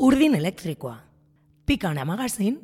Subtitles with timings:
[0.00, 0.96] urdin elektrikoa,
[1.66, 2.56] pikana magazin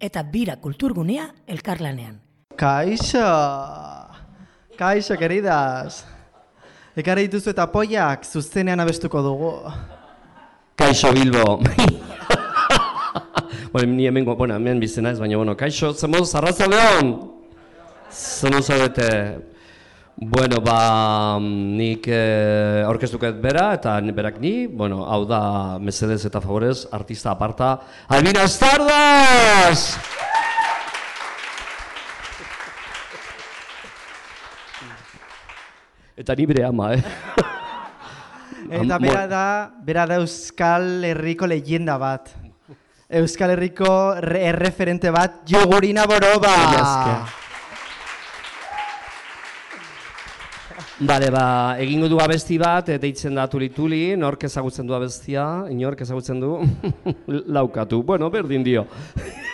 [0.00, 2.20] eta bira kulturgunea elkarlanean.
[2.56, 3.24] Kaixo!
[4.78, 6.04] Kaixo, queridas!
[6.96, 9.52] Ekarri dituzu eta poiak zuzenean abestuko dugu.
[10.76, 11.58] Kaixo Bilbo.
[13.72, 17.12] bueno, ni hemen, bueno, hemen bizena ez, baina, bueno, kaixo, zemoz, arrazaleon!
[18.12, 19.10] Zemoz zaudete,
[20.16, 26.86] bueno, ba, nik eh, aurkeztuket bera, eta berak ni, bueno, hau da, mesedez eta favorez,
[26.92, 27.74] artista aparta,
[28.08, 29.98] Albina Estardas!
[36.16, 37.02] Eta ni bere ama, eh?
[38.72, 39.46] Eta bera da,
[39.84, 42.32] bera da Euskal Herriko leyenda bat.
[43.06, 46.56] Euskal Herriko re- erreferente bat, Jogurina Boroba!
[50.98, 55.66] Bale, ba, egingo du abesti bat, eta deitzen da tuli tuli, nork ezagutzen du abestia,
[55.68, 56.54] inork ezagutzen du,
[57.56, 58.86] laukatu, bueno, berdin dio.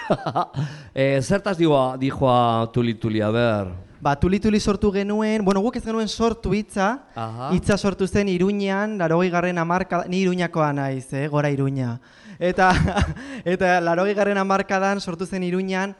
[0.94, 3.72] e, zertaz dijoa, dijoa tuli tuli, a ber?
[4.02, 6.92] Ba, tuli-tuli sortu genuen, bueno, guk ez genuen sortu hitza,
[7.50, 11.96] hitza sortu zen Iruñan, larogei garren amarka, ni Iruñakoa naiz, eh, gora Iruña.
[12.38, 12.70] Eta,
[13.56, 15.98] eta larogei garren amarkadan sortu zen Iruñan,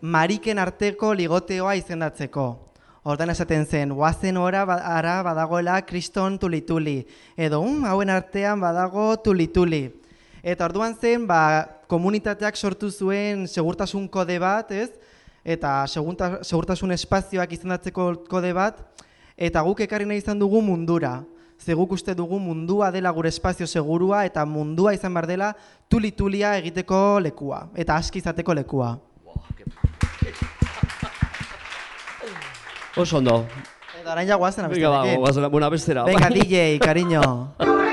[0.00, 2.69] mariken arteko ligoteoa izendatzeko.
[3.02, 7.06] Hortan esaten zen, guazen ora ba- ara badagoela kriston tulituli.
[7.36, 9.88] Edo, um, hauen artean badago tulituli.
[10.42, 14.90] Eta orduan zen, ba, komunitateak sortu zuen segurtasun kode bat, ez?
[15.44, 18.84] Eta segunta, segurtasun espazioak izendatzeko kode bat,
[19.36, 21.22] eta guk ekarri nahi izan dugu mundura.
[21.60, 25.54] Ze guk uste dugu mundua dela gure espazio segurua, eta mundua izan behar dela
[25.88, 28.98] tuli-tulia egiteko lekua, eta aski izateko lekua.
[33.00, 33.46] Oso ondo.
[34.00, 36.04] Eta orain ja guazen Venga, ba, guazela, bueno, abestera.
[36.04, 37.54] Venga, DJ, cariño.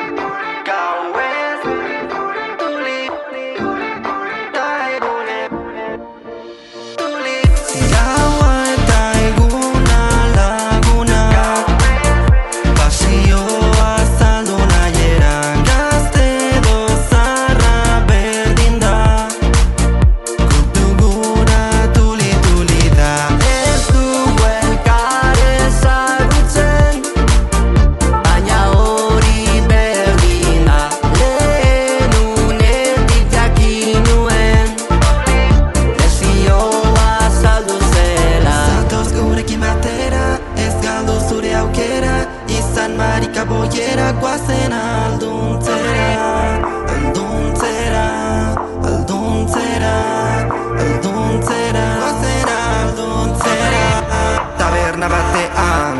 [55.07, 55.97] Taberna batean,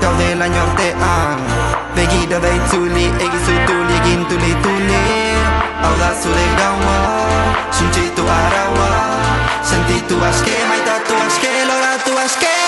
[0.00, 1.40] gaude laino artean
[1.94, 5.02] Begira da itzuli, egizu tuli, egin tuli tuli.
[5.82, 6.98] Hau da zure gaua,
[7.70, 8.90] suntxitu araua.
[9.62, 12.65] Sentitu aske, maitatu aske, loratu aske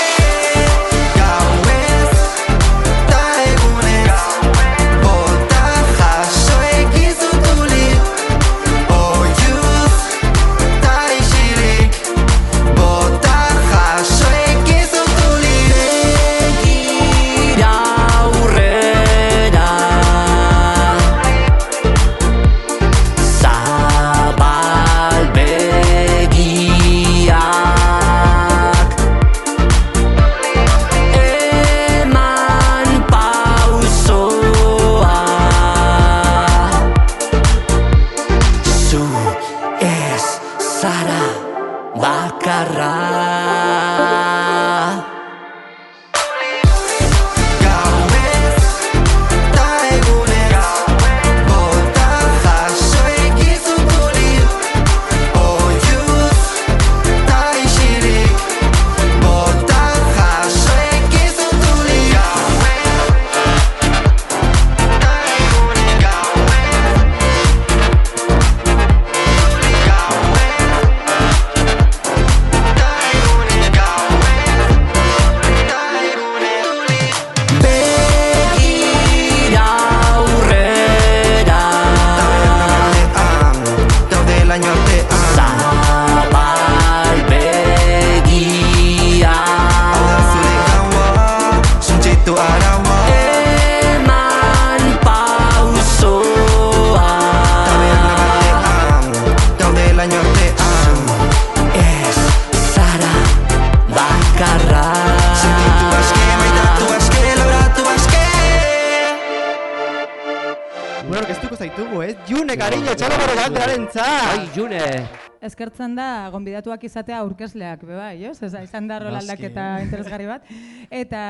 [115.58, 118.36] Eskertzen da, gonbidatuak izatea aurkezleak, be bai, ez?
[118.46, 120.44] Ez, izan da rol aldaketa interesgarri bat.
[120.86, 121.22] Eta,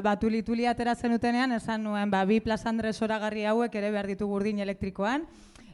[0.00, 4.38] ba, tuli-tuli atera zenutenean, esan nuen, ba, bi Plaza Andres oragarri hauek ere behar ditugu
[4.38, 5.26] urdin elektrikoan.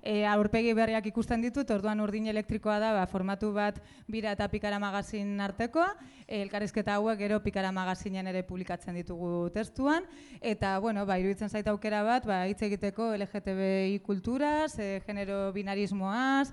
[0.03, 3.79] E, aurpegi berriak ikusten ditut, orduan urdin elektrikoa da, ba, formatu bat
[4.11, 5.93] bira eta pikara magazin artekoa,
[6.25, 10.09] e, elkarrizketa hauek gero pikara magazinen ere publikatzen ditugu testuan,
[10.41, 16.49] eta, bueno, ba, iruditzen zait aukera bat, ba, hitz egiteko LGTBI kulturaz, e, genero binarismoaz,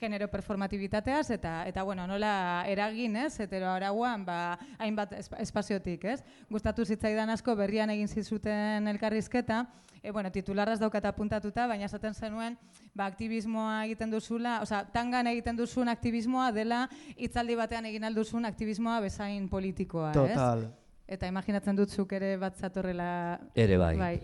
[0.00, 3.38] genero performatibitateaz eta eta bueno, nola eragin, ez?
[3.40, 6.22] Hetero arauan, ba, hainbat espa- espaziotik, ez?
[6.50, 9.66] Gustatu zitzaidan asko berrian egin zizuten elkarrizketa,
[10.02, 12.58] e, bueno, titularraz daukat apuntatuta, baina esaten zenuen,
[12.94, 19.00] ba, aktivismoa egiten duzula, osea, tangan egiten duzun aktivismoa dela hitzaldi batean egin alduzun aktivismoa
[19.00, 20.16] bezain politikoa, ez?
[20.16, 20.68] Total.
[21.06, 23.94] Eta imaginatzen dut zuk ere bat zatorrela Ere bai.
[23.96, 24.16] Bai.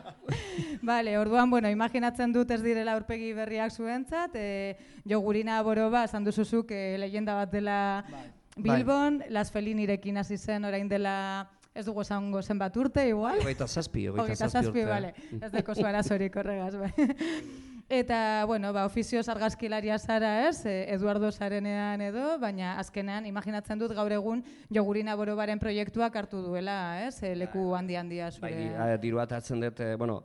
[0.90, 6.72] Vale, orduan, bueno, imaginatzen dut ez direla aurpegi berriak zuentzat, e, jogurina boroba, esan duzuzuk,
[6.72, 7.78] e, leyenda bat dela
[8.56, 13.38] Bilbon, Las Felinirekin hasi zen orain dela, ez dugu esango zenbat urte, igual?
[13.44, 14.88] Hogeita zazpi, Hogeita zazpi zazpi, urte.
[14.88, 15.12] bale.
[15.36, 16.92] Ez deko zu arazorik horregaz, bai.
[17.90, 23.90] Eta, bueno, ba, ofizioz argazkilaria zara, ez, e, Eduardo Sarenean edo, baina azkenean imaginatzen dut
[23.98, 26.76] gaur egun jogurina borobaren proiektuak hartu duela,
[27.08, 28.52] ez, e, leku handi handia zure.
[28.76, 30.20] Bai, diru bat hartzen dut, eh, bueno,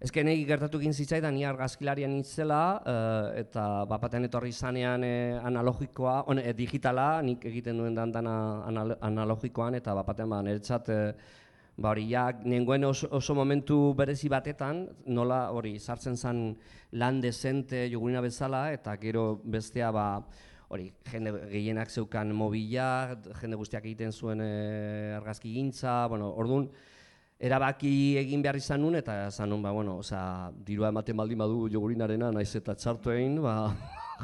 [0.00, 6.16] ezken egi gertatu egin zitzaidan, ni argazkilarian itzela, eh, eta bapaten etorri izanean eh, analogikoa,
[6.32, 8.34] on, eh, digitala, nik egiten duen dan dana
[8.72, 11.12] anal analogikoan, eta bapaten ba, niretzat, eh,
[11.82, 16.42] ba hori, ja, nengoen oso, oso momentu berezi batetan, nola hori, sartzen zen
[16.92, 20.06] lan dezente jogurina bezala, eta gero bestea, ba,
[20.72, 24.52] hori, jende gehienak zeukan mobila, jende guztiak egiten zuen e,
[25.18, 26.70] argazki gintza, bueno, orduan,
[27.42, 31.66] erabaki egin behar izan nun, eta esan nun, ba, bueno, osea, dirua ematen baldin badu
[31.72, 33.56] jogurinarena, naiz eta txartu egin, ba,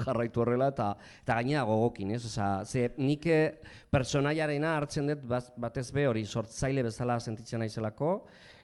[0.06, 0.90] jarraitu horrela, eta,
[1.22, 2.24] eta gainera gogokin, ez?
[2.28, 3.60] Osea, ze nik eh,
[3.90, 5.24] personaiarena hartzen dut
[5.56, 8.12] batez be hori sortzaile bezala sentitzen naizelako,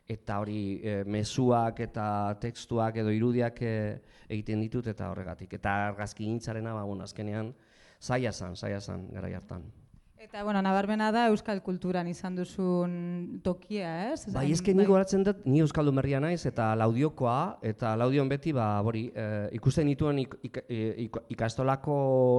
[0.09, 2.07] eta hori e, mezuak eta
[2.41, 3.95] tekstuak edo irudiak eh,
[4.29, 5.57] egiten ditut eta horregatik.
[5.61, 7.55] Eta argazki gintzarena, ba, bueno, azkenean,
[8.03, 9.65] zaila zan, zaila zan, gara hartan.
[10.25, 12.93] Eta, bueno, nabarmena da euskal kulturan izan duzun
[13.45, 14.23] tokia, ez?
[14.33, 18.71] Bai, eske ni goratzen dut, ni Euskaldun berria naiz, eta laudiokoa, eta laudion beti, ba,
[18.81, 19.27] hori, e,
[19.59, 20.63] ikusten dituen ik, ik,
[21.05, 21.97] ik, ikastolako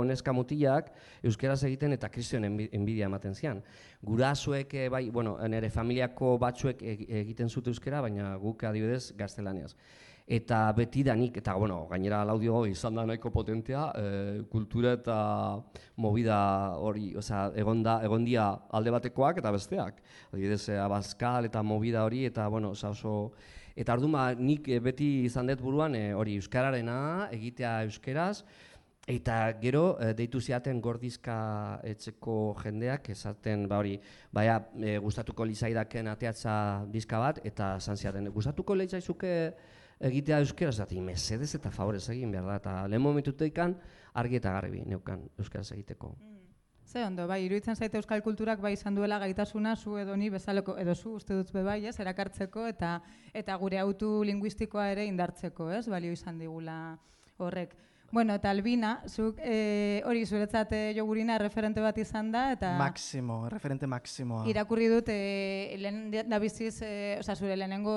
[0.10, 0.90] neska mutilak
[1.22, 3.62] euskeraz egiten eta kristion enbi- enbidia ematen zian.
[4.02, 9.76] Gurasoek, e, bai, bueno, nire familiako batzuek egiten zute euskera, baina guk adibidez gaztelaniaz.
[10.26, 15.18] Eta beti da nik, eta bueno, gainera laudio izan da nahiko potentea, e, kultura eta
[16.02, 16.38] movida
[16.82, 20.02] hori, osea, egonda, egondia alde batekoak eta besteak.
[20.32, 23.34] Adibidez, e, abazkal eta movida hori, eta bueno, osea, oso...
[23.76, 28.40] Eta orduan ba, nik e, beti izan dut buruan e, hori euskararena, egitea euskeraz,
[29.06, 31.36] Eta gero e, deitu ziaten gordizka
[31.86, 34.00] etxeko jendeak esaten ba hori
[34.34, 36.56] baia e, gustatuko lizaidaken ateatza
[36.90, 39.36] diska bat eta esan ziaten gustatuko leitzaizuke
[40.00, 43.76] egitea euskera zati mesedez eta favorez egin behar da eta lehen momentuteikan
[44.14, 46.16] argi eta garbi neukan euskaraz egiteko.
[46.86, 50.78] Ze ondo, bai, iruditzen zaite euskal kulturak bai izan duela gaitasuna zu edo ni bezaleko
[50.78, 53.02] edo zu uste dut be bai, ez, erakartzeko eta
[53.34, 56.98] eta gure autu linguistikoa ere indartzeko, ez, balio izan digula
[57.38, 57.76] horrek.
[58.12, 63.50] Bueno, eta Albina, zuk e, hori zuretzat eh, jogurina referente bat izan da eta Maximo,
[63.50, 64.46] referente maximoa.
[64.48, 67.96] irakurri dut e, lehen da biziz, e, osea, zure lehenengo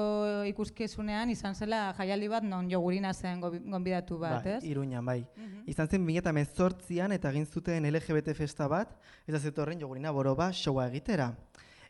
[0.48, 4.64] ikuskizunean izan zela jaialdi bat non jogurina zen gonbidatu bat, Bai, ez?
[4.64, 5.20] Iruñan, bai.
[5.66, 8.96] Izan zen 2018an eta egin zuten LGBT festa bat,
[9.28, 11.30] eta zetorren jogurina boroba showa egitera.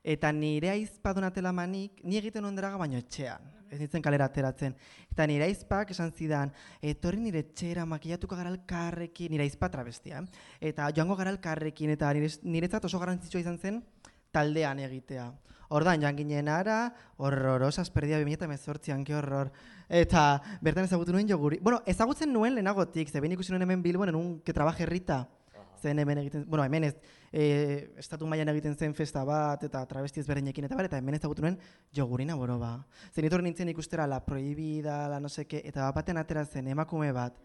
[0.04, 3.54] Eta nire aizpa donatela manik, ni egiten nuen deraga baino etxean.
[3.70, 4.75] Ez nintzen kalera ateratzen.
[5.12, 10.46] Eta nire aizpak esan zidan, etorri nire etxera makillatuko gara elkarrekin, nire aizpa travestia, eh?
[10.72, 13.82] eta joango gara elkarrekin, eta nire, niretzat oso garrantzitsua izan zen
[14.32, 15.28] taldean egitea.
[15.68, 16.78] Ordan joan ginen ara,
[17.20, 19.50] horrorosas perdia 2018an, ke horror.
[19.88, 21.58] Eta bertan ezagutu nuen joguri.
[21.60, 25.26] Bueno, ezagutzen nuen lehenagotik, ze behin ikusi nuen hemen Bilbon, en un que trabaje Rita.
[25.80, 26.94] Zen hemen egiten, bueno, hemen ez,
[27.32, 31.44] e, estatu mailan egiten zen festa bat, eta travesti ezberdinekin eta bar, eta hemen ezagutu
[31.44, 31.58] nuen
[31.94, 32.73] jogurina boroba.
[33.12, 37.12] Zen itor nintzen ikustera la prohibida, la no seke, eta bat batean atera zen emakume
[37.12, 37.38] bat,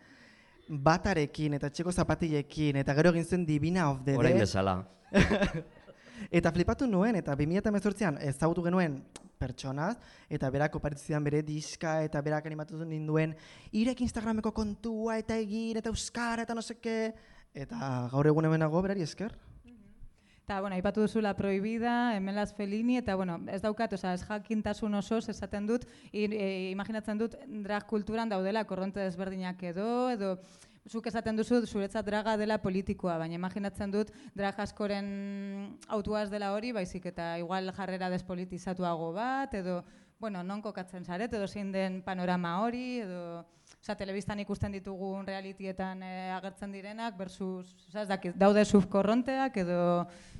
[0.67, 4.47] batarekin eta txeko zapatilekin, eta gero egin zen Divina of the Orain Dead.
[4.47, 4.81] bezala.
[6.31, 8.99] Eta flipatu nuen, eta 2018an ezagutu genuen
[9.41, 9.97] pertsonaz,
[10.31, 13.33] eta berak oparitu zidan bere diska, eta berak animatu ninduen,
[13.75, 17.13] irek Instagrameko kontua, eta egin, eta euskara, eta no seke,
[17.53, 19.33] eta gaur egun hemenago berari esker.
[20.43, 25.29] Eta, bueno, aipatu duzula prohibida, emelaz felini, eta, bueno, ez daukat, oza, ez jakintasun osoz
[25.31, 30.33] esaten dut, i, e, imaginatzen dut drag kulturan daudela korronte desberdinak edo, edo,
[30.89, 36.73] zuk esaten duzu zuretzat draga dela politikoa, baina imaginatzen dut drag askoren autuaz dela hori,
[36.75, 39.79] baizik eta igual jarrera despolitizatuago bat, edo,
[40.19, 43.45] bueno, non kokatzen zaret, edo zein den panorama hori, edo,
[43.83, 49.79] Osa, telebistan ikusten ditugun realitietan eh, agertzen direnak, versus, osa, ez dakit, daude subkorronteak edo...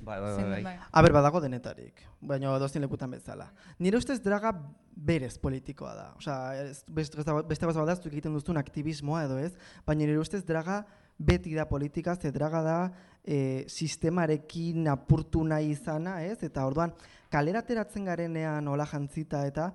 [0.00, 0.72] Bai, bai, bai, bai.
[0.96, 3.50] Aber badago denetarik, baina dozin lekutan bezala.
[3.84, 4.54] Nire ustez draga
[4.96, 6.06] berez politikoa da.
[6.16, 9.52] Osea, ez- beste beste bat da, egiten duzun aktivismoa edo ez,
[9.84, 10.80] baina nire ustez draga
[11.18, 12.78] beti da politika, ze draga da
[13.22, 16.40] e, sistemarekin apurtu nahi izana, ez?
[16.48, 16.96] Eta orduan,
[17.28, 19.74] kalera ateratzen garenean hola jantzita eta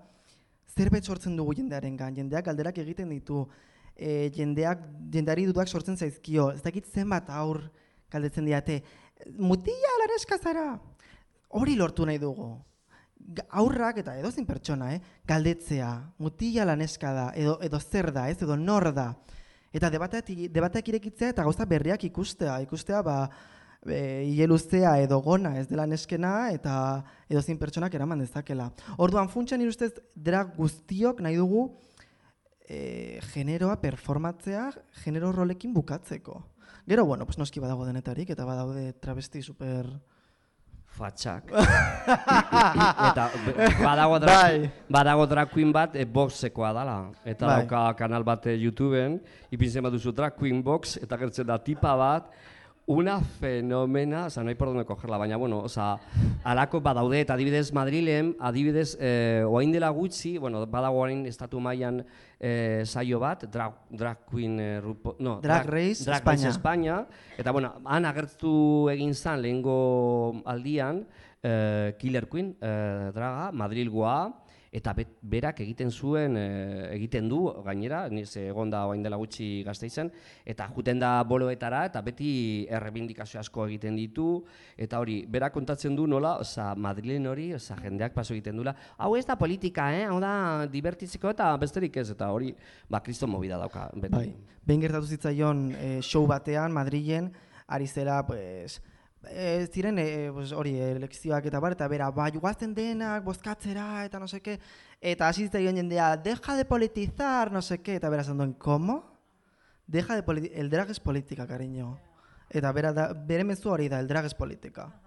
[0.75, 3.45] zerbait sortzen dugu jendearen gan, jendeak galderak egiten ditu,
[3.95, 7.63] e, jendeak, jendeari dudak sortzen zaizkio, ez dakit zenbat aur
[8.11, 8.81] galdetzen diate,
[9.37, 10.71] mutila lareska zara,
[11.49, 12.51] hori lortu nahi dugu.
[13.61, 15.01] Aurrak eta edozein pertsona, eh?
[15.27, 15.89] galdetzea,
[16.23, 19.11] mutila laneska da, edo, edo zer da, ez, edo nor da.
[19.75, 23.19] Eta debateak irekitzea eta gauza berriak ikustea, ikustea ba,
[23.85, 26.73] e, ile luzea edo gona ez dela neskena eta
[27.29, 28.69] edozein pertsonak eraman dezakela.
[28.97, 31.69] Orduan funtsan nire ustez drag guztiok nahi dugu
[32.67, 34.69] e, generoa performatzea
[35.03, 36.43] genero rolekin bukatzeko.
[36.89, 39.89] Gero, bueno, pues noski badago denetarik eta badaude travesti super...
[40.89, 41.51] Fatxak.
[43.09, 43.27] eta
[43.77, 44.71] badago drag, Bai.
[44.89, 46.95] badago drag queen bat e, boxekoa dala.
[47.23, 47.59] Eta Bai.
[47.61, 49.19] dauka kanal bat e, YouTubeen,
[49.53, 52.33] ipintzen baduzu drag queen box, eta gertzen da tipa bat,
[52.89, 55.99] una fenomena, oza, nahi por donde cogerla, baina, bueno, oza,
[56.43, 62.01] alako badaude, eta adibidez Madrilen, adibidez, eh, oain dela gutxi, bueno, badago orain estatu mailan
[62.39, 66.33] eh, saio bat, drag, drag queen, eh, rupo, no, Drag Race drag España.
[66.33, 66.97] Race Espainia,
[67.37, 71.05] eta bueno, han agertu egin zan lehengo aldian,
[71.43, 74.17] eh, Killer Queen, eh, draga, Madrilgoa,
[74.71, 79.63] eta bet, berak egiten zuen, eh, egiten du, gainera, niz egon da orain dela gutxi
[79.65, 80.11] gazteizen,
[80.45, 84.43] eta juten da boloetara, eta beti errebindikazio asko egiten ditu,
[84.77, 89.15] eta hori, berak kontatzen du nola, oza, Madrilen hori, oza, jendeak paso egiten dula, hau
[89.17, 90.05] ez da politika, eh?
[90.05, 92.53] hau da divertitzeko eta besterik ez, eta hori,
[92.89, 94.15] ba, kriston movida dauka, beti.
[94.15, 94.29] Bai.
[94.69, 97.31] Behin gertatu zitzaion eh, show batean Madrilen
[97.69, 98.81] ari zela pues
[99.27, 104.19] eh, ziren eh, pues, hori elekzioak eta bar eta bera ba guazten denak bozkatzera eta
[104.19, 104.59] no seke
[105.01, 109.19] eta hasi zitzaion jendea deja de politizar no seke eta bera esan duen ¿cómo?
[109.87, 111.99] Deja de politi el drag es política, cariño.
[112.49, 115.01] Eta bera da, bere mezu hori da, el drag es política.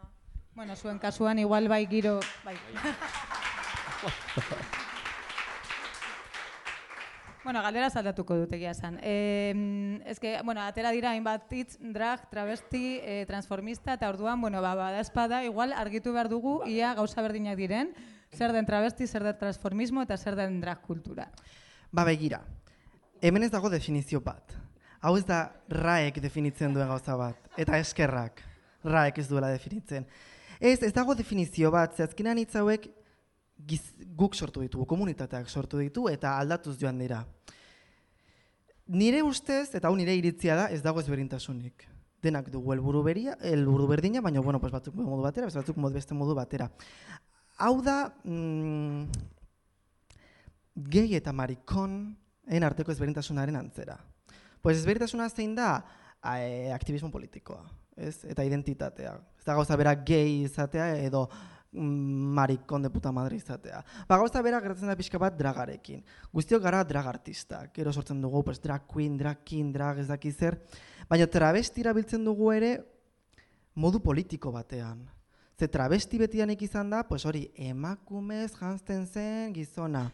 [0.55, 2.19] Bueno, zuen kasuan igual bai giro...
[2.45, 2.57] Bai.
[7.45, 9.01] Bueno, galdera saldatuko dut egia esan.
[9.03, 14.77] Eh, eske, bueno, atera dira hainbat hitz, drag, travesti, eh, transformista, eta orduan, bueno, ba,
[14.79, 17.91] bada espada, igual argitu behar dugu, ia gauza berdinak diren,
[18.31, 21.33] zer den travesti, zer den transformismo, eta zer den drag kultura.
[21.91, 22.45] Ba begira,
[23.21, 24.55] hemen ez dago definizio bat.
[25.03, 28.45] Hau ez da raek definitzen duen gauza bat, eta eskerrak
[28.85, 30.07] raek ez duela definitzen.
[30.61, 32.87] Ez, ez dago definizio bat, ze azkenean hitz hauek
[33.67, 33.83] giz,
[34.17, 37.23] guk sortu ditugu, komunitateak sortu ditu eta aldatuz joan dira.
[38.93, 41.87] Nire ustez, eta hau nire iritzia da, ez dago ezberdintasunik.
[42.23, 45.95] Denak dugu helburu beria, helburu berdina, baina bueno, pues batzuk modu batera, beste batzuk modu
[45.95, 46.69] beste modu batera.
[47.63, 49.07] Hau da, mm,
[50.75, 52.17] gay eta marikon
[52.47, 53.99] en arteko ezberdintasunaren antzera.
[54.63, 55.85] Pues ezberdintasuna zein da
[56.37, 57.65] eh, aktivismo politikoa,
[57.97, 58.25] ez?
[58.25, 59.17] Eta identitatea.
[59.39, 61.29] Ez da gauza bera gay izatea edo
[61.73, 63.83] marikon de puta madre izatea.
[64.09, 66.03] Ba gauza bera gertatzen da pixka bat dragarekin.
[66.33, 67.73] Guztiok gara drag artistak.
[67.75, 70.59] Gero sortzen dugu pues, drag queen, drag king, drag ez daki zer.
[71.09, 72.77] Baina travesti erabiltzen dugu ere
[73.75, 75.07] modu politiko batean.
[75.59, 80.11] Ze travesti betianik izan da, pues hori, emakumez janzten zen gizona.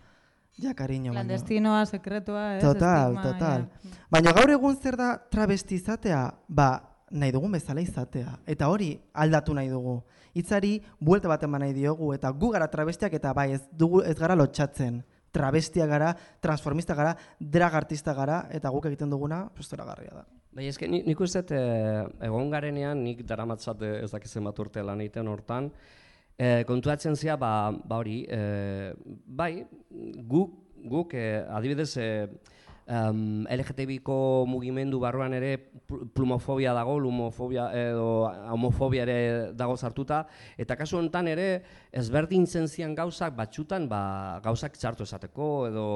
[0.59, 1.13] Ja, baina.
[1.13, 2.63] Clandestinoa, sekretua, ez?
[2.63, 3.67] Total, estigma, total.
[3.85, 4.05] ja.
[4.11, 6.23] Baina gaur egun zer da travesti izatea?
[6.49, 6.69] Ba,
[7.11, 8.39] nahi dugun bezala izatea.
[8.47, 10.01] Eta hori aldatu nahi dugu.
[10.39, 14.17] Hitzari buelta bat eman nahi diogu eta gu gara travestiak eta bai ez dugu ez
[14.19, 15.03] gara lotxatzen.
[15.35, 20.25] Travestia gara, transformista gara, drag artista gara eta guk egiten duguna pues zoragarria da.
[20.59, 24.83] Bai, eske ni, nik uste eh, egon garenean, nik daramatzat eh, ez dakizen bat urte
[24.83, 25.69] lan egiten hortan,
[26.39, 28.95] eh, kontuatzen zea, ba, ba hori, eh,
[29.27, 29.67] bai,
[30.33, 30.57] guk,
[30.89, 32.27] guk eh, adibidez, eh,
[32.89, 39.19] um, LGTBiko mugimendu barruan ere pl- plumofobia dago, lumofobia edo homofobia ere
[39.57, 40.25] dago sartuta,
[40.57, 41.49] eta kasu honetan ere
[41.93, 44.03] ezberdintzen zian gauzak batxutan ba,
[44.45, 45.89] gauzak txartu esateko, edo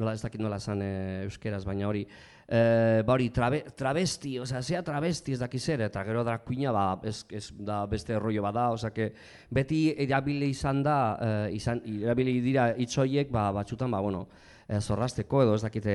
[0.00, 0.92] nola ez dakit nola esan e,
[1.26, 2.06] euskeraz, baina hori,
[2.48, 2.60] e,
[3.04, 6.84] ba hori, trabe, travesti, osea, zea travesti ez dakiz ere, eta gero drag queena ba,
[7.04, 9.10] ez, ez da beste rollo bada, osea, que
[9.52, 14.26] beti erabili izan da, e, izan, erabili dira hitz horiek, ba, batxutan, ba, bueno,
[14.78, 15.94] zorrasteko edo ez dakite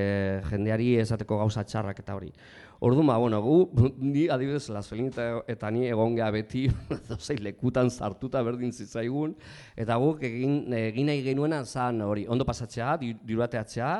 [0.50, 2.34] jendeari esateko gauza txarrak eta hori.
[2.80, 3.70] Orduan, ba, bueno, gu,
[4.04, 6.66] ni adibidez, Lazuelin eta, eta ni egon geha beti,
[7.10, 9.36] dozei lekutan sartuta berdin zitzaigun,
[9.80, 13.92] eta guk egin, egin nahi genuena zan hori, ondo pasatzea, di- dirurateatzea,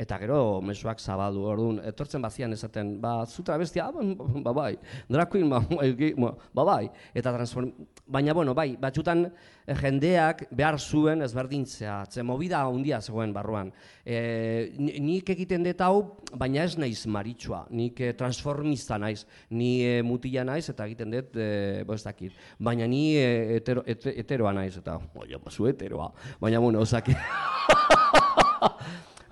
[0.00, 4.72] eta gero mezuak zabaldu, orduan, etortzen bazian esaten, ba, zu travestia, ah, ba, ba, bai,
[5.08, 5.60] drag ba,
[6.24, 7.72] ba, ba, bai, eta transform...
[8.12, 13.70] Baina, bueno, bai, batzutan eh, jendeak behar zuen ezberdintzea, ze movida handia zegoen barruan.
[14.04, 15.94] E, ni- nik egiten dut hau,
[16.36, 21.34] baina ez naiz maritxua, nik eh, transformista naiz, ni eh, mutila naiz eta egiten dut,
[21.36, 22.32] e, bo ez dakit.
[22.62, 27.16] Baina ni eh, hetero, hete- heteroa naiz eta, oia, zu heteroa, baina bueno, osaki.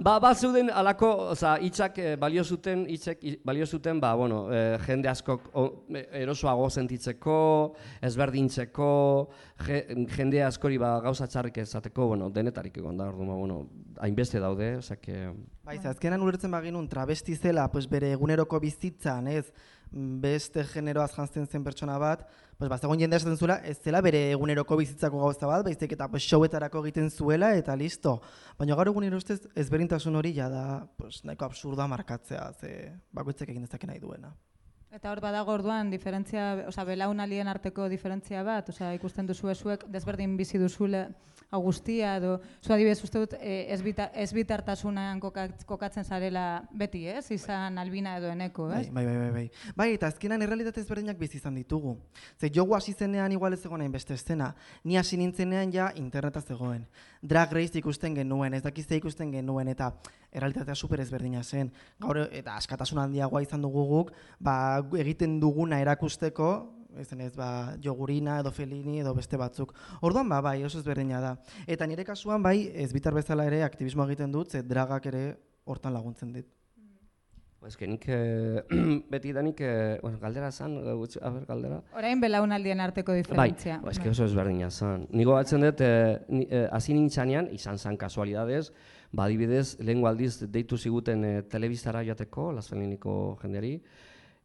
[0.01, 4.79] Ba, ba zeuden alako, oza, hitzak eh, balio zuten, hitzek balio zuten, ba, bueno, eh,
[4.87, 7.35] jende askok o, e, erosoago sentitzeko,
[8.09, 8.89] ezberdintzeko,
[9.67, 9.83] je,
[10.17, 13.59] jende askori ba, gauza txarrik ezateko, bueno, denetarik egon da, orduan, ba, bueno,
[14.01, 15.19] hainbeste daude, osake,
[15.69, 19.53] Bai, ze azkenan ulertzen baginun travesti zela, pues bere eguneroko bizitzan, ez,
[19.93, 22.25] mm, beste generoaz jantzen zen pertsona bat,
[22.61, 26.27] pues bazegoen jende esaten zuela, ez zela bere eguneroko bizitzako gauza bat, baizik eta pues
[26.29, 28.19] showetarako egiten zuela eta listo.
[28.59, 30.65] Baina gaur egun ustez ezberdintasun hori ja da,
[31.01, 34.35] pues nahiko absurda markatzea, ze bakoitzak egin dezake nahi duena.
[34.93, 40.37] Eta hor badago orduan diferentzia, osea belaunalien arteko diferentzia bat, osea ikusten duzu zuek desberdin
[40.37, 41.07] bizi duzule
[41.51, 46.63] hau guztia edo zu adibidez uste dut eh, ez bita, ez bitartasunan kokat- kokatzen zarela
[46.73, 47.25] beti, ez?
[47.35, 48.91] Izan albina edo eneko, Bai, ez?
[48.95, 49.51] bai, bai, bai, bai.
[49.77, 51.97] Bai, eta azkenan errealitate ezberdinak bizi izan ditugu.
[52.39, 54.55] Ze jogu hasi zenean igual ez zegoen beste estena.
[54.85, 56.87] Ni hasi nintzenean ja interneta zegoen.
[57.23, 59.93] Drag race ikusten genuen, ez dakiz ikusten genuen, eta
[60.33, 61.73] errealitatea super ezberdina zen.
[61.99, 68.41] Gaur eta askatasun handiagoa izan dugu guk, ba, egiten duguna erakusteko, ezen ez, ba, jogurina
[68.41, 69.75] edo felini edo beste batzuk.
[70.03, 71.37] Orduan, ba, bai, oso ezberdina da.
[71.67, 75.93] Eta nire kasuan, bai, ez bitar bezala ere aktivismoa egiten dut, ze dragak ere hortan
[75.95, 76.47] laguntzen dit.
[77.67, 78.63] Ez que nik, eh,
[79.13, 81.83] beti da nik, eh, bueno, galdera zan, eh, gutxi- a ber, galdera.
[81.93, 83.77] Orain belaunaldien arteko diferentzia.
[83.85, 85.05] Bai, eske oso ezberdina zan.
[85.13, 88.73] Nigo batzen dut, eh, ni- eh, nintzanean, izan zan kasualidades,
[89.13, 93.83] ba, adibidez, lehengo aldiz deitu ziguten eh, telebistara joateko, lazeliniko jendeari,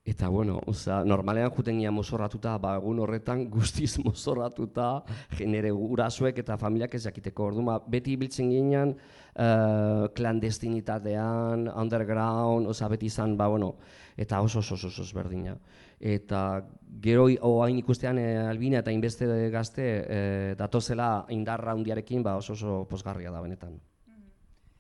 [0.06, 4.90] Eta bueno, osea, normalean juten gia mozorratuta, ba, egun horretan guztiz mozorratuta,
[5.34, 7.48] genere gurasoek eta familiak ez jakiteko.
[7.50, 13.74] Orduan, ba, beti ibiltzen ginean, uh, klandestinitatean, underground, osea, beti izan, ba, bueno,
[14.16, 15.58] eta oso oso oso, oso ezberdina.
[16.00, 16.44] Eta
[17.02, 20.22] gero oain ikustean e, albina eta inbeste gazte e,
[20.60, 23.80] datozela indarra handiarekin ba oso oso posgarria da benetan.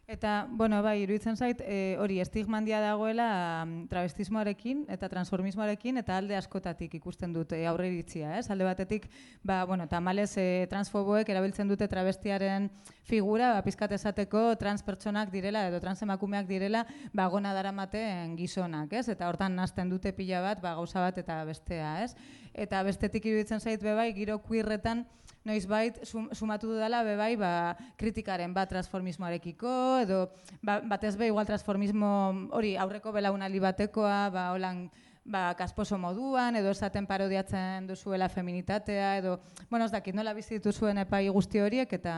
[0.07, 6.19] Eta, bueno, bai, iruditzen zait, e, hori estigma handia dagoela mm, travestismoarekin eta transformismoarekin eta
[6.19, 8.51] alde askotatik ikusten dut e, aurre iritzia, ez?
[8.53, 9.07] Alde batetik,
[9.41, 12.69] ba, bueno, tamalez e, transfoboek erabiltzen dute travestiaren
[13.09, 18.93] figura, ba, pizkat esateko trans pertsonak direla edo trans emakumeak direla, ba, gona daramaten gizonak,
[18.93, 19.07] ez?
[19.09, 22.13] Eta hortan nazten dute pila bat, ba, gauza bat eta bestea, ez?
[22.53, 25.07] Eta bestetik iruditzen zait bebai, giro queerretan,
[25.45, 30.19] noizbait sum, sumatu dudala bebai ba, kritikaren bat transformismoarekiko edo
[30.65, 32.09] ba, batez be igual transformismo
[32.57, 34.89] hori aurreko belaunaldi batekoa ba holan
[35.25, 39.39] ba, kasposo moduan, edo esaten parodiatzen duzuela feminitatea, edo,
[39.71, 42.13] bueno, ez dakit, nola bizi dituzuen epai guzti horiek, eta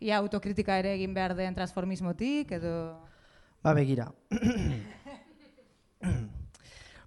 [0.00, 2.72] ia autokritika ere egin behar den transformismotik, edo...
[3.60, 4.08] Ba, begira.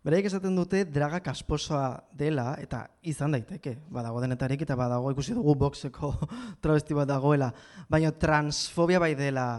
[0.07, 5.51] Beraiek esaten dute draga kasposoa dela, eta izan daiteke, badago denetarik eta badago ikusi dugu
[5.59, 6.13] boxeko
[6.63, 7.49] travesti bat dagoela,
[7.91, 9.49] baina transfobia bai dela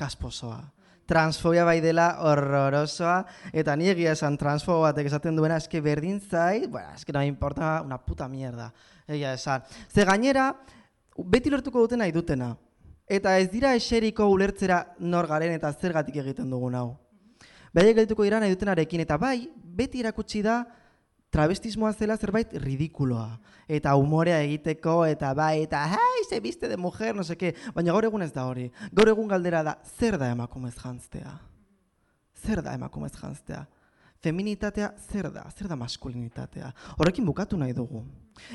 [0.00, 0.62] kasposoa.
[1.04, 3.18] Transfobia bai dela horrorosoa,
[3.52, 7.74] eta ni egia esan transfobo batek esaten duena, eske berdin zait, bueno, eske no importa
[7.84, 8.70] una puta mierda,
[9.04, 9.66] egia esan.
[9.92, 10.54] Ze gainera,
[11.20, 12.54] beti lortuko dutena nahi dutena,
[13.04, 16.88] eta ez dira eseriko ulertzera nor garen eta zergatik egiten dugun hau.
[17.74, 20.62] Beraiek geldituko dira nahi dutenarekin, eta bai, beti erakutsi da
[21.30, 23.38] travestismoa zela zerbait ridikuloa.
[23.68, 27.54] Eta umorea egiteko, eta bai, eta hai, se biste de mujer, no seke.
[27.74, 28.70] Baina gaur egun ez da hori.
[28.92, 31.34] Gaur egun galdera da, zer da emakumez jantztea?
[32.44, 33.66] Zer da emakumez jantztea?
[34.24, 35.44] Feminitatea zer da?
[35.54, 36.72] Zer da maskulinitatea?
[36.96, 38.02] Horrekin bukatu nahi dugu.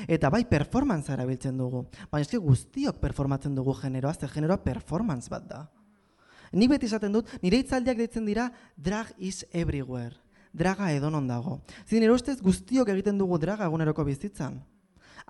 [0.08, 1.86] Eta bai, performance erabiltzen dugu.
[2.10, 5.62] Baina eske guztiok performatzen dugu generoa, ze generoa performance bat da.
[6.54, 10.14] Nik beti esaten dut, nire hitzaldiak deitzen dira drag is everywhere.
[10.54, 11.58] Draga edonon dago.
[11.88, 14.60] Zin, nire ustez guztiok egiten dugu draga eguneroko bizitzan.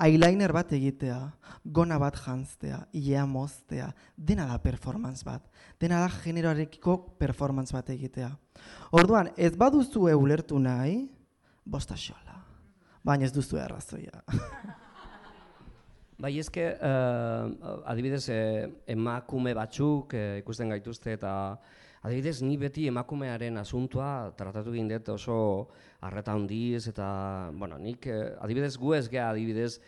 [0.04, 1.18] Eyeliner bat egitea,
[1.64, 5.44] gona bat jantztea, ilea moztea, dena da performance bat.
[5.80, 8.32] Dena da generoarekiko performance bat egitea.
[8.92, 11.04] Orduan, ez baduzu ulertu nahi,
[11.64, 12.42] bosta xola.
[13.04, 14.24] Baina ez duzu errazoia.
[16.14, 21.32] Bai, ezke, uh, adibidez, eh, emakume batzuk eh, ikusten gaituzte eta
[22.06, 25.36] adibidez, ni beti emakumearen asuntua tratatu egin dut oso
[26.06, 27.08] arreta handiz eta,
[27.58, 29.80] bueno, nik, eh, adibidez, gu ez gea adibidez,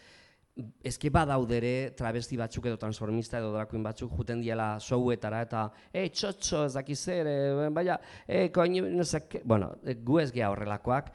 [0.88, 6.64] ezke badaudere travesti batzuk edo transformista edo drakuin batzuk juten diela showetara eta e, txotxo
[6.66, 11.12] ez dakiz zer, e, baina, e, koin, no sé, bueno, gu ez gea horrelakoak,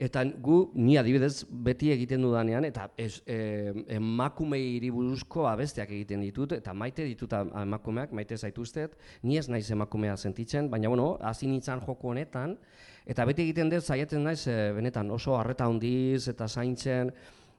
[0.00, 6.54] Eta gu, ni adibidez, beti egiten dudanean, eta ez, e, emakumei buruzko abesteak egiten ditut,
[6.56, 11.84] eta maite ditut emakumeak, maite zaituztet, ni ez naiz emakumea sentitzen, baina bueno, hasi nintzen
[11.84, 12.56] joko honetan,
[13.04, 17.12] eta beti egiten dut saiatzen naiz, e, benetan oso harreta handiz eta zaintzen,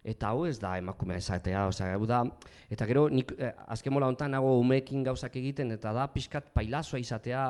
[0.03, 2.23] eta hau ez da emakumea esatea, osea, hau da,
[2.73, 6.99] eta gero nik eh, azken mola hontan nago umeekin gauzak egiten, eta da pixkat pailazoa
[6.99, 7.43] izatea,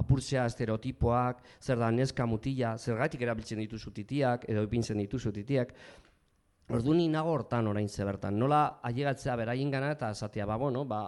[0.00, 5.72] apurtzea estereotipoak, zer da neska mutila, zergatik erabiltzen dituzu titiak, edo ipintzen dituzu titiak,
[6.72, 10.86] Ordu ni nago hortan orain ze bertan, nola ailegatzea beraien gana eta esatea, ba, bueno,
[10.88, 11.00] ba,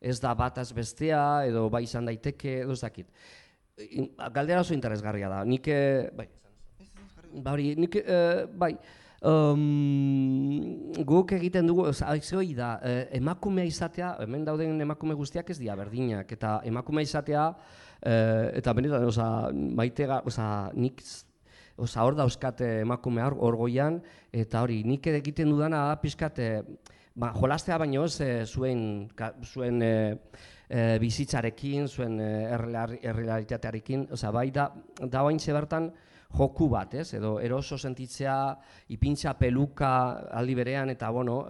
[0.00, 3.08] ez da bataz bestea, edo bai izan daiteke, edo ez dakit.
[3.88, 6.28] In- Galdera oso interesgarria da, nik, eh, bai,
[7.40, 8.74] ba hori, nik, eh, bai,
[9.22, 15.76] um, guk egiten dugu, hori da, eh, emakumea izatea, hemen dauden emakume guztiak ez dira
[15.78, 17.48] berdinak, eta emakumea izatea,
[18.02, 21.02] eh, eta benetan, oza, maite, ga- oza, nik
[21.82, 26.60] Osa, hor dauzkat eh, emakume hor, goian, eta hori, nik egiten dudana da pixkat, eh,
[27.16, 30.18] ba, jolastea baino ez eh, zuen, ka, zuen eh,
[30.68, 34.68] eh, bizitzarekin, zuen erreal- errealitatearekin, osa, bai da,
[35.00, 35.88] da baintze bertan
[36.36, 37.12] joku bat, ez?
[37.14, 38.56] Edo eroso sentitzea,
[38.94, 39.92] ipintza peluka
[40.32, 41.42] aldi berean, eta bueno,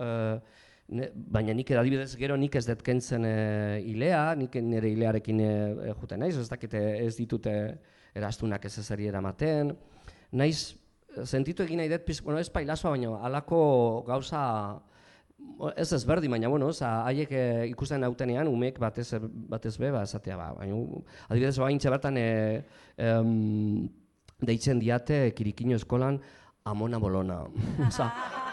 [0.93, 5.95] ne, baina nik adibidez gero nik ez dut kentzen eh, ilea, nik nire ilearekin eh,
[6.01, 7.57] juten naiz, ez dakite ez ditute
[8.15, 9.73] erastunak ez ezeri eramaten,
[10.39, 10.75] naiz
[11.29, 13.63] sentitu egin nahi dut, bueno, ez pailazoa, baina halako
[14.09, 14.43] gauza
[15.77, 20.37] ez ezberdin, baina bueno, oza, haiek eh, ikusten nautenean, umek batez, batez be, ba, esatea,
[20.39, 20.79] ba, baina,
[21.29, 22.29] adibidez, baintxe bertan, e,
[22.97, 23.89] em,
[24.47, 26.19] deitzen diate kirikino eskolan
[26.65, 27.43] amona bolona.
[27.89, 28.07] Osa,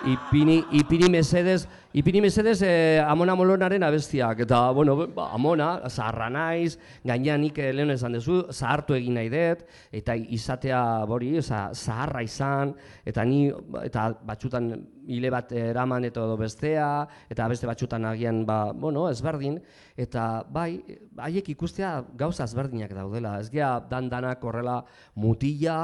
[0.10, 6.80] ipini, ipini mesedez, ipini mesedez eh, amona bolonaren abestiak, eta, bueno, ba, amona, zaharra naiz,
[7.06, 9.62] gainean nik eh, lehen esan duzu, zahartu egin nahi dut,
[10.02, 12.74] eta izatea bori, oza, zaharra izan,
[13.06, 13.44] eta ni,
[13.84, 14.74] eta batzutan
[15.10, 16.90] hile bat eraman eta edo bestea,
[17.30, 19.62] eta beste batzutan agian, ba, bueno, ezberdin,
[19.98, 20.82] eta bai,
[21.30, 24.82] haiek ikustea gauza ezberdinak daudela, ez gea dan-danak horrela
[25.14, 25.80] mutila,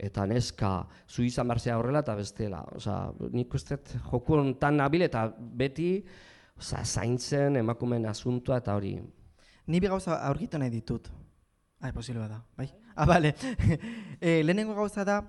[0.00, 2.62] eta neska, zu izan barzea horrela eta bestela.
[2.76, 3.78] Osa, nik uste
[4.10, 5.90] joku honetan nabil eta beti
[6.56, 8.96] osa, zaintzen emakumeen asuntua eta hori.
[9.66, 11.10] Ni gauza aurkitu nahi ditut.
[11.80, 12.68] Ai, posible da, bai?
[12.94, 13.34] Ah, bale.
[14.20, 15.20] e, lehenengo gauza da,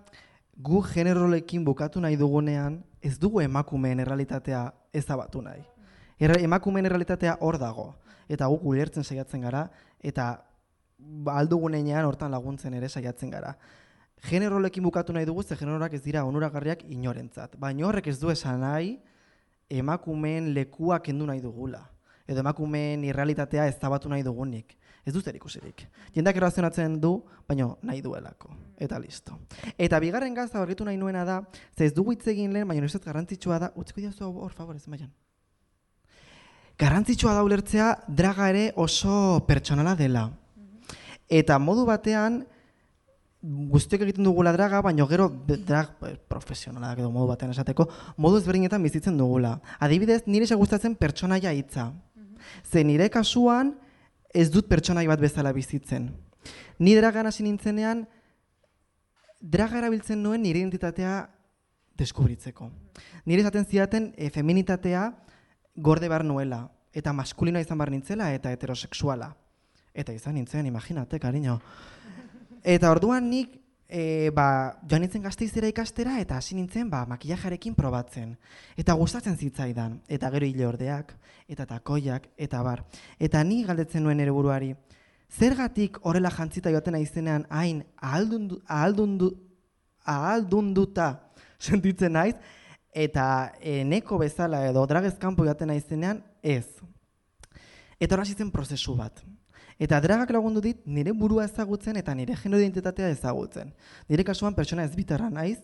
[0.58, 5.62] gu generolekin bukatu nahi dugunean, ez dugu emakumeen errealitatea ezabatu nahi.
[6.20, 7.94] Erra, emakumeen errealitatea hor dago.
[8.32, 9.66] Eta guk ulertzen saiatzen gara,
[10.04, 10.34] eta
[10.98, 13.56] ba, aldugunean hortan laguntzen ere saiatzen gara.
[14.30, 17.56] Generolekin bukatu nahi dugu, ze generorak ez dira onuragarriak inorentzat.
[17.58, 19.00] Baina horrek ez du esan nahi,
[19.70, 21.82] emakumeen lekua kendu nahi dugula.
[22.28, 24.78] Edo emakumeen irrealitatea ezabatu nahi dugunik.
[25.06, 25.88] Ez du zer ikusirik.
[26.14, 27.16] Jendak errazionatzen du,
[27.50, 28.54] baina nahi duelako.
[28.78, 29.40] Eta listo.
[29.78, 31.42] Eta bigarren gazta horretu nahi nuena da,
[31.76, 35.10] ze ez dugu hitz egin lehen, baina ez garrantzitsua da, utziko hau, hor favorez, maian.
[36.78, 40.30] Garrantzitsua da ulertzea draga ere oso pertsonala dela.
[41.30, 42.44] Eta modu batean,
[43.42, 48.84] guztiok egiten dugula draga, baina gero drag eh, profesionalak edo modu batean esateko, modu ezberdinetan
[48.84, 49.56] bizitzen dugula.
[49.80, 51.92] Adibidez, nire xe gustatzen pertsonaia hitza.
[52.64, 53.76] Ze nire kasuan
[54.34, 56.12] ez dut pertsonai bat bezala bizitzen.
[56.80, 58.06] Ni dragan hasi nintzenean,
[59.42, 61.26] draga erabiltzen nuen nire identitatea
[61.98, 62.70] deskubritzeko.
[63.26, 65.10] Nire esaten zidaten e, feminitatea
[65.76, 69.34] gorde behar nuela, eta maskulina izan behar nintzela, eta heterosexuala.
[69.94, 71.60] Eta izan nintzen, imaginate, cariño.
[72.64, 73.58] Eta orduan nik
[73.92, 78.36] e, ba, joan nintzen gazteizera ikastera eta hasi nintzen ba, makillajarekin probatzen.
[78.78, 80.00] Eta gustatzen zitzaidan.
[80.08, 81.14] Eta gero hile ordeak,
[81.50, 82.86] eta takoiak, eta bar.
[83.20, 84.72] Eta ni galdetzen nuen ere buruari,
[85.32, 89.32] zergatik horrela jantzita joaten aizenean hain ahaldundu, ahaldundu,
[90.06, 91.12] ahaldunduta
[91.60, 92.36] sentitzen naiz,
[92.92, 96.68] eta eneko bezala edo dragez kanpo joaten aizenean ez.
[98.00, 99.24] Eta zen prozesu bat.
[99.82, 103.72] Eta dragak lagundu dit nire burua ezagutzen eta nire genero identitatea ezagutzen.
[104.10, 105.58] Nire kasuan pertsona ez bitarra naiz,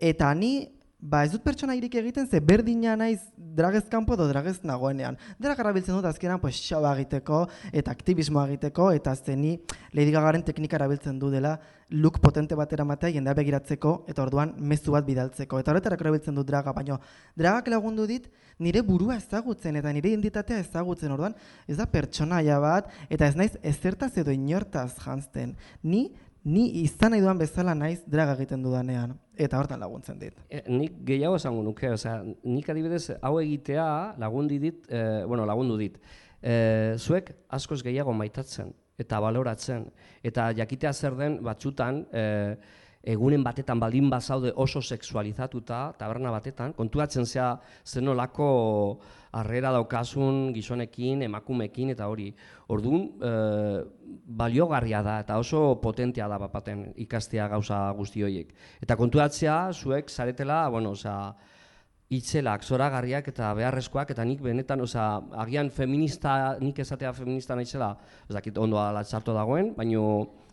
[0.00, 4.64] eta ni Ba ez dut pertsona irik egiten ze berdina naiz dragez kanpo edo dragez
[4.66, 5.16] nagoenean.
[5.38, 9.60] Drag erabiltzen dut azkenan pues show egiteko eta aktivismoa egiteko eta zeni
[9.94, 14.90] Lady Gagaren teknika erabiltzen du dela look potente batera matea jendea begiratzeko eta orduan mezu
[14.90, 15.60] bat bidaltzeko.
[15.62, 16.98] Eta horretarako erabiltzen dut draga, baino
[17.36, 18.26] dragak lagundu dit
[18.58, 21.36] nire burua ezagutzen eta nire identitatea ezagutzen orduan
[21.68, 25.54] ez da pertsonaia bat eta ez naiz ezertaz edo inortaz jantzten.
[25.82, 26.08] Ni
[26.44, 30.34] ni izan nahi dudan bezala naiz draga egiten dudanean eta hortan laguntzen dit.
[30.48, 33.86] E, nik gehiago esango nuke, osea, nik adibidez hau egitea
[34.18, 35.98] lagundi dit, e, bueno, lagundu dit.
[36.42, 39.86] E, zuek askoz gehiago maitatzen eta baloratzen
[40.26, 42.24] eta jakitea zer den batzutan e,
[43.08, 47.54] egunen batetan baldin bazaude oso sexualizatuta taberna batetan, kontuatzen zea
[47.86, 48.48] zenolako
[49.38, 52.28] harrera daukasun gizonekin, emakumekin eta hori.
[52.74, 53.30] Orduan, e,
[54.40, 58.52] baliogarria da eta oso potentea da bapaten ikastea gauza guzti horiek.
[58.84, 61.32] Eta kontuatzea, zuek zaretela, bueno, osea,
[62.12, 65.08] itzelak, zoragarriak eta beharrezkoak, eta nik benetan, osea,
[65.44, 67.94] agian feminista, nik esatea feminista naizela,
[68.28, 70.04] ez dakit ondo ala txarto dagoen, baino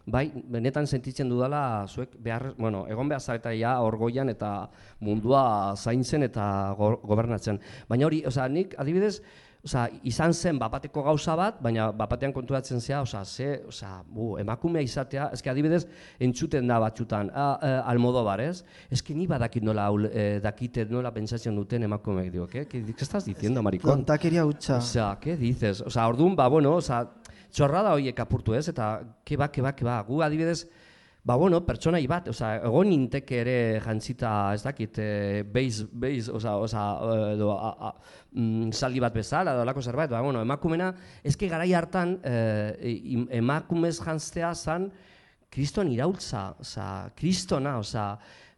[0.06, 6.24] bai, benetan sentitzen dudala zuek behar, bueno, egon behar zareta ja orgoian eta mundua zaintzen
[6.24, 7.60] eta go, gobernatzen.
[7.89, 9.20] Baina hori, osea, nik adibidez,
[9.65, 14.84] Osa, izan zen bapateko gauza bat, baina bapatean konturatzen zea, osa, ze, osa, bu, emakumea
[14.86, 15.80] izatea, eske adibidez,
[16.22, 18.60] entzuten da batzutan, a, a, almodobar, ez?
[18.94, 22.65] Eske ni badakit nola, eh, dakite nola pentsatzen duten emakumeek diok, eh?
[22.70, 24.04] ¿Qué, ¿Qué estás diciendo, maricón?
[24.06, 24.78] Tontakeria hutsa.
[24.78, 25.82] Osea, ¿qué dices?
[25.82, 27.02] Osea, orduan, ba, bueno, osea,
[27.56, 30.65] txorrada horiek apurtu ez, eta keba, keba, keba, gu adibidez,
[31.26, 36.58] ba, bueno, pertsonai bat, osea, egon ninteke ere jantzita, ez dakit, e, beiz, beiz, osea,
[36.62, 36.86] osea,
[37.32, 37.91] edo, a, a,
[38.36, 40.91] mm, zaldi bat bezala, edo lako zerbait, ba, bueno, emakumena,
[41.26, 42.94] ezke garai hartan, e,
[43.39, 44.91] emakumez jantztea zan,
[45.50, 48.10] kriston iraultza, osea, kristona, osea,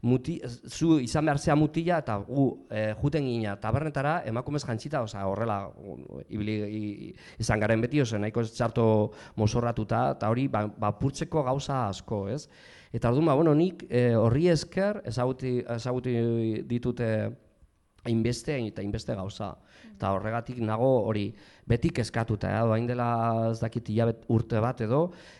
[0.07, 5.25] muti, zu izan behar zea mutila eta gu e, juten gina tabernetara emakumez jantzita, osea,
[5.27, 5.59] horrela
[6.29, 8.87] ibili izan garen beti, osea, nahiko txarto
[9.37, 12.45] mozorratuta, eta hori ba, bapurtzeko gauza asko, ez?
[12.95, 14.13] Eta orduan, ba, bueno, nik e,
[14.51, 16.15] esker ezaguti, ezaguti
[16.65, 17.11] ditute
[18.07, 19.53] hainbeste eta hainbeste gauza.
[19.97, 21.31] Eta horregatik nago hori
[21.67, 23.07] beti kezkatuta, ja, hain dela
[23.49, 24.99] ez dakit hilabet urte bat edo,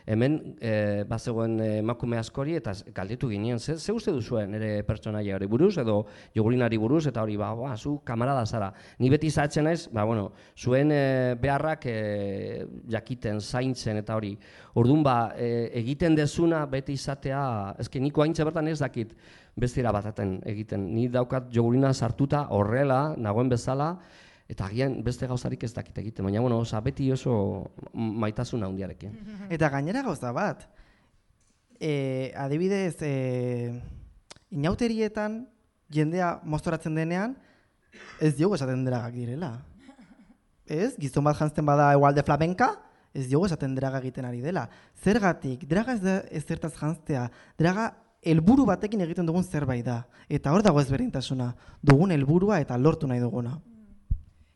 [0.10, 5.48] hemen e, bazegoen emakume askori eta galdetu ginen, ze, ze uste duzuen ere pertsonaia hori
[5.48, 6.02] buruz edo
[6.36, 8.74] jogurinari buruz eta hori, ba, ba, zu kamarada zara.
[9.00, 11.02] Ni beti zatzen naiz, ba, bueno, zuen e,
[11.40, 11.98] beharrak e,
[12.92, 14.34] jakiten, zaintzen eta hori.
[14.76, 19.16] Orduan, ba, e, egiten dezuna beti izatea, ezke niko haintze bertan ez dakit,
[19.58, 20.86] bestera bataten egiten.
[20.94, 23.96] Ni daukat jogurina sartuta horrela, nagoen bezala,
[24.48, 26.26] eta agian beste gauzarik ez dakit egiten.
[26.28, 27.36] Baina, bueno, oza, beti oso
[27.94, 29.18] maitasun handiarekin.
[29.58, 30.64] Eta gainera gauza bat,
[31.80, 33.74] e, adibidez, e,
[34.54, 35.42] inauterietan
[35.92, 37.36] jendea moztoratzen denean,
[38.22, 39.58] ez diogu esaten dragak direla.
[40.68, 42.74] Ez, gizon bat jantzten bada egualde flamenka,
[43.16, 44.68] ez diogu esaten draga egiten ari dela.
[45.04, 47.92] Zergatik, draga ez da ezertaz jantztea, draga
[48.28, 50.02] helburu batekin egiten dugun zerbait da.
[50.30, 53.58] Eta hor dago ezberdintasuna, dugun helburua eta lortu nahi duguna.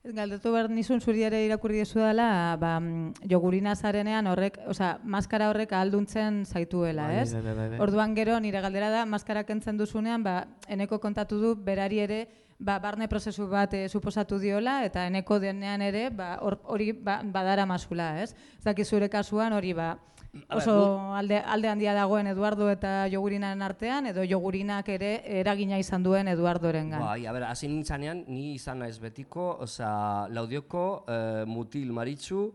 [0.04, 4.96] Ez galdetu behar nizun zuri ere irakurri dezu dela, ba, mm, jogurina zarenean horrek, osea,
[5.06, 7.34] maskara horrek ahalduntzen zaituela, Bai, ez?
[7.36, 7.80] bai, bai, bai, bai.
[7.86, 12.24] Orduan gero nire galdera da, maskara kentzen duzunean, ba, eneko kontatu du berari ere,
[12.58, 17.22] ba, barne prozesu bat eh, suposatu diola, eta eneko denean ere, ba, hor- hori ba,
[17.24, 18.32] badara masula, ez?
[18.58, 20.00] Ez dakit zure kasuan hori, ba,
[20.50, 26.32] oso alde, alde handia dagoen Eduardo eta jogurinaren artean, edo jogurinak ere eragina izan duen
[26.32, 32.46] Eduardoren Bai, a ber, hasi nintzanean, ni izan naiz betiko, osea, laudioko eh, mutil maritzu,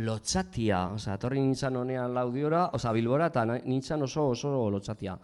[0.00, 5.16] lotxatia, osea, etorri nintzen honean laudiora, osea, bilbora, eta nintzen oso oso lotxatia.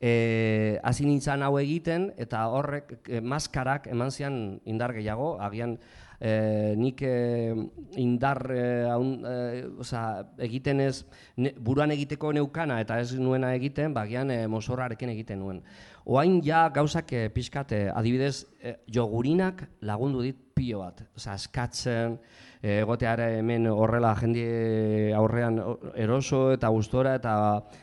[0.00, 5.78] Eh, hasi nintzen hau egiten, eta horrek, eh, maskarak eman zian indar gehiago, agian
[6.24, 7.52] eh, nik eh,
[8.00, 11.04] indar eh, haun, eh, osea, egiten ez,
[11.36, 15.60] ne, buruan egiteko neukana eta ez nuena egiten, bagian eh, mozorrarekin egiten nuen.
[16.04, 21.02] Oain ja gauzak eh, pixkat, eh, adibidez, eh, jogurinak lagundu dit pilo bat.
[21.16, 22.18] Osea, eskatzen,
[22.62, 25.60] eh, egoteare hemen horrela jende aurrean
[25.94, 27.34] eroso eta gustora eta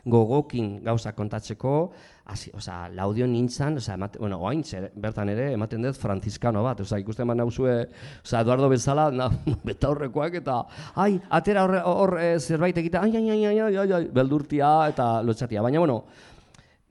[0.05, 1.75] gogokin gauzak kontatzeko,
[2.31, 6.81] hasi, osea, laudio nintzan, osea, emate, bueno, oain zer, bertan ere ematen dut franziskano bat,
[6.85, 7.75] osea, ikusten bat nauzue,
[8.23, 9.29] osea, Eduardo bezala, na,
[9.67, 10.61] betaurrekoak eta,
[11.03, 15.13] ai, atera hor, hor eh, zerbait egita, ai, ai, ai, ai, ai, ai, beldurtia eta
[15.27, 16.03] lotxatia, baina, bueno,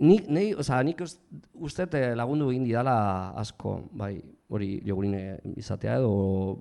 [0.00, 1.20] Nik, nei, osea, nik ust-
[1.60, 4.14] uste eh, lagundu egin didala asko, bai.
[4.50, 6.08] hori jogurine izatea edo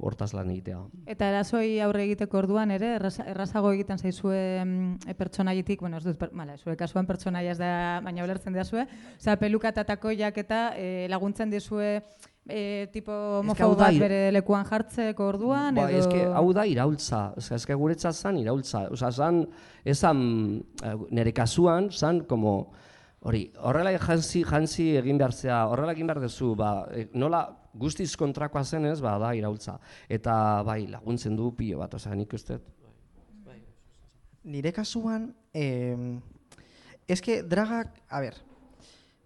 [0.06, 0.78] hortaz lan egitea.
[1.10, 6.04] Eta erasoi aurre egiteko orduan ere, erraza- errazago egiten zaizue mm, e, pertsonaitik, bueno, ez
[6.06, 7.72] dut, per, mala, zure kasuan pertsonaia ez da,
[8.06, 8.84] baina ulertzen dazue,
[9.18, 12.04] Osea, peluka eta takoiak eta e, laguntzen dizue
[12.46, 16.04] e, tipo homofobo bat bere lekuan jartzeko orduan, Ba, edo...
[16.04, 18.84] eske, hau da iraultza, eske, eske guretzat zan iraultza.
[18.94, 19.48] Osa, zan,
[19.84, 20.22] esan,
[20.84, 22.70] eh, nire kasuan, zan, como,
[23.22, 28.12] hori, horrela jantzi, jantzi egin behar zea, horrela egin behar duzu, ba, e, nola guztiz
[28.18, 29.78] kontrakoa zenez, ba, da iraultza.
[30.10, 30.34] Eta,
[30.68, 32.60] bai, laguntzen du pilo bat, osea, nik uste.
[34.50, 35.98] Nire kasuan, eh,
[37.12, 38.40] eske dragak, a ber,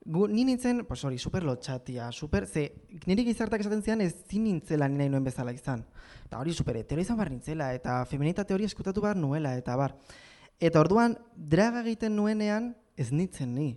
[0.04, 2.66] gu, ni nintzen, pues hori, super lotxatia, super, ze,
[3.06, 5.86] nire gizartak esaten zian ez zin nintzela ni nahi nuen bezala izan.
[6.26, 9.96] Eta hori super hetero izan behar nintzela, eta feminitate hori eskutatu behar nuela, eta bar.
[10.60, 13.72] Eta orduan, draga egiten nuenean, ez nintzen ni.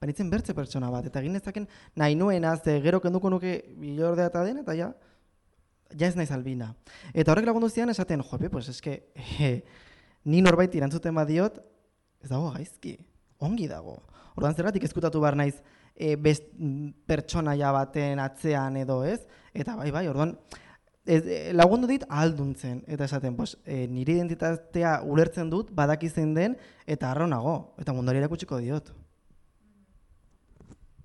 [0.00, 4.30] Ba nintzen bertze pertsona bat, eta egin nezaken nahi nuena, ze gero kenduko nuke bilordea
[4.32, 4.88] eta den, eta ja,
[5.94, 6.72] ja ez naiz albina.
[7.14, 8.98] Eta horrek lagundu zian esaten, jope, pues eske,
[9.38, 9.62] eh,
[10.24, 11.60] ni norbait irantzuten badiot,
[12.22, 12.96] ez dago gaizki,
[13.42, 14.00] ongi dago.
[14.36, 15.56] Orduan zergatik ezkutatu behar naiz
[15.94, 16.46] e, best,
[17.06, 19.20] pertsonaia baten atzean edo ez,
[19.54, 20.36] eta bai, bai, orduan,
[21.04, 26.34] ez, e, lagundu dit ahalduntzen, eta esaten, pues, e, nire identitatea ulertzen dut, badaki zein
[26.34, 28.92] den, eta harro nago, eta munduari erakutsiko diot.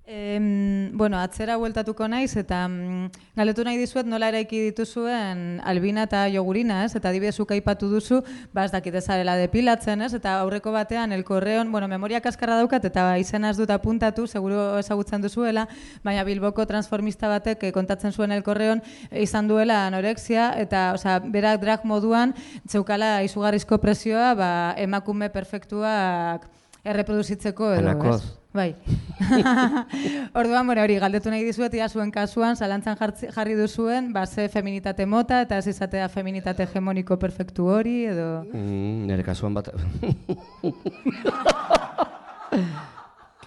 [0.09, 6.21] Em, bueno, atzera bueltatuko naiz eta mm, galdetu nahi dizuet nola eraiki dituzuen albina eta
[6.31, 6.93] jogurina, ez?
[6.95, 8.21] Eta adibidez aipatu duzu,
[8.53, 10.13] ba ez dakit ezarela depilatzen, ez?
[10.15, 14.79] Eta aurreko batean el korreon, bueno, memoria kaskarra daukat eta izena ez dut apuntatu, seguro
[14.79, 15.67] ezagutzen duzuela,
[16.05, 18.79] baina Bilboko transformista batek eh, kontatzen zuen el korreon
[19.11, 22.33] izan duela anorexia eta, osea, berak drag moduan
[22.65, 26.47] zeukala izugarrizko presioa, ba emakume perfektuak
[26.87, 28.21] erreproduzitzeko edo, Anakoz.
[28.21, 28.46] ez?
[28.57, 28.71] Bai.
[30.39, 34.47] Orduan, bueno, hori galdetu nahi dizuet ia zuen kasuan zalantzan jartzi- jarri duzuen, ba ze
[34.49, 39.69] feminitate mota eta ez izatea feminitate hegemoniko perfektu hori edo Mm, nire kasuan bat...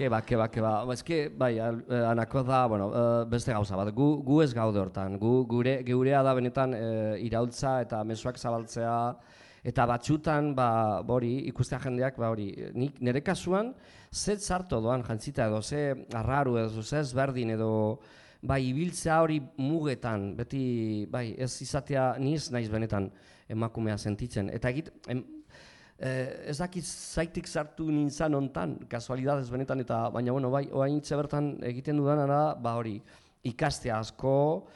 [0.00, 0.72] ke ba, ke ba, ke ba.
[0.86, 3.90] Ba, eske, bai, al- eh, anako da, bueno, eh, beste gauza bat.
[3.94, 5.18] Gu, gu ez gaude hortan.
[5.20, 8.94] Gu, gure, geurea da benetan eh, iraultza eta mezuak zabaltzea.
[9.62, 13.74] Eta batzutan, ba, hori, ikustea jendeak, ba, hori, nik nire kasuan,
[14.10, 18.00] ze txarto doan jantzita edo, ze arraru edo, ze ezberdin edo,
[18.42, 23.10] bai, ibiltzea hori mugetan, beti, bai, ez izatea, ni ez naiz benetan
[23.50, 24.50] emakumea sentitzen.
[24.50, 25.22] Eta egit, em,
[25.98, 31.58] eh, ez dakit zaitik sartu nintzen hontan, kasualidadez benetan, eta baina, bueno, bai, oaintxe bertan
[31.62, 33.00] egiten dudana da, ba hori,
[33.44, 34.66] ikastea asko,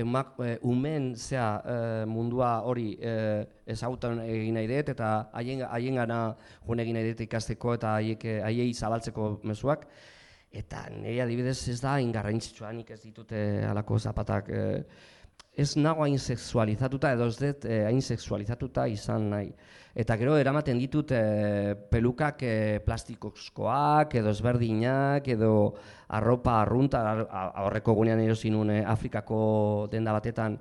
[0.00, 5.98] emak, eh, umen zea eh, mundua hori eh, ezagutan egin nahi dut, eta haien, haien
[6.00, 6.20] gana
[6.66, 9.86] joan egin nahi dut ikasteko, eta haiek, eh, haiei zabaltzeko mezuak,
[10.52, 14.82] eta nire adibidez ez da ingarrantzitsua, nik ez ditute halako zapatak, eh,
[15.56, 19.50] ez nago hain sexualizatuta edo ez dut eh, hain sexualizatuta izan nahi.
[19.96, 25.52] Eta gero eramaten ditut eh, pelukak eh, plastikozkoak edo ezberdinak edo
[26.12, 27.00] arropa arrunta,
[27.62, 29.38] aurreko gunean erosi nuen eh, Afrikako
[29.92, 30.58] denda batetan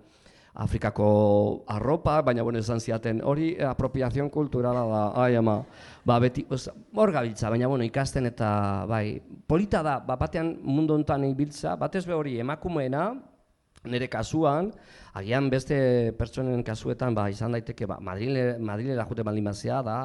[0.56, 5.58] Afrikako arropa, baina bueno, esan ziaten, hori apropiazion kulturala da, ai ama,
[6.08, 6.46] ba, beti,
[6.96, 9.20] hor gabiltza, baina bueno, ikasten eta, bai,
[9.52, 13.10] polita da, ba, batean mundu honetan ibiltza, batez be hori emakumeena,
[13.92, 14.72] nire kasuan,
[15.14, 15.78] agian beste
[16.18, 20.00] pertsonen kasuetan ba, izan daiteke ba, Madrile, Madrilera jute baldin bazea da,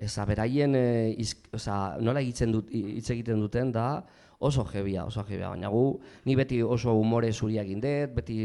[0.00, 0.86] eza beraien e,
[1.20, 4.02] iz, oza, nola egiten dut, hitz egiten duten da
[4.42, 8.36] oso jebia, oso jebia, baina gu ni beti oso umore zuria egin dut, beti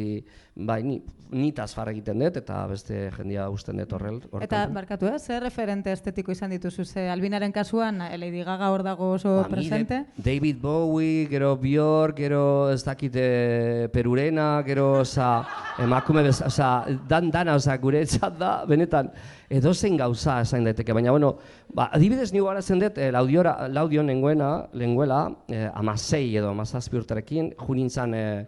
[0.68, 0.98] bai, ni,
[1.32, 4.18] nitaz far egiten dut eta beste jendia usten dut horrel.
[4.32, 4.76] hor Eta, kanpo.
[4.76, 5.20] barkatu, eh?
[5.20, 6.84] zer referente estetiko izan dituzu?
[6.84, 10.02] Ze Albinaren kasuan, eh, Lady Gaga hor dago oso Ba, ni presente.
[10.18, 15.46] de- David Bowie, gero Bjork, gero ez dakite Perurena, gero oza,
[15.80, 18.04] emakume bez, oza, dan dana, oza, gure
[18.38, 19.14] da, benetan,
[19.50, 21.36] edozein gauza esain daiteke, baina, bueno,
[21.74, 27.52] ba, adibidez nigo garatzen dut, eh, laudiora, laudio nengoena, lenguela, eh, amasei edo amazazpi urterekin,
[27.60, 28.46] ju nintzen eh,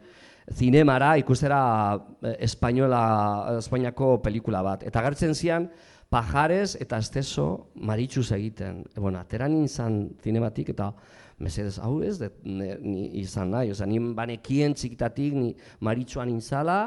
[0.53, 1.59] zinemara ikustera
[2.21, 4.83] eh, espainola, Espainiako pelikula bat.
[4.87, 5.69] Eta agertzen zian,
[6.09, 8.83] pajares eta esteso maritxuz egiten.
[8.95, 10.91] E, bueno, atera nintzen zinematik eta
[11.43, 13.71] mesedez, hau ez dut ne- ni izan nahi.
[13.71, 16.79] Osa, ni banekien txikitatik ni maritxuan nintzala,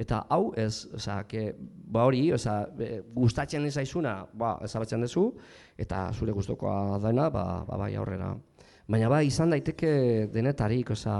[0.00, 1.50] eta hau ez, osea, que,
[1.92, 5.26] ba hori, osea, e, gustatzen ez zaizuna, ba, ezabatzen duzu,
[5.80, 8.32] eta zure gustokoa dena, ba, ba bai aurrera.
[8.90, 9.92] Baina ba, izan daiteke
[10.32, 11.18] denetarik, osea,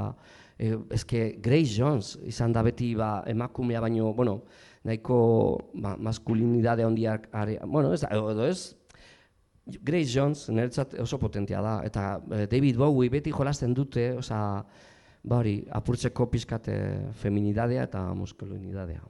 [0.56, 4.40] e, eske Grace Jones izan da beti ba, emakumea baino, bueno,
[4.84, 5.20] nahiko
[5.74, 8.76] ba, maskulinidade handiak, are, bueno, ez da, edo ez,
[9.70, 14.64] Grace Jones niretzat oso potentea da, eta eh, David Bowie beti jolasten dute, osea,
[15.22, 16.74] ba hori, apurtzeko pizkate
[17.20, 19.02] feminidadea eta maskulinidadea.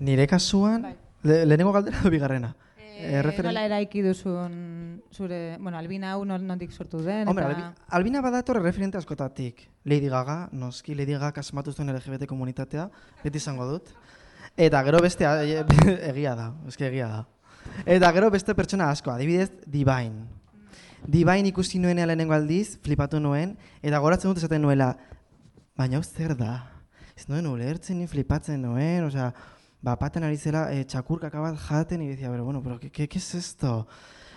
[0.00, 0.94] Nire kasuan, Bai.
[1.24, 2.54] le, lehenengo galdera edo bigarrena?
[2.78, 7.54] Eh, Erreferen- nola eraiki duzun zure, bueno, albina hau nor- nondik sortu den, Hombre, eta...
[7.54, 9.68] Albi- Albina badator referente askotatik.
[9.84, 12.88] Lady Gaga, noski Lady Gaga asmatu zuen LGBT komunitatea,
[13.22, 13.92] beti izango dut.
[14.56, 15.64] Eta gero beste, e,
[16.10, 17.20] egia da, eske egia da.
[17.86, 20.26] Eta gero beste pertsona asko, adibidez, Divine.
[21.06, 24.94] Divine ikusi nuen lehenengo aldiz, flipatu nuen, eta goratzen dut esaten nuela,
[25.78, 26.56] baina zer da?
[27.16, 29.32] Ez nuen ulertzen, ni flipatzen nuen, osea,
[29.82, 33.18] ba, paten ari zela e, txakurkaka bat jaten, decía, pero bueno, pero ¿qué, qué, qué
[33.18, 33.86] es esto?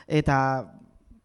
[0.08, 0.38] Eta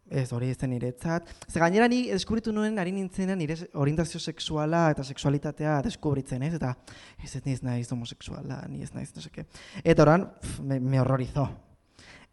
[0.06, 1.26] Ez, hori ez zen niretzat.
[1.50, 6.54] Ze gainera ni deskubritu nuen ari nintzena nire orientazio sexuala eta sexualitatea deskubritzen, ez?
[6.54, 6.76] Eta
[7.18, 9.46] ez ez naiz homosexuala, ni ez naiz, no seke.
[9.82, 11.48] Eta oran, pf, me, me horrorizó.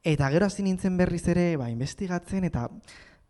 [0.04, 2.68] Eta gero hasi nintzen berriz ere, ba, investigatzen, eta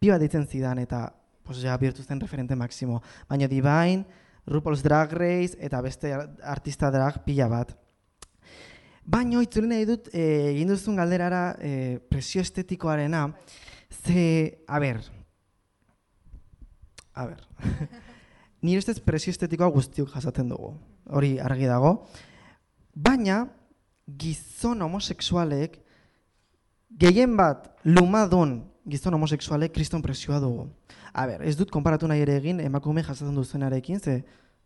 [0.01, 1.05] pi bat ditzen zidan, eta
[1.45, 3.01] pues, ja, bihurtu zen referente maximo.
[3.29, 4.07] Baina Divine,
[4.47, 7.75] RuPaul's Drag Race, eta beste ar- artista drag pila bat.
[9.05, 13.27] Baina itzuli nahi dut, eh, egin duzun galderara eh, presio estetikoarena,
[13.91, 15.03] ze, a ber,
[17.13, 17.43] a ber,
[18.63, 20.71] nire ustez presio estetikoa guztiok jasaten dugu,
[21.11, 21.97] hori argi dago,
[22.95, 23.43] baina
[24.07, 25.82] gizon homosexualek,
[26.99, 30.67] gehien bat lumadun gizon homosexualek kriston presioa dugu.
[31.13, 34.23] A ber, ez dut konparatu nahi ere egin emakume jasaten duzuenarekin, ze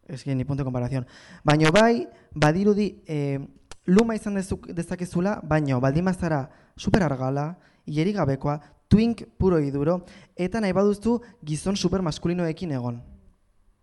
[0.07, 1.05] ez ni punto de comparación.
[1.43, 3.39] Baina bai, badirudi eh,
[3.85, 10.05] luma izan dezuk, dezakezula, baina baldin bazara super argala, hileri gabekoa, twink puro iduro,
[10.35, 13.01] eta nahi baduzu gizon super maskulinoekin egon.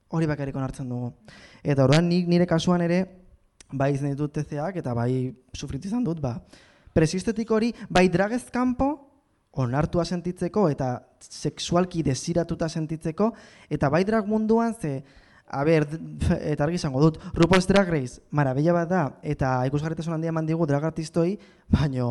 [0.09, 1.13] Hori bakarrik onartzen dugu.
[1.63, 3.05] Eta orduan nik nire kasuan ere,
[3.73, 6.39] bai izan ditut TCAak eta bai sufritu izan dut, ba,
[6.95, 8.95] presio estetiko hori, bai dragez kanpo,
[9.61, 13.33] onartua sentitzeko eta sexualki desiratuta sentitzeko,
[13.71, 15.03] eta bai drag munduan ze,
[15.47, 15.87] a ber,
[16.41, 20.67] eta argi izango dut, RuPaul's Drag Race, marabella bat da, eta ikusgarritasun handia eman digu
[20.67, 21.37] drag artistoi,
[21.71, 22.09] baino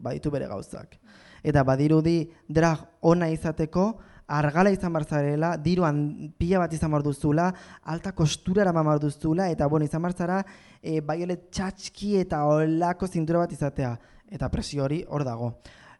[0.00, 0.96] baditu bere gauzak.
[1.42, 3.90] Eta badirudi drag ona izateko,
[4.30, 7.48] argala izan bar zarela, diruan pila bat izan bar duzula,
[7.82, 10.38] alta kosturara eman bar duzula, eta bueno, izan bar zara,
[10.82, 13.96] e, baiolet txatxki eta olako zintura bat izatea.
[14.30, 15.54] Eta presio hori hor dago.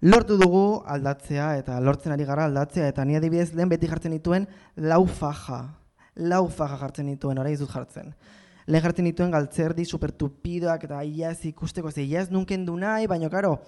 [0.06, 4.46] Lortu dugu aldatzea, eta lortzen ari gara aldatzea, eta ni adibidez lehen beti jartzen dituen
[4.76, 5.64] lau faja.
[6.16, 8.14] Lau faja jartzen dituen, orain dut jartzen.
[8.70, 13.10] Lehen jartzen dituen galtzerdi supertupidoak eta ia ez ikusteko, ze ia ez nunken du nahi,
[13.10, 13.58] baina karo,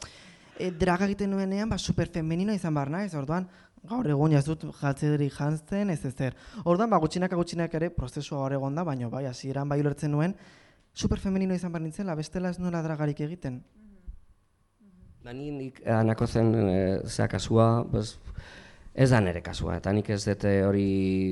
[0.57, 3.49] e, draga egiten nuenean, ba, superfemenino izan behar naiz, orduan,
[3.89, 6.37] gaur egun ez dut galtzerdi jantzen, ez ezer.
[6.64, 10.37] Orduan, ba, gutxinaka gutxinaka ere, prozesua gaur egon da, baina bai, hasieran bai ulertzen nuen,
[10.95, 13.62] superfemenino izan behar nintzela, bestela ez nuela dragarik egiten.
[15.22, 16.76] Da ni nik eh, anako zen e,
[17.07, 18.16] zea kasua, pues,
[18.93, 20.87] ez da nire kasua, eta nik ez dute hori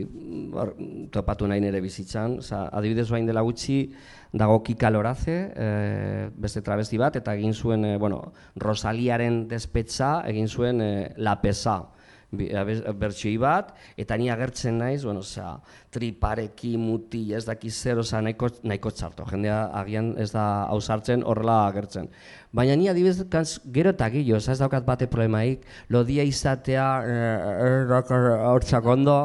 [0.07, 0.75] mm, hor,
[1.15, 2.39] topatu nahi nire bizitzan.
[2.43, 3.81] Osa, adibidez bain dela gutxi,
[4.33, 5.71] dago Kika Loraze, e,
[6.35, 8.25] beste travesti bat, eta egin zuen, e, bueno,
[8.59, 11.81] Rosaliaren despetxa, egin zuen e, La Pesa
[12.33, 15.57] bertsioi bat, eta ni agertzen naiz, bueno, osea,
[15.91, 19.27] tripareki, muti, ez daki zer, osea, nahiko, nahiko txarto.
[19.31, 22.09] Jendea agian ez da ausartzen horrela agertzen.
[22.53, 23.27] Baina ni adibidez
[23.73, 26.89] gero eta osea, ez daukat bate problemaik, lodia izatea,
[28.53, 29.21] hortzak ondo,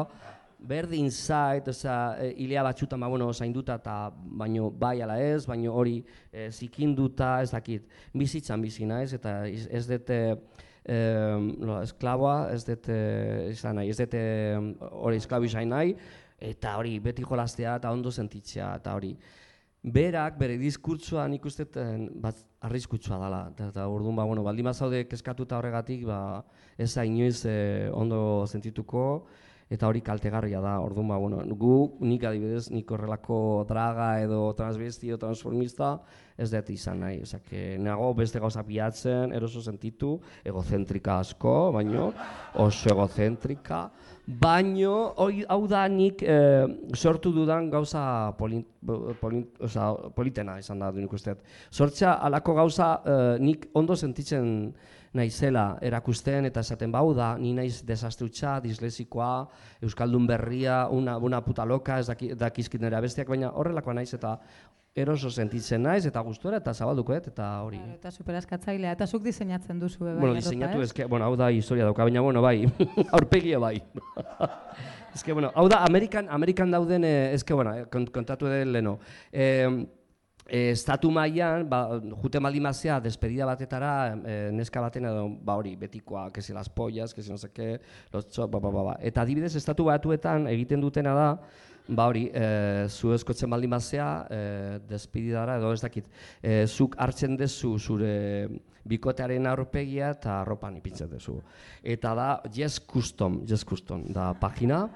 [0.66, 1.68] berdin zait,
[2.18, 6.00] e, hilea batxutan, ba, bueno, zainduta eta baino bai ala ez, baino hori
[6.32, 10.18] e, zikinduta, ez dakit, bizitzan bizi naiz, eta iz- ez dute,
[10.88, 14.58] eh, no, esklaboa, ez dut eh, izan nahi, ez dut eh,
[14.90, 15.96] hori esklabu izan nahi,
[16.38, 19.14] eta hori beti jolaztea eta ondo sentitzea, eta hori.
[19.86, 24.66] Berak, bere diskurtsoa nik uste dut, eh, bat arriskutsua dela, eta, orduan, ba, bueno, baldin
[24.66, 26.42] bazaude kezkatuta horregatik, ba,
[26.78, 29.26] ez da inoiz eh, ondo sentituko,
[29.66, 35.10] eta hori kaltegarria da, orduan, ba, bueno, gu, nik adibidez, nik horrelako draga edo transbesti
[35.10, 35.96] edo transformista,
[36.38, 40.12] ez dut izan nahi, Osea, que nago beste gauza pilatzen, eroso sentitu,
[40.46, 42.12] egozentrika asko, baino,
[42.62, 43.88] oso egozentrika,
[44.26, 44.94] baino,
[45.24, 48.04] hoi, hau da nik eh, sortu dudan gauza
[48.38, 48.62] polin,
[49.20, 51.34] polin, osea, politena izan da, nik uste.
[51.34, 51.56] dut.
[51.74, 54.52] Sortzea alako gauza eh, nik ondo sentitzen
[55.14, 59.48] naizela erakusten eta esaten bau da, ni naiz desastrutxa, dislexikoa,
[59.82, 64.38] euskaldun berria, una, una puta loka, ez daki, dakizkit nire besteak, baina horrelakoa naiz eta
[64.96, 67.76] eroso sentitzen naiz eta gustura eta zabalduko eta hori.
[67.76, 70.88] Claro, eta superaskatzailea, eta zuk diseinatzen duzu, bai, bueno, diseinatu ez?
[70.88, 72.64] eske, bueno, hau da historia dauka, baina bueno, bai,
[73.12, 73.82] aurpegia bai.
[75.14, 78.98] eske, bueno, hau da Amerikan, Amerikan dauden, eh, eske, bueno, eh, kont- kontatu den leno.
[79.32, 79.68] Eh,
[80.48, 86.30] e, estatu mailan, ba, jute maldimazia despedida batetara, e, neska baten edo, ba hori, betikoa,
[86.32, 87.80] que si las pollas, que si no qué,
[88.12, 88.98] los chop, ba, ba, ba, ba.
[89.00, 91.28] Eta adibidez, estatu batuetan egiten dutena da,
[91.88, 94.40] ba hori, e, zu eskotzen baldin bazea, e,
[94.88, 96.08] despedidara, edo ez dakit,
[96.42, 98.48] e, zuk hartzen dezu zure
[98.86, 101.40] bikotearen aurpegia eta arropan ipintzen duzu.
[101.82, 104.86] Eta da Yes Custom, Yes Custom, da pagina.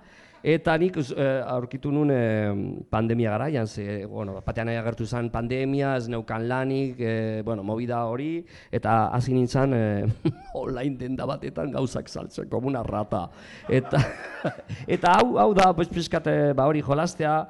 [0.41, 2.49] Eta nik eh, aurkitu nun eh,
[2.88, 8.47] pandemia garaian, ze, bueno, batean agertu zen pandemia, ez neukan lanik, eh, bueno, movida hori,
[8.72, 10.07] eta hasi nintzen eh,
[10.55, 13.28] online denda batetan gauzak saltzen, como una rata.
[13.68, 14.01] Eta,
[14.97, 17.49] eta hau, hau da, pues, pixkat, eh, ba hori jolastea,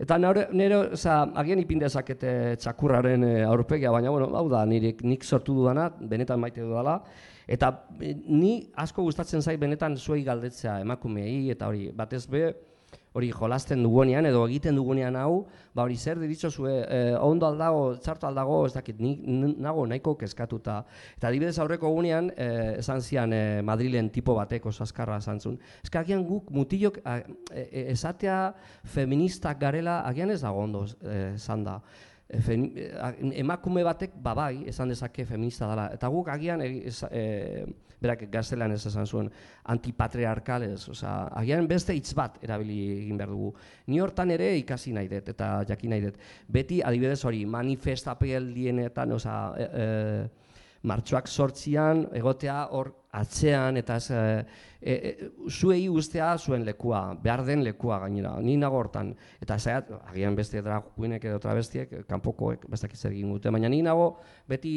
[0.00, 5.26] Eta nire, nire oza, agian ipin dezakete txakurraren aurpegia, baina bueno, hau da, nire, nik
[5.28, 7.02] sortu dudana, benetan maite dudala.
[7.50, 7.70] Eta
[8.00, 12.44] eh, ni asko gustatzen zait benetan zuei galdetzea emakumeei, eta hori, batez be,
[13.12, 17.96] hori jolasten dugunean edo egiten dugunean hau, ba hori zer diritzo zue, eh, ondo aldago,
[17.98, 19.16] txarto aldago, ez dakit, ni
[19.58, 20.76] nago nahiko kezkatuta.
[21.16, 25.58] Eta adibidez aurreko egunean, eh, esan zian eh, Madrilen tipo bateko saskarra esan zuen.
[25.82, 27.16] Ez que agian guk mutilok e,
[27.50, 30.86] e, esatea feministak garela, agian ez dago ondo
[31.34, 31.80] esan da.
[32.38, 35.88] Femi- e, a- emakume batek babai esan dezake feminista dela.
[35.94, 37.64] Eta guk agian e, ez, e,
[38.00, 39.30] berak gaztelan ez esan zuen
[39.64, 43.50] antipatriarkales, osea, agian beste hitz bat erabili egin behar dugu.
[43.86, 46.16] Ni hortan ere ikasi nahi dut eta jakin nahi dut.
[46.48, 50.39] Beti adibidez hori manifestapeldienetan, osea, e, e,
[50.86, 54.44] martxoak sortzian, egotea hor atzean, eta ez, e,
[54.80, 59.12] e, e, zuei ustea zuen lekua, behar den lekua gainera, ni nago hortan.
[59.42, 63.82] Eta zaiat, agian beste drag queenek edo travestiek, kanpokoek bestak zer egin dute, baina ni
[63.82, 64.14] nago
[64.48, 64.72] beti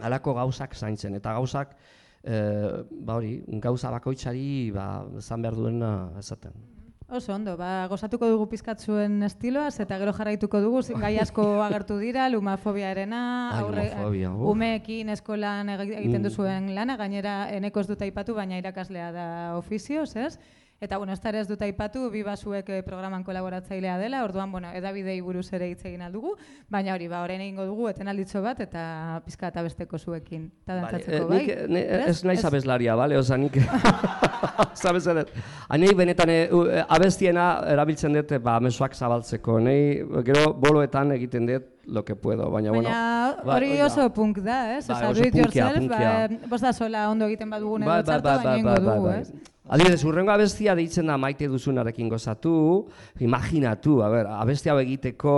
[0.00, 1.76] halako gauzak zaintzen, eta gauzak,
[2.22, 2.42] e,
[2.90, 4.90] ba hori, gauza bakoitzari, ba,
[5.20, 6.79] zan behar duena esaten.
[7.10, 11.96] Oso ondo, ba, gozatuko dugu pizkat zuen estiloaz, eta gero jarraituko dugu, gai asko agertu
[11.98, 13.22] dira, lumafobiarena,
[13.56, 14.44] Ai, lumafobia, uf.
[14.52, 16.28] umeekin eskolan eg- egiten Mm.
[16.28, 19.26] duzuen lana, gainera eneko ez dut aipatu, baina irakaslea da
[19.58, 20.38] ofizioz, ez?
[20.80, 25.20] Eta, bueno, ez ez dut aipatu, bi basuek eh, programan kolaboratzailea dela, orduan, bueno, edabidei
[25.20, 26.36] buruz ere hitz egin aldugu,
[26.70, 30.86] baina hori, ba, orain egingo dugu, etenalditxo bat, eta pizka eta besteko zuekin, eta Vale,
[30.86, 31.42] dantzatzeko, eh, bai?
[31.44, 32.24] nik, ne, Ez?
[32.24, 33.18] naiz abeslaria, bale?
[33.18, 33.60] Osa, nik...
[34.80, 35.24] Zabez ere.
[35.68, 39.58] Anei benetan eh, eh, abestiena erabiltzen dut, ba, mezuak zabaltzeko.
[39.60, 42.88] Nei, gero, boloetan egiten dut lo que puedo, baina, bueno...
[42.88, 43.86] Baina ba, hori da.
[43.86, 44.84] oso punk da, ez?
[44.88, 46.10] Osa, oso punkia, yourself, punkia.
[46.28, 49.49] ba, bost da sola ondo egiten badugun edo Bai, bai, txarto, bai, baina bai, ingo
[49.70, 52.52] Adibidez, urrengo abestia deitzen da maite duzunarekin gozatu,
[53.22, 55.34] imaginatu, a ber, abesti hau egiteko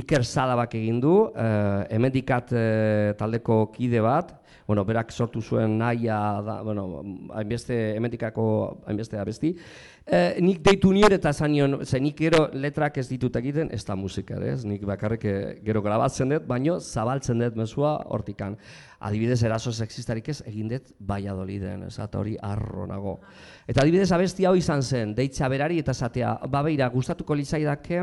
[0.00, 4.32] Iker Salabak egin du, eh, hemendikat eh, taldeko kide bat,
[4.66, 7.04] bueno, berak sortu zuen naia, da, bueno,
[7.38, 8.48] hainbeste, hemendikako
[8.88, 9.54] hainbeste abesti.
[10.02, 13.84] Eh, nik deitu nion eta esan nion, ze nik gero letrak ez ditut egiten, ez
[13.86, 18.56] da musika ez, nik bakarrik eh, gero grabatzen dut, baino zabaltzen dut mezua hortikan.
[18.98, 23.20] Adibidez, eraso sexistarik ez egin dut Valladoliden, ez, eta hori arro nago.
[23.68, 28.02] Eta adibidez, abesti hau izan zen, deitza berari eta esatea, ba beira, gustatuko litzaidake,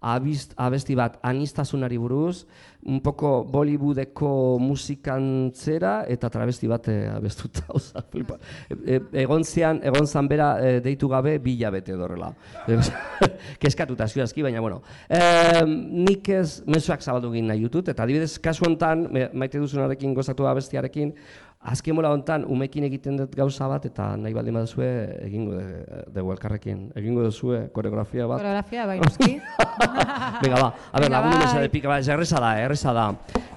[0.00, 2.46] abizt, abesti bat anistasunari buruz,
[2.86, 8.38] un poco Bollywoodeko musikantzera eta travesti bat eh, abestuta, oza, flipa.
[8.70, 12.30] E, e, egon zian, egon zan bera eh, deitu gabe bi hilabete dorrela.
[13.62, 14.82] Keskatuta ziuazki, baina bueno.
[15.08, 20.46] E, nik ez mezuak zabaldu egin nahi ditut, eta adibidez, kasu hontan, maite duzunarekin gozatu
[20.46, 21.14] abestiarekin,
[21.60, 24.88] azken mola hontan, umekin egiten dut gauza bat, eta nahi baldin baduzue
[25.26, 26.92] egingo de- dugu elkarrekin.
[26.94, 28.38] Egingo duzue koreografia bat.
[28.38, 29.40] Koreografia, bai, noski.
[30.42, 31.46] Venga, ba, a ber, lagundu bai.
[31.46, 33.08] mesede pika, ba, ez erreza da, erreza da.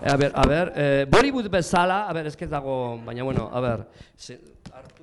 [0.05, 3.85] A ber, a ber, eh, Bollywood bezala, a ber, ez dago, baina bueno, a ber,
[4.17, 4.39] ze,
[4.73, 4.98] hartu, a ber,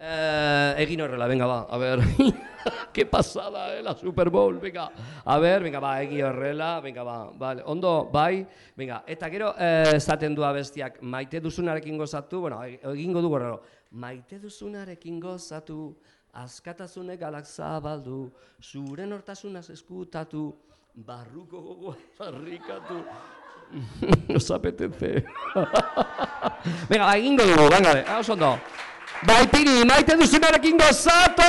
[0.00, 2.00] eh, egin horrela, venga, ba, a ber,
[2.92, 4.90] qué pasada, eh, la Super Bowl, venga,
[5.24, 8.46] a ber, venga, ba, egin horrela, venga, ba, vale, ondo, bai,
[8.76, 13.60] venga, eta gero, eh, esaten du abestiak, maite duzunarekin gozatu, bueno, e- egingo du horrelo,
[13.90, 15.94] maite duzunarekin gozatu,
[16.32, 18.30] askatasunek galak zabaldu,
[18.62, 20.48] zure nortasunaz eskutatu,
[20.94, 23.04] barruko gogoa zarrikatu.
[24.28, 25.24] Nos apetece.
[26.90, 28.58] Venga, ba, egingo dugu, venga, be, oso ondo.
[29.22, 31.48] Bai, piri, maite duzunarekin gozatu!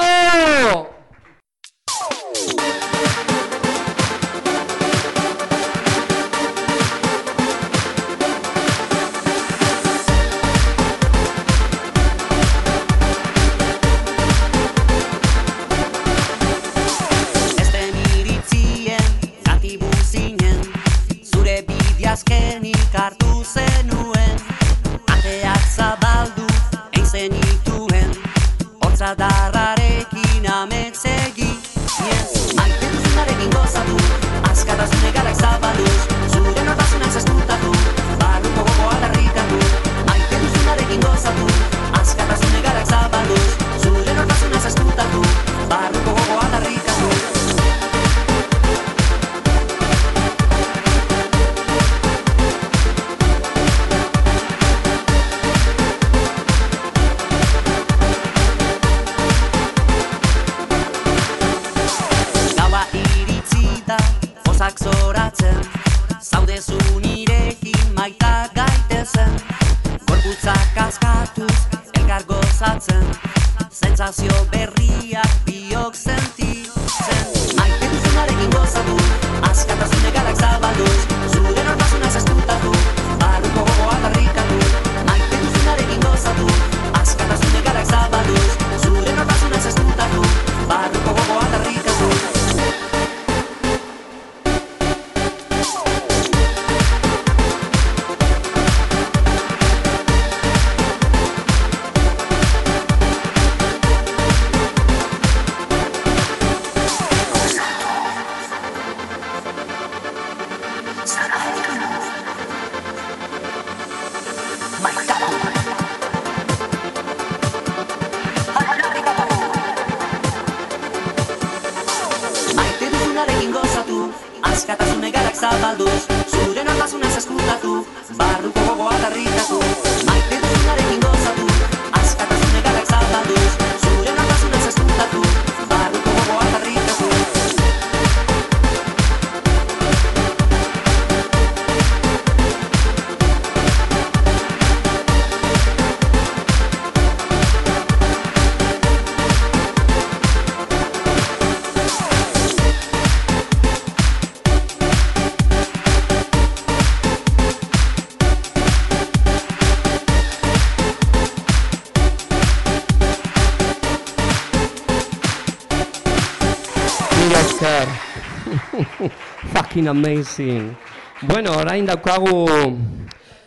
[169.71, 170.75] Fucking amazing.
[171.21, 172.43] Bueno, orain daukagu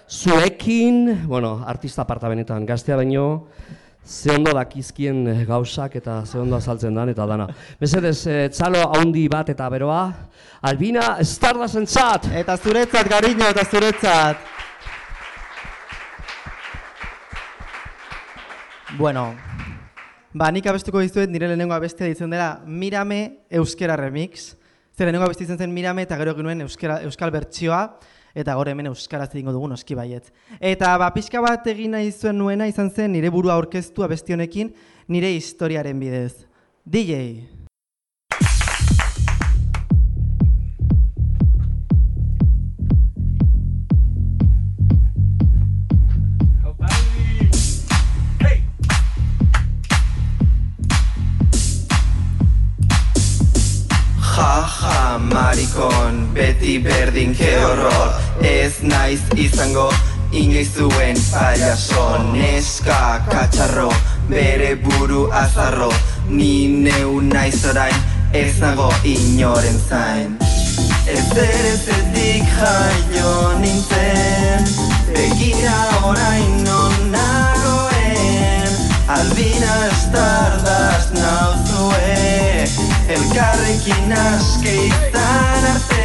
[0.09, 3.49] zuekin, bueno, artista aparta benetan, gaztea baino,
[4.01, 7.49] ze ondo dakizkien gauzak eta ze ondo azaltzen dan eta dana.
[7.79, 10.01] Mesedez, eh, txalo haundi bat eta beroa,
[10.63, 12.33] Albina Stardasen txat!
[12.33, 14.41] Eta zuretzat, Gariño, eta zuretzat.
[18.97, 19.35] Bueno,
[20.33, 24.55] ba, nik abestuko dizuet nire lehenengo abestia ditzen dela Mirame Euskera Remix.
[24.95, 27.81] Zer lehenengo abesti zen Mirame eta gero genuen euskera, euskal bertsioa
[28.35, 30.29] eta gaur hemen euskaraz egingo dugu noski baietz.
[30.61, 34.71] Eta ba, pixka bat egin nahi zuen nuena izan zen nire burua aurkeztu abesti honekin
[35.09, 36.47] nire historiaren bidez.
[36.87, 37.64] DJ!
[56.65, 58.15] Beti berdin ke horror.
[58.41, 59.91] Ez naiz izango
[60.33, 63.91] inoiz zuen payaso Neska katxarro,
[64.29, 65.93] bere buru azarro.
[66.29, 67.95] Ni neu naiz orain,
[68.33, 70.39] ez nago inoren zain.
[71.07, 74.65] Ez ere zetik jaio nintzen
[75.13, 75.77] Begira
[76.09, 78.73] orain non nagoen.
[79.19, 82.54] Albina estardaz nauzue
[83.09, 86.05] Elkarrekin aske izan arte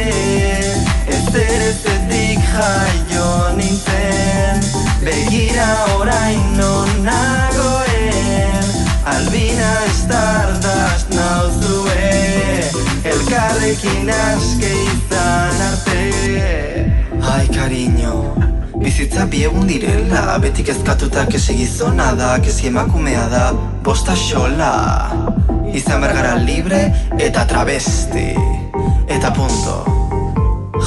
[1.08, 4.60] Ez ere zetik jaio nintzen.
[5.04, 8.68] Begira orain non nagoen
[9.14, 12.12] Albina estardaz nauzue.
[13.04, 16.04] Elkarrekin aske izan arte.
[17.32, 18.14] Ai, cariño,
[18.80, 23.44] bizitza bi egun direla Betik ezkatuta kesi gizona da, kesi emakumea da
[23.84, 24.72] Bosta xola,
[25.74, 26.82] izan bergara libre
[27.18, 28.28] eta travesti.
[29.10, 29.78] Eta punto,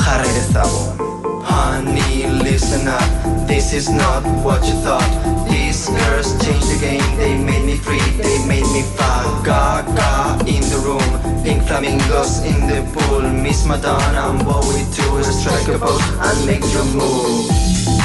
[0.03, 1.12] jarri dezagun
[1.43, 5.11] Honey, listen up, this is not what you thought.
[5.49, 10.63] These girls changed the game, they made me free, they made me fuck Gaga in
[10.71, 13.21] the room, pink flamingos in the pool.
[13.21, 14.31] Miss Madonna,
[14.71, 17.63] we do is strike a pose and make you move.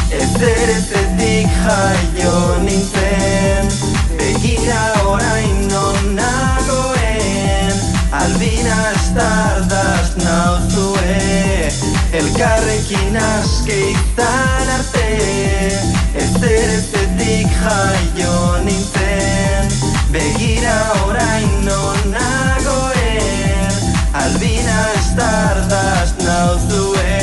[0.08, 3.68] Zetik jaio nintzen
[4.16, 6.57] Begira orain non nagoen
[8.10, 11.68] Albina estardaz nauzue
[12.12, 15.08] Elkarrekin aske izan arte.
[16.16, 19.68] Ez ere zetik jaio nintzen
[20.12, 23.76] Begira orain non nagoen.
[24.22, 27.20] Albina estardaz nauzue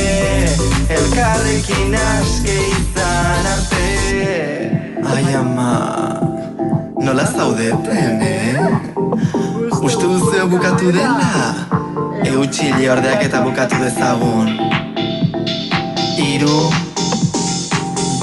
[1.00, 3.90] Elkarrekin aske izan arte.
[5.16, 5.74] Ai ama,
[7.02, 9.55] nola zaudeten, eh?
[9.86, 11.54] Uste duzu bukatu dela?
[12.26, 14.48] Eutxili ordeak eta bukatu dezagun.
[16.24, 16.62] Iru,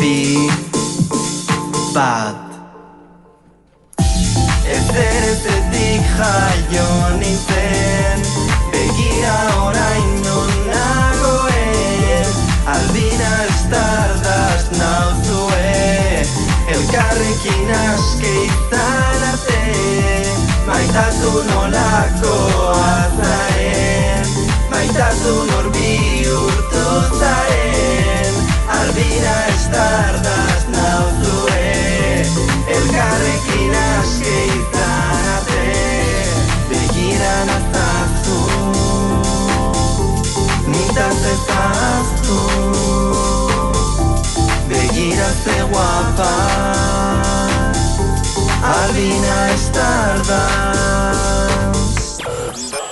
[0.00, 0.48] bi,
[1.94, 2.42] bat.
[4.74, 6.88] Ez ere zetik jaio
[7.20, 8.26] nintzen
[8.74, 12.34] Begira orain non nagoen.
[12.74, 16.26] Albina estardaz nauzue
[16.74, 20.21] Elkarrekin aske aske izan arte
[20.66, 24.26] Maitasun olakoa zaren
[24.70, 26.84] Maitasun hor bihurtu
[27.18, 28.34] zaren
[28.78, 32.26] Albina estardaz nauzue
[32.76, 35.68] Elkarrekin aske izan arte
[36.70, 38.38] Begiran azaztu
[40.66, 42.38] Nitaz ezaztu
[44.68, 46.30] Begira ze guapa
[48.62, 51.18] Albina estardaz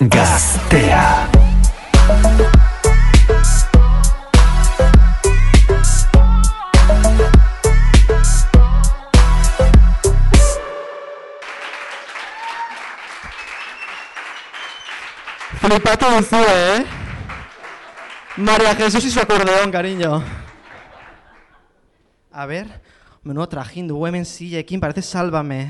[0.01, 1.29] Gaztea.
[15.61, 16.87] Flipatu duzu, eh?
[18.37, 20.25] Maria Jesus y su acordeón, cariño.
[22.33, 22.81] A ver,
[23.23, 25.68] menudo trajín dugu hemen zilekin, parece sálvame.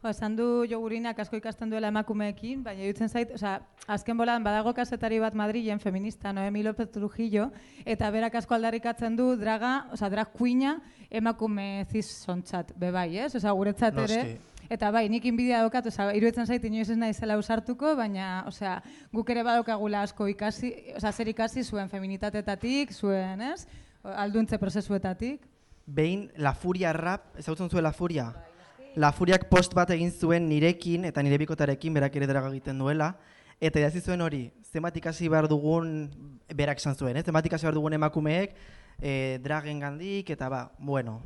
[0.00, 4.72] Jo, esan du jogurinak asko ikasten duela emakumeekin, baina iruditzen zait, osea, azken bolan badago
[4.76, 7.50] kazetari bat Madrilen feminista, Noemi López Trujillo,
[7.84, 10.78] eta berak asko aldarrikatzen du draga, osea, drag queena
[11.10, 13.34] emakume zizontzat, bebai, ez?
[13.34, 14.38] Osea, guretzat ere.
[14.70, 18.78] Eta bai, nik inbidia daukat, osea, iruditzen zait inoiz ez naizela usartuko, baina, osea,
[19.12, 23.66] guk ere badaukagula asko ikasi, osea, zer ikasi zuen feminitatetatik, zuen, ez?
[24.16, 25.49] Alduntze prozesuetatik.
[25.90, 28.28] Behin, La Furia rap, ezagutzen zuen La Furia?
[28.94, 33.16] La Furiak post bat egin zuen nirekin eta nire bikotarekin berak ere draga egiten duela.
[33.60, 35.90] Eta idatzi zuen hori, zenbat ikasi behar dugun,
[36.54, 37.24] berak esan zuen, eh?
[37.26, 38.54] zenbat ikasi behar dugun emakumeek,
[39.02, 41.20] eh, dragen gandik, eta ba, bueno,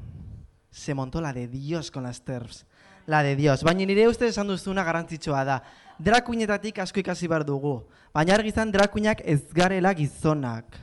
[0.70, 2.64] se montó la de Dios con las TERFs.
[3.06, 3.62] La de Dios.
[3.62, 5.60] Baina nire uste esan duzuna garrantzitsua da.
[6.00, 7.82] Drakuinetatik asko ikasi behar dugu.
[8.16, 10.80] Baina argi izan drakuinak ez garela gizonak.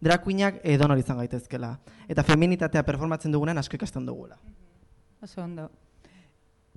[0.00, 1.74] Drakuinak edonor izan gaitezkela.
[2.08, 4.36] Eta feminitatea performatzen dugunen asko ikasten dugula.
[5.22, 5.68] Oso ondo.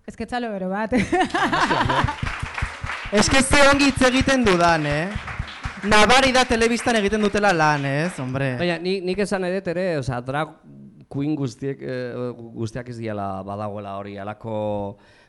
[0.07, 0.91] Ez que txalo bero bat.
[3.13, 5.07] Ez que ze ongi hitz egiten dudan, eh?
[5.86, 8.55] Nabari da telebistan egiten dutela lan, ez, hombre.
[8.57, 10.55] Baina, ni, nik esan edet ere, osea, drag
[11.13, 14.55] queen guztiek, eh, guztiak ez diala badagoela hori, alako,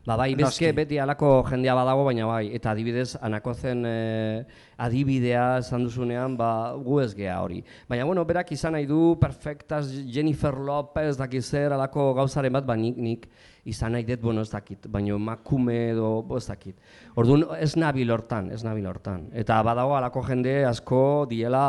[0.04, 4.44] ba bai, bezke beti alako jendea badago, baina bai, eta adibidez, anako zen eh,
[4.76, 7.62] adibidea esan duzunean, ba, gu ez gea hori.
[7.88, 12.76] Baina, bueno, berak izan nahi du, perfectas Jennifer Lopez, dakiz zer, alako gauzaren bat, ba,
[12.76, 13.28] nik, nik
[13.64, 16.76] izan nahi dut, bueno, ez dakit, baina makume edo, bo, ez dakit.
[17.16, 19.30] Orduan, ez nabil hortan, ez nabil hortan.
[19.32, 21.00] Eta badago alako jende asko
[21.30, 21.64] diela,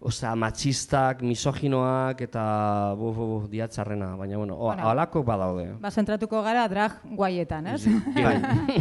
[0.00, 2.42] osea, matxistak, misoginoak eta
[2.96, 4.88] buf, buf, diatxarrena, baina bueno, o, Bueno.
[4.88, 5.74] alako badaude.
[5.80, 7.84] ba, zentratuko gara drag guaietan, ez?
[8.14, 8.36] Bai.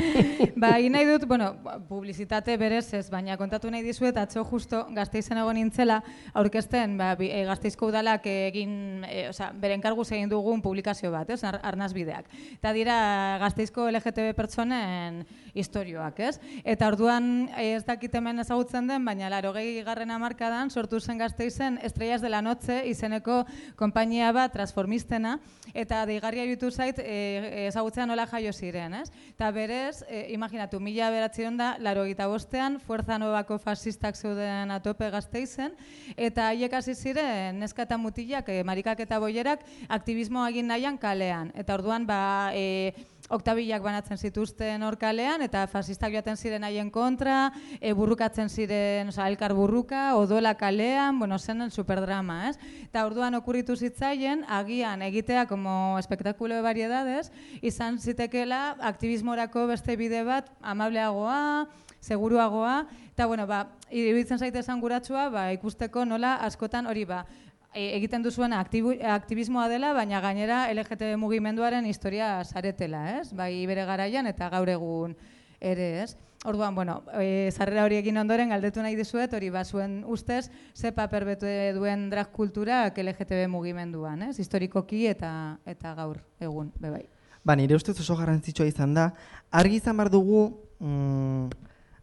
[0.61, 1.55] ba, nahi dut, bueno,
[1.89, 6.01] publizitate berez ez, baina kontatu nahi dizuet, atzo justo gazteizen egon nintzela,
[6.34, 11.43] aurkezten, ba, e, gazteizko udalak egin, e, osea, beren karguz egin dugun publikazio bat, ez,
[11.43, 12.28] Ar arnaz bideak.
[12.53, 12.95] Eta dira
[13.41, 15.24] gazteizko LGTB pertsonen
[15.57, 16.39] historioak, ez?
[16.63, 21.80] Eta orduan e, ez dakit hemen ezagutzen den, baina laro garren hamarkadan sortu zen gazteizen
[21.82, 23.41] Estrellas de la Noche izeneko
[23.76, 25.39] konpainia bat transformistena,
[25.74, 29.07] eta deigarria irutu zait e, ezagutzea nola jaio ziren, ez?
[29.32, 35.74] Eta berez, e, imaginatu, mila beratzion da, laro bostean, Fuerza Novako fasistak zeuden atope gazteizen,
[36.16, 41.51] eta haiek hasi ziren, neska eta mutilak, e, marikak eta boierak, aktivismoa egin nahian kalean.
[41.55, 42.93] Eta orduan, ba, e,
[43.30, 49.27] oktabilak banatzen zituzten hor kalean, eta fasistak joaten ziren haien kontra, e, burrukatzen ziren, oza,
[49.30, 52.57] elkar burruka, odola kalean, bueno, zen superdrama, ez?
[52.84, 60.23] Eta orduan okurritu zitzaien, agian egitea como espektakulo de variedades, izan zitekela aktivismorako beste bide
[60.23, 61.67] bat amableagoa,
[61.99, 67.25] seguruagoa, eta bueno, ba, iruditzen zaite esanguratsua, ba, ikusteko nola askotan hori ba,
[67.74, 73.30] egiten duzuen aktibu, aktivismoa dela, baina gainera LGTB mugimenduaren historia saretela, ez?
[73.34, 75.15] Bai bere garaian eta gaur egun
[75.59, 76.15] ere, ez?
[76.47, 80.93] Orduan, bueno, e, zarrera hori egin ondoren galdetu nahi dizuet, hori ba zuen ustez, ze
[80.95, 84.38] paper bete duen drag kulturak LGTB mugimenduan, ez?
[84.39, 85.32] Historikoki eta
[85.67, 87.03] eta gaur egun, bebai.
[87.43, 89.09] Ba, nire ustez oso garrantzitsua izan da,
[89.51, 90.45] argi izan behar dugu
[90.80, 91.51] mm,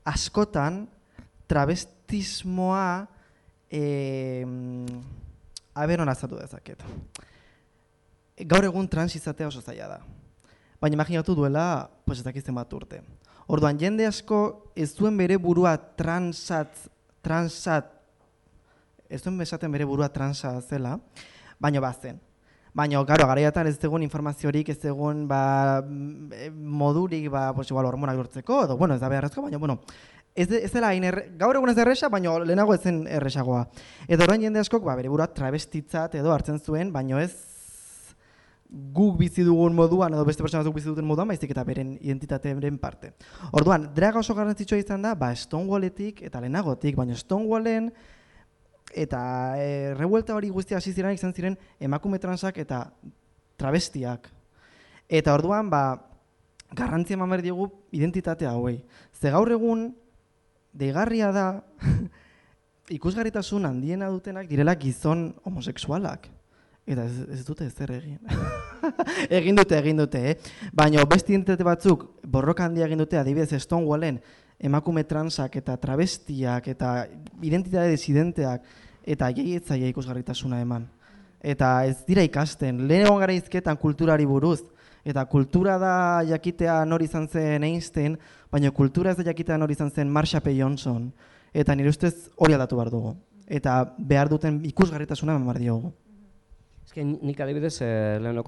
[0.05, 0.85] askotan
[1.49, 3.07] travestismoa
[3.71, 4.45] e,
[5.77, 6.83] aber hona azatu dezaket.
[8.49, 10.01] Gaur egun trans izatea oso zaila da.
[10.81, 13.03] Baina imaginatu duela, pues ez dakizten bat urte.
[13.47, 16.73] Orduan, jende asko ez duen bere burua transat,
[17.25, 17.93] transat,
[19.09, 20.97] ez duen besaten bere burua transa zela,
[21.61, 22.19] baina bazen.
[22.77, 25.81] Baina, garo, garaiatan ez egun informaziorik, ez egun ba,
[26.37, 29.79] eh, modurik, ba, pues, igual, hormonak lortzeko, edo, bueno, ez da beharrezko, baina, bueno,
[30.37, 33.65] ez, de- ez dela hain erre, gaur egun ez erresa, baina lehenago ez zen erresagoa.
[34.07, 37.33] Edo orain jende askok, ba, bere burua travestitzat edo hartzen zuen, baino ez
[38.69, 42.79] guk bizi dugun moduan edo beste pertsona batzuk bizi duten moduan, baizik eta beren identitatearen
[42.83, 43.15] parte.
[43.57, 47.93] Orduan, draga oso garrantzitsua izan da, ba, Stonewalletik eta lehenagotik, baina Stonewallen
[48.95, 49.21] eta
[49.59, 52.87] e, revuelta hori guztia hasi ziren izan ziren emakume transak eta
[53.57, 54.29] travestiak.
[55.09, 56.03] Eta orduan, ba,
[56.75, 58.81] garrantzia eman behar diogu identitate hauei.
[59.15, 59.93] Ze gaur egun,
[60.77, 61.47] deigarria da,
[62.97, 66.29] ikusgarritasun handiena dutenak direla gizon homosexualak.
[66.87, 68.19] Eta ez, ez dute ezer egin.
[69.41, 70.35] egin dute, egin dute, eh?
[70.73, 74.21] Baina beste identitate batzuk borroka handia egin dute, adibidez Stonewallen,
[74.63, 76.93] emakume transak eta travestiak eta
[77.43, 78.71] identitate disidenteak
[79.07, 80.87] eta jaietzaia ikusgarritasuna eman.
[81.43, 84.63] Eta ez dira ikasten, lehen egon gara izketan kulturari buruz,
[85.07, 85.95] eta kultura da
[86.27, 88.17] jakitea nori izan zen Einstein,
[88.51, 90.57] baina kultura ez da jakitea nori izan zen Marsha P.
[90.59, 91.13] Johnson.
[91.55, 93.15] Eta nire ustez hori aldatu behar dugu.
[93.47, 95.93] Eta behar duten ikusgarritasuna eman behar diogu.
[96.87, 98.43] Eske nik adibidez eh, leheno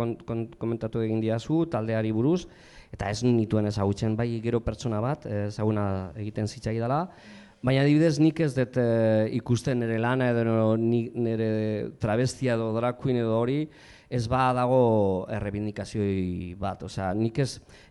[0.59, 2.45] komentatu egin diazu taldeari buruz
[2.95, 5.85] eta ez nituen ezagutzen bai gero pertsona bat eh, ezaguna
[6.19, 7.05] egiten zitzai dela.
[7.63, 11.51] Baina adibidez nik ez dut eh, ikusten nire lana edo nire
[12.03, 13.63] travestia edo drag edo hori
[14.09, 14.81] ez ba dago
[15.29, 17.51] errebindikazioi bat, osea, nik ez,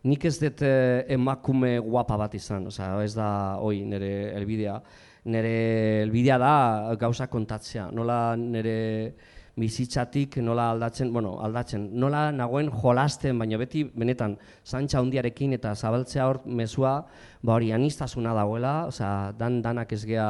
[0.09, 3.29] nik ez dut eh, emakume guapa bat izan, osea, ez da
[3.61, 4.79] hoi nire helbidea.
[5.27, 5.55] Nire
[6.03, 6.53] helbidea da
[6.99, 8.77] gauza kontatzea, nola nire
[9.57, 14.35] bizitzatik nola aldatzen, bueno, aldatzen, nola nagoen jolasten, baina beti benetan
[14.65, 16.93] zantxa hundiarekin eta zabaltzea hor mezua,
[17.41, 20.27] ba hori anistasuna dagoela, osea, dan danak ez gea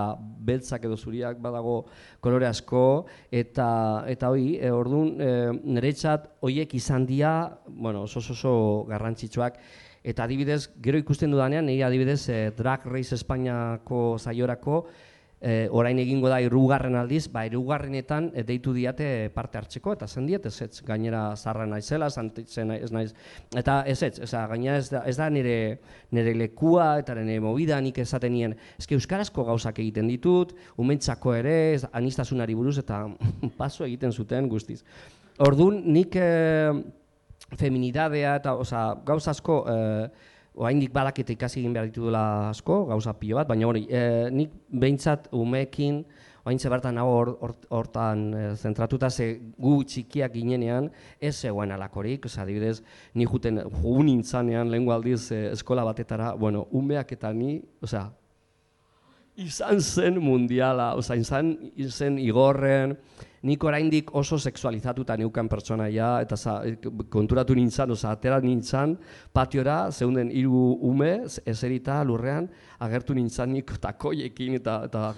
[0.48, 1.82] beltzak edo zuriak badago
[2.24, 2.86] kolore asko
[3.32, 3.68] eta
[4.08, 7.34] eta hori, e, ordun e, niretzat hoiek izan dira,
[7.68, 8.56] bueno, oso, oso
[8.88, 9.60] garrantzitsuak.
[10.08, 14.86] Eta adibidez, gero ikusten dudanean, nire adibidez e, Drag Race Espainiako zaiorako
[15.42, 20.28] e, orain egingo da irugarren aldiz, ba irugarrenetan e, deitu diate parte hartzeko eta zen
[20.30, 23.14] diet ez gainera zarra naizela, santitzen ez naiz
[23.56, 25.80] eta ez ez, osea gainera ez da, ez da nire
[26.12, 28.56] nire lekua eta nire movida nik esaten nien.
[28.80, 33.06] Eske euskarazko gauzak egiten ditut, umentzako ere, ez, anistasunari buruz eta
[33.62, 34.84] paso egiten zuten guztiz.
[35.38, 36.30] Ordun nik e,
[37.56, 40.10] feminidadea eta osea gauza asko eh,
[40.58, 45.30] oraindik badakit ikasi egin behar ditudela asko, gauza pilo bat, baina hori, e, nik behintzat
[45.38, 46.02] umeekin,
[46.48, 49.28] oraintxe bertan nago hor- hor- hortan e, zentratuta ze
[49.60, 50.90] gu txikiak ginenean
[51.22, 52.82] ez zegoen alakorik, osea adibidez,
[53.14, 58.08] ni juten jugu nintzanean lehengo aldiz e, eskola batetara, bueno, umeak eta ni, osea,
[59.38, 61.54] izan zen mundiala, oza, izan
[61.88, 62.98] zen igorren,
[63.48, 66.58] nik oraindik oso sexualizatuta neukan pertsonaia, eta za,
[67.14, 68.98] konturatu nintzen, oza, atera nintzen,
[69.34, 71.14] patiora, zeunden hiru ume,
[71.46, 72.50] eserita lurrean,
[72.84, 75.14] agertu nintzen nik takoiekin eta, eta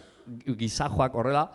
[0.59, 1.47] gizajoak horrela,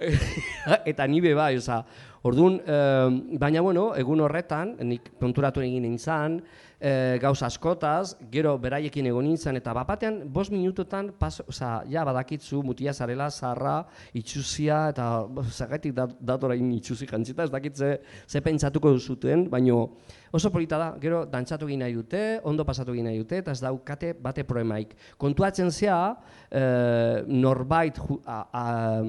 [0.90, 1.84] eta ni be bai, oza,
[2.22, 6.34] Orduan, eh, baina bueno, egun horretan, nik konturatu egin nintzen,
[6.76, 12.60] eh, gauza askotaz, gero beraiekin egon nintzen, eta bapatean, bost minutotan, pas, oza, ja badakitzu
[12.62, 15.06] mutia zarela, zarra, itxuzia, eta
[15.48, 17.90] zergatik dat, datorain itxuzi jantzita, ez dakitze
[18.28, 19.96] ze pentsatuko zuten, baino
[20.30, 23.64] oso polita da, gero dantzatu egin nahi dute, ondo pasatu egin nahi dute, eta ez
[23.64, 24.92] daukate bate problemaik.
[25.16, 26.14] Kontuatzen zea,
[26.50, 29.02] eh, norbait ju, a, a,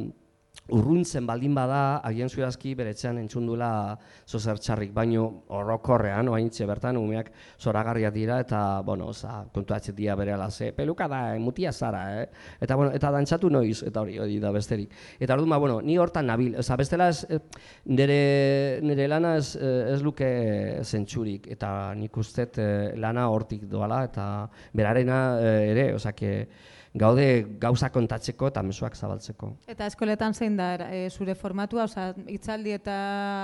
[0.71, 3.69] urruntzen baldin bada, agian zurazki bere etxean entzundula
[4.27, 10.37] zozer txarrik, baino orokorrean, oaintxe bertan, umeak zoragarriak dira, eta, bueno, oza, kontuatzen dira bere
[10.49, 12.29] ze, peluka da, eh, mutia zara, eh?
[12.59, 14.91] Eta, bueno, eta dantzatu noiz, eta hori, hori da besterik.
[15.19, 17.25] Eta orduan, ba, bueno, ni hortan nabil, oza, bestela ez,
[17.85, 20.27] nire, nire lana ez, eh, ez luke
[20.83, 24.27] zentsurik, eta nik ustet eh, lana hortik doala, eta
[24.73, 26.31] berarena ere, osake,
[26.93, 29.53] gaude gauza kontatzeko eta mezuak zabaltzeko.
[29.71, 32.95] Eta eskoletan zein da e, zure formatua, osea, hitzaldi eta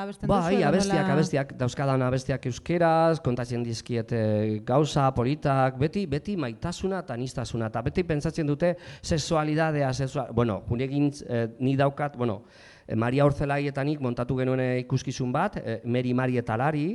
[0.03, 0.39] abesten duzu?
[0.49, 1.13] Bai, abestiak, nola?
[1.15, 4.21] abestiak, dauzkadan abestiak euskeraz, kontatzen dizkiete
[4.67, 11.11] gauza, politak, beti, beti maitasuna eta nistasuna, eta beti pentsatzen dute sexualidadea, sexual, bueno, junekin
[11.29, 12.41] eh, ni daukat, bueno,
[12.85, 16.89] eh, Maria Orzelai eta nik montatu genuen ikuskizun bat, eh, Meri Mari eta Lari,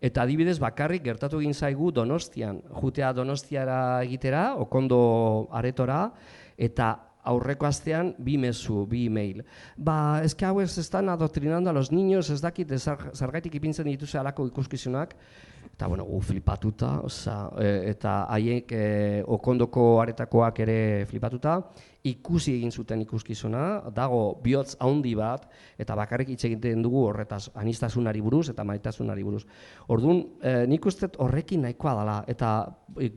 [0.00, 6.10] eta adibidez bakarrik gertatu egin zaigu Donostian, jutea Donostiara egitera, okondo aretora,
[6.56, 6.94] eta
[7.26, 9.42] aurreko astean bi mezu, bi email.
[9.76, 14.46] Ba, eske hau ez están adoctrinando a los niños, ez dakit zergaitik ipintzen dituze alako
[14.46, 15.16] ikuskizunak,
[15.72, 18.86] eta bueno, gu flipatuta, osea, e, eta haiek e,
[19.26, 20.78] okondoko aretakoak ere
[21.10, 21.58] flipatuta,
[22.06, 23.62] ikusi egin zuten ikuskizuna,
[23.94, 25.46] dago bihotz handi bat,
[25.78, 29.44] eta bakarrik hitz egiten dugu horretaz, anistasunari buruz eta maitasunari buruz.
[29.92, 32.52] Orduan, e, nik uste horrekin nahikoa dela, eta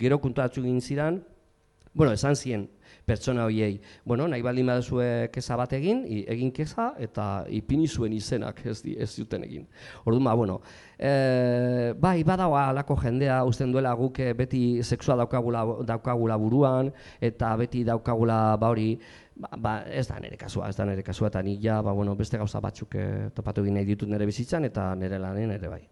[0.02, 1.22] gero konturatu egin ziren,
[1.94, 2.70] bueno, esan zien
[3.10, 7.26] pertsona horiei, bueno, nahi baldin baduzue keza bat egin, egin keza eta
[7.60, 9.66] ipini zuen izenak ez, di, ez zuten egin.
[10.06, 10.60] Orduan, ba, bueno,
[10.98, 17.56] e, bai, badago alako jendea usten duela guk eh, beti sexua daukagula, daukagula buruan, eta
[17.58, 18.92] beti daukagula ba hori,
[19.36, 22.16] ba, ba, ez da nire kasua, ez da nire kasua, eta nik ja, ba, bueno,
[22.20, 25.88] beste gauza batzuk eh, topatu egin nahi ditut nire bizitzan, eta nire lanen ere bai.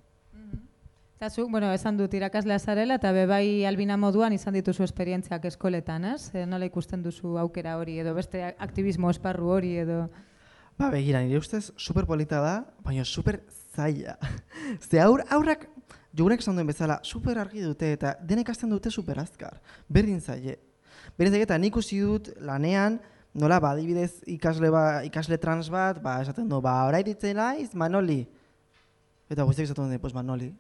[1.18, 6.03] Eta zuk, bueno, esan dut irakaslea zarela, eta bebai albina moduan izan dituzu esperientziak eskoletan,
[6.11, 6.28] ez?
[6.38, 10.03] E, nola ikusten duzu aukera hori, edo beste aktivismo esparru hori, edo...
[10.78, 12.51] Ba, begira, nire ustez super polita da,
[12.86, 13.39] baina super
[13.74, 14.13] zaila.
[14.91, 15.65] Ze aur, aurrak,
[16.13, 19.57] jogunek esan duen bezala, super argi dute eta denek hasten dute super azkar.
[19.89, 20.59] Berdin zaile.
[21.18, 23.01] Berdin zaile eta nik ikusi dut lanean,
[23.34, 27.72] nola, ba, adibidez ikasle, ba, ikasle trans bat, ba, esaten du, ba, orai ditzen naiz,
[27.74, 28.22] Manoli.
[29.34, 30.53] Eta guztiak esaten dute, pues Manoli.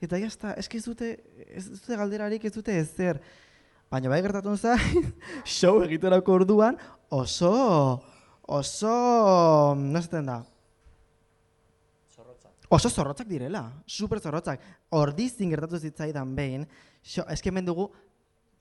[0.00, 1.10] Eta jazta, eski ez dute,
[1.48, 3.20] ez dute galderarik, ez dute ezer.
[3.90, 5.10] Baina bai gertatu zait,
[5.58, 6.78] show egiterako orduan,
[7.10, 7.52] oso,
[8.46, 8.94] oso,
[9.76, 10.40] no esaten da,
[12.70, 14.60] Oso zorrotzak direla, super zorrotzak.
[14.94, 16.68] Ordizin gertatu zitzaidan behin,
[17.02, 17.88] xo, eske hemen dugu,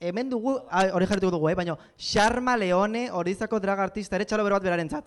[0.01, 1.53] hemen dugu, hori jarrituko dugu, eh?
[1.59, 5.05] baina Sharma Leone ordizako drag artista ere txalo bero bat berarentzat.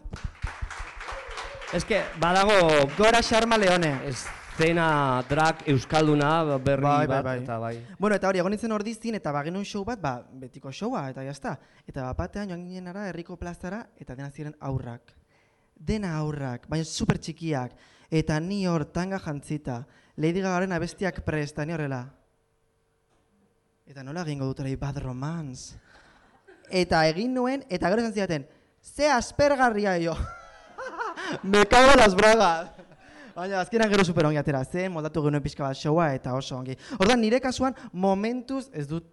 [1.74, 3.90] Ez que, badago Gora Sharma Leone.
[4.62, 7.38] Zena drag euskalduna berri Bai, bai, bat, bai.
[7.42, 7.74] eta bai.
[7.98, 11.56] Bueno, eta hori, egon nintzen ordizin, eta bagenuen show bat, ba, betiko showa, eta jazta.
[11.86, 15.14] Eta bat batean joan ginen ara, herriko plazara, eta dena ziren aurrak.
[15.74, 17.74] Dena aurrak, baina super txikiak.
[18.12, 19.80] Eta ni hor tanga jantzita,
[20.16, 22.04] Lady Gagaren abestiak prest, eta ni horrela.
[23.86, 25.74] Eta nola egingo dut hori bad romance.
[26.70, 28.46] Eta egin nuen, eta gero esan zidaten,
[28.80, 30.14] ze aspergarria jo.
[31.42, 32.81] Me cago las bragas.
[33.32, 36.74] Baina azkenan gero super ongi atera zen, moldatu genuen pixka bat showa eta oso ongi.
[37.00, 39.06] Ordan nire kasuan momentuz ez dut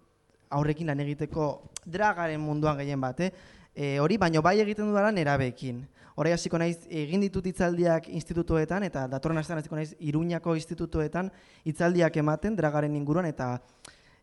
[0.52, 1.46] aurrekin lan egiteko
[1.86, 3.30] dragaren munduan gehien bat, eh?
[3.72, 5.80] E, hori baino bai egiten dudala nerabeekin.
[6.20, 11.30] Horai hasiko naiz egin ditut hitzaldiak institutuetan eta datorren astean hasiko naiz Iruñako institutuetan
[11.64, 13.54] hitzaldiak ematen dragaren inguruan eta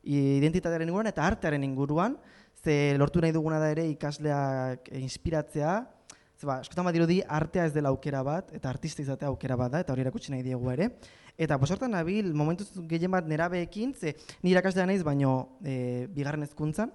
[0.04, 2.20] identitatearen inguruan eta artearen inguruan,
[2.64, 5.80] ze lortu nahi duguna da ere ikasleak inspiratzea,
[6.38, 9.82] ze ba, askotan badirudi artea ez dela aukera bat, eta artista izatea aukera bat da,
[9.82, 10.92] eta hori erakutsi nahi diegu ere.
[11.38, 16.94] Eta posortan nabil, momentuz gehien bat nerabeekin, ze ni irakaslea naiz, baino e, bigarren hezkuntzan,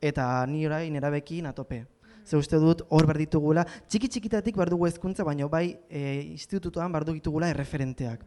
[0.00, 1.86] eta ni orai nerabeekin atope.
[2.24, 6.92] Ze uste dut hor behar ditugula, txiki txikitatik behar dugu hezkuntza, baino bai e, institutuan
[6.92, 8.24] behar ditugula erreferenteak.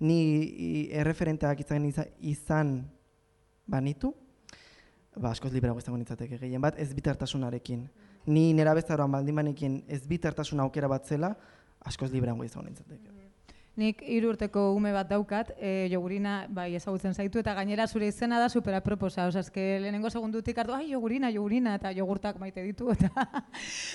[0.00, 1.88] Ni erreferenteak izan,
[2.20, 2.74] izan,
[3.66, 4.12] banitu,
[5.16, 7.86] ba, askoz liberago izango nintzateke gehien bat, ez bitartasunarekin.
[8.28, 11.32] Ni nera bezaroan baldin banekin ez bitartasun aukera bat zela,
[11.88, 13.18] askoz liberago izango nintzateke.
[13.78, 18.40] Nik hiru urteko ume bat daukat, e, jogurina bai ezagutzen zaitu eta gainera zure izena
[18.42, 22.90] da super aproposa, osea eske lehenengo segundutik hartu, ai jogurina, jogurina eta jogurtak maite ditu
[22.96, 23.28] eta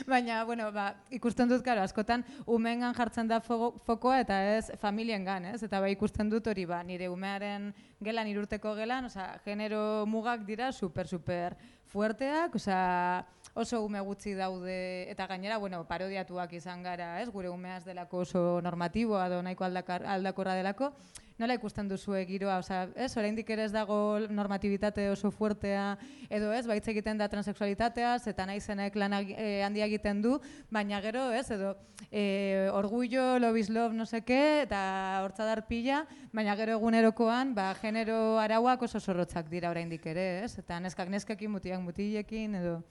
[0.08, 5.52] baina bueno, ba, ikusten dut karo askotan umeengan jartzen da fogo, fokoa eta ez familiengan,
[5.52, 5.60] ez?
[5.68, 10.48] Eta bai ikusten dut hori ba, nire umearen gelan hiru urteko gelan, osea genero mugak
[10.48, 11.60] dira super super
[11.92, 17.30] fuerteak, osea oso ume gutxi daude eta gainera bueno, parodiatuak izan gara, ez?
[17.30, 20.94] Gure umeaz delako oso normatiboa edo nahiko aldakorra delako.
[21.42, 23.10] Nola ikusten duzue giroa, osea, ez?
[23.18, 23.96] Oraindik ere ez dago
[24.30, 25.98] normatibitate oso fuertea
[26.30, 30.38] edo ez, baitz egiten da transexualitateaz eta naizenek lan e, handia egiten du,
[30.70, 31.48] baina gero, ez?
[31.52, 31.74] Edo
[32.12, 38.38] e, orgullo, love is love, no seke, eta hortzadar pila, baina gero egunerokoan, ba, genero
[38.40, 40.60] arauak oso zorrotzak dira oraindik ere, ez?
[40.62, 42.82] Eta neskak neskekin, mutilak mutilekin, edo...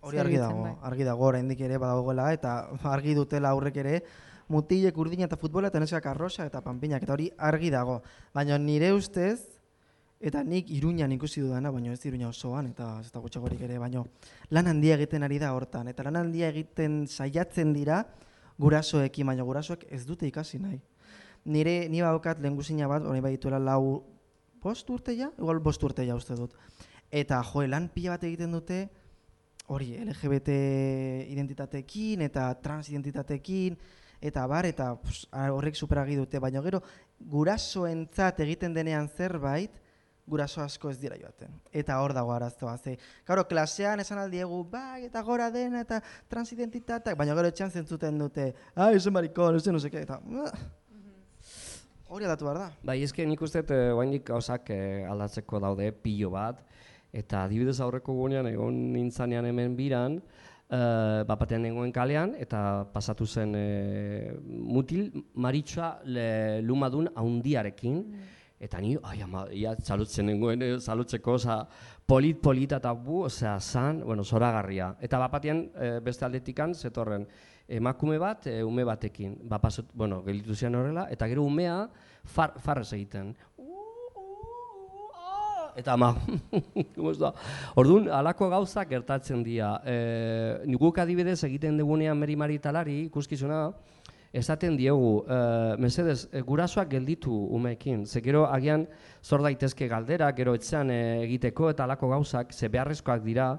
[0.00, 0.74] Hori argi dago, bai.
[0.88, 2.54] argi dago oraindik ere badagoela eta
[2.94, 4.02] argi dutela aurrek ere
[4.50, 8.00] mutilek urdina eta futbola eta neskak arrosa eta panpinak eta hori argi dago.
[8.34, 9.60] Baina nire ustez
[10.20, 14.04] eta nik Iruñan ikusi dudana, baina ez Iruña osoan eta ez da gutxagorik ere, baina
[14.50, 18.04] lan handia egiten ari da hortan eta lan handia egiten saiatzen dira
[18.60, 20.80] gurasoekin, baina gurasoek ez dute ikasi nahi.
[21.44, 24.02] Nire ni badaukat lehengusina bat, orain badituela lau
[24.60, 26.52] bost urte ja, igual bost urte ja uste dut.
[27.10, 28.88] Eta jo, lan pila bat egiten dute,
[29.70, 30.56] hori LGBT
[31.30, 33.76] identitateekin eta trans identitateekin
[34.20, 36.82] eta bar eta pus, horrek superagi dute, baina gero
[37.30, 39.78] gurasoentzat egiten denean zerbait
[40.30, 41.54] guraso asko ez dira joaten.
[41.74, 42.96] Eta hor dago arazoa, ze,
[43.26, 45.98] claro, klasean esan aldiegu, bai, eta gora dena, eta
[46.30, 50.52] transidentitateak, baina gero etxean zentzuten dute, ah, ese marikon, ese no seke, eta, "Ah."
[52.10, 52.68] hori aldatu behar da.
[52.82, 56.58] Bai, eske nik uste eh, oraindik gauzak eh, aldatzeko daude pilo bat
[57.12, 60.20] eta adibidez aurreko gunean egon nintzanean hemen biran,
[60.70, 66.28] eh, bat batean nengoen kalean eta pasatu zen eh, mutil maritxoa le,
[66.62, 68.04] lumadun haundiarekin
[68.60, 71.62] Eta ni, ai ama, ia txalutzen nengoen, eh, txalutzeko, oza,
[72.04, 74.90] polit-polita eta bu, osea, zan, bueno, zoragarria.
[75.00, 77.24] Eta bapatean, e, beste aldetikan, zetorren,
[77.80, 81.78] emakume bat, e, ume batekin, bapasut, bueno, gelitu zian horrela, eta gero umea,
[82.34, 83.32] far, farrez egiten.
[85.80, 86.14] Eta ama,
[86.94, 87.32] ¿cómo da?
[87.74, 89.78] Orduan, halako gauzak gertatzen dira.
[89.88, 93.62] E, guk adibidez egiten dugunean meri maritalari, ikuskizuna,
[94.36, 95.38] esaten diegu, e,
[95.80, 98.84] mesedez, e, gurasoak gelditu umeekin, ze gero agian
[99.24, 103.54] zor daitezke galdera, gero etxean e, egiteko eta halako gauzak, ze beharrezkoak dira,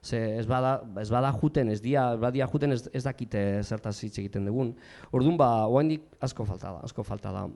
[0.00, 3.98] ze ez bada, ez bada juten, ez dia, ez badia juten ez, ez dakite zertaz
[4.00, 4.72] hitz egiten dugun.
[5.12, 7.48] Orduan, ba, oaindik asko falta da, asko falta da.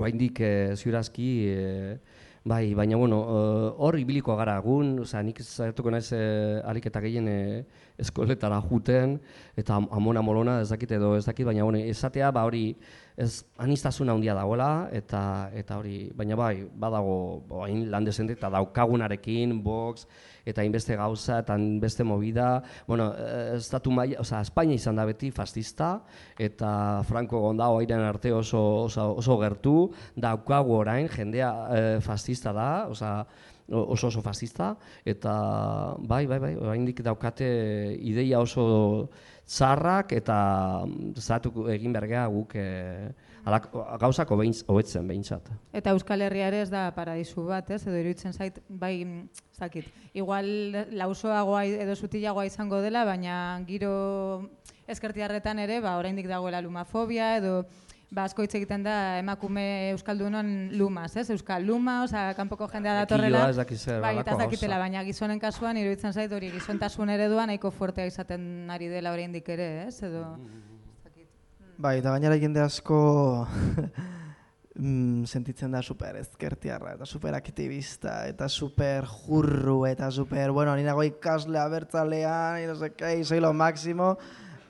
[0.00, 5.92] Oaindik e, ziurazki, e, Bai, baina bueno, eh, hor ibiliko gara egun, osea, nik zaiatuko
[5.94, 6.18] naiz e,
[6.66, 7.36] ariketa gehien e,
[8.02, 9.12] eskoletara juten
[9.56, 12.74] eta am- amona molona ez dakit edo ez dakit, baina bueno, esatea ba hori
[13.16, 19.62] ez anistasuna handia dagoela eta eta hori, baina bai, badago hain lan desente eta daukagunarekin
[19.62, 20.08] box
[20.44, 25.30] eta hainbeste gauza eta hainbeste movida, bueno, eh, estatu maila, osea, Espainia izan da beti
[25.30, 26.00] fascista
[26.38, 29.76] eta Franco gondao airen arte oso, oso, oso gertu,
[30.16, 33.26] daukagu orain jendea eh, fascista da, osea,
[33.72, 34.76] o- oso oso fascista.
[35.04, 35.32] Eta
[35.98, 37.46] bai bai bai oraindik daukate
[38.00, 39.08] ideia oso
[39.46, 43.12] txarrak eta mm, zatu egin bergea guk eh,
[43.44, 43.68] alak,
[44.00, 45.50] gauzak hobetzen behintzat.
[45.72, 47.82] Eta Euskal Herria ere ez da paradisu bat, ez?
[47.86, 50.48] Edo iruditzen zait, bai, mm, ez dakit, igual
[50.90, 53.36] lausoagoa edo sutilagoa izango dela, baina
[53.68, 54.50] giro
[54.90, 57.62] ezkertiarretan ere, ba, oraindik dagoela lumafobia edo
[58.12, 61.28] ba, asko hitz egiten da emakume euskaldunon lumaz, ez?
[61.32, 63.46] Euskal luma, osea, kanpoko jendea datorrela.
[64.04, 68.92] Bai, eta dakitela, baina gizonen kasuan iruditzen zait hori gizontasun eredua nahiko fuertea izaten ari
[68.92, 70.02] dela oraindik ere, ez?
[70.04, 70.26] Edo
[71.82, 72.96] Bai, eta gainera jende asko
[74.78, 80.86] mm, sentitzen da super ezkertiarra, eta super aktivista, eta super jurru, eta super, bueno, ni
[80.86, 84.16] nago ikasle abertzalean, y no sé qué, soy lo máximo,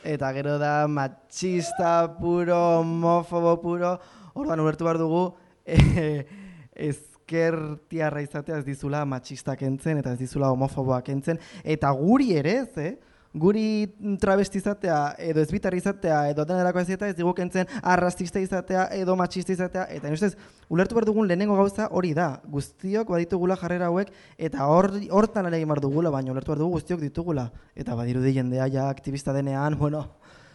[0.03, 3.93] eta gero da machista puro, homofobo puro,
[4.33, 5.35] orduan ulertu behar dugu,
[5.67, 6.25] eh,
[6.73, 12.71] ezkertiarra izatea ez dizula machista kentzen, eta ez dizula homofoboa kentzen, eta guri ere ez,
[12.81, 12.95] eh?
[13.35, 13.89] Guri
[14.21, 19.17] travesti izatea edo ezbitar izatea edo denerako ez izatea ez digu kentzen arrastista izatea edo
[19.17, 20.35] machista izatea eta ustez
[20.69, 22.43] ulertu behar dugun lehenengo gauza hori da.
[22.45, 26.79] Guztiok baditugula jarrera hauek eta hor hortan lan egin behar dugula baina ulertu behar dugu
[26.79, 27.51] guztiok ditugula.
[27.75, 30.07] Eta badirudi jendea ja aktivista denean bueno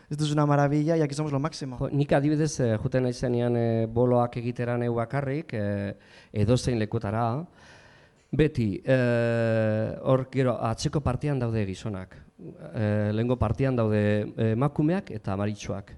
[0.09, 3.87] esto es una maravilla y aquí somos lo Jo, nik adibidez eh, juten naizenean eh,
[3.91, 5.97] boloak egitera neu bakarrik, eh,
[6.31, 7.45] edozein lekutara,
[8.31, 12.15] beti, eh, hor gero atzeko partian daude gizonak,
[12.73, 14.01] eh, lehengo partian daude
[14.37, 15.93] eh, emakumeak eta maritxoak.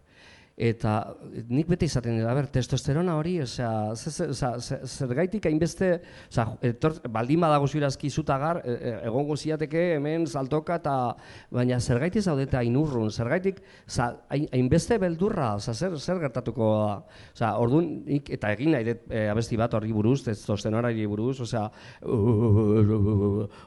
[0.59, 1.13] Eta
[1.47, 6.57] nik beti izaten dira, ber, testosterona hori, osea, ze- ze- osea, ze- zergaitik hainbeste, osea,
[6.67, 11.15] etor, baldin badago zuirazki zutagar, e, e, egongo ziateke hemen saltoka eta
[11.49, 16.97] baina zergaitik zaudete hainurrun, zergaitik za, hain- hainbeste beldurra, osea, zer, zer gertatuko da.
[17.37, 21.69] Osea, orduan nik eta egin nahi dut e, abesti bat horri buruz, testosteronari buruz, osea,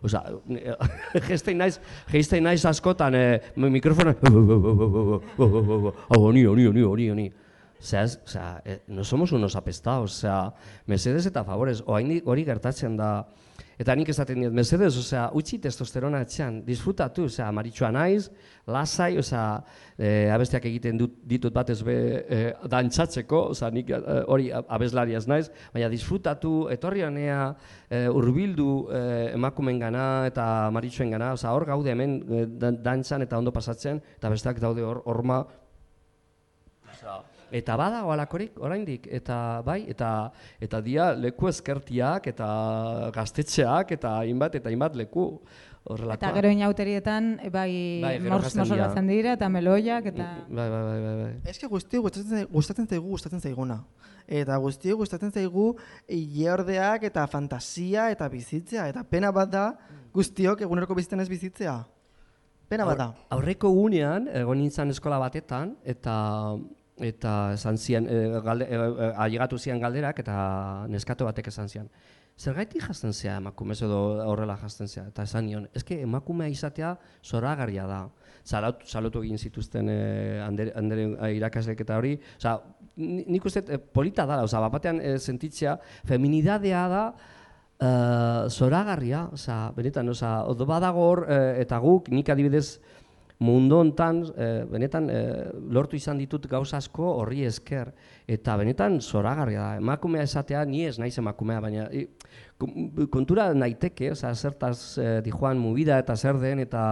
[0.05, 0.23] osea,
[1.27, 1.79] gestein naiz,
[2.13, 3.25] gestein naiz askotan e,
[3.57, 4.13] mikrofono,
[6.13, 7.33] honi, honi, honi, honi, honi.
[7.83, 10.53] Osea, ez- osea, eh, no somos unos apestados, osea,
[10.87, 13.27] mesedes eta favores, oraindik hori gertatzen da.
[13.83, 18.29] Eta nik esaten diet, mesedes, osea, utzi testosterona etxean, disfrutatu, osea, maritxua naiz,
[18.71, 19.65] lasai, osea,
[19.99, 21.97] eh, abestiak egiten dut, ditut batez be
[22.29, 23.91] eh, dantzatzeko, osea, nik
[24.29, 27.57] hori abeslaria ez naiz, baina disfrutatu, etorri honea,
[27.91, 32.21] eh, urbildu eh, emakumen gana eta maritxuen gana, osea, hor gaude hemen
[32.61, 35.43] dan- dantzan eta ondo pasatzen, eta besteak daude hor horma
[37.53, 42.49] Eta badago halakorik oraindik eta bai eta eta dia leku ezkertiak eta
[43.15, 45.27] gaztetxeak eta hainbat eta hainbat leku
[45.85, 46.23] horrelakoak.
[46.23, 49.33] Eta gero inauterietan, bai, Bai, mors, dira.
[49.35, 50.27] eta meloiak, eta...
[50.49, 51.33] Bai, bai, bai, bai, bai.
[51.51, 53.83] Ez que guzti gustatzen, gustatzen zaigu gustatzen zaiguna.
[54.27, 55.73] Eta guzti gustatzen zaigu
[56.09, 58.89] ileordeak eta fantasia eta bizitzea.
[58.93, 59.65] Eta pena bat da
[60.15, 61.81] guztiok eguneroko bizitzen ez bizitzea.
[62.69, 63.09] Pena bat da.
[63.35, 66.15] Aurreko unean, egon nintzen eskola batetan, eta
[66.99, 71.89] eta esan zian, e, galde, e, e, ailegatu zian galderak, eta neskato batek esan zian.
[72.39, 75.05] Zergaitik jazten zea emakumez edo horrela jazten zea?
[75.11, 78.01] Eta esan nion, eske emakumea izatea zoragarria da.
[78.43, 79.99] Salatu, salatu egin zituzten e,
[80.43, 82.17] andere, andere eh, irakaslek eta hori.
[82.41, 82.57] Osa,
[82.97, 85.77] nik uste e, polita da, oza, batean e, sentitzea,
[86.09, 87.05] feminidadea da,
[87.83, 92.77] Uh, zoragarria, osea, benetan, osea, odo badago hor, eh, eta guk, nik adibidez,
[93.43, 97.91] mundu hontan eh, benetan eh, lortu izan ditut gauza asko horri esker.
[98.31, 99.77] Eta benetan zoragarria da.
[99.83, 101.89] Emakumea esatea ni ez naiz emakumea, baina
[102.63, 106.85] kon- kontura naiteke, osea zertaz eh, dijoan mubida eta zer den eta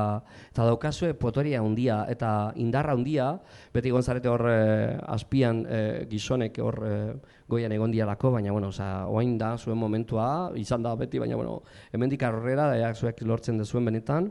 [0.50, 3.30] eta daukazue potoria handia eta indarra handia,
[3.74, 7.14] beti gonzarete hor eh, azpian eh, gizonek hor eh,
[7.50, 11.60] goian egon dialako, baina bueno, osea orain da zuen momentua, izan da beti, baina bueno,
[11.92, 14.30] hemendik aurrera zuek lortzen dezuen benetan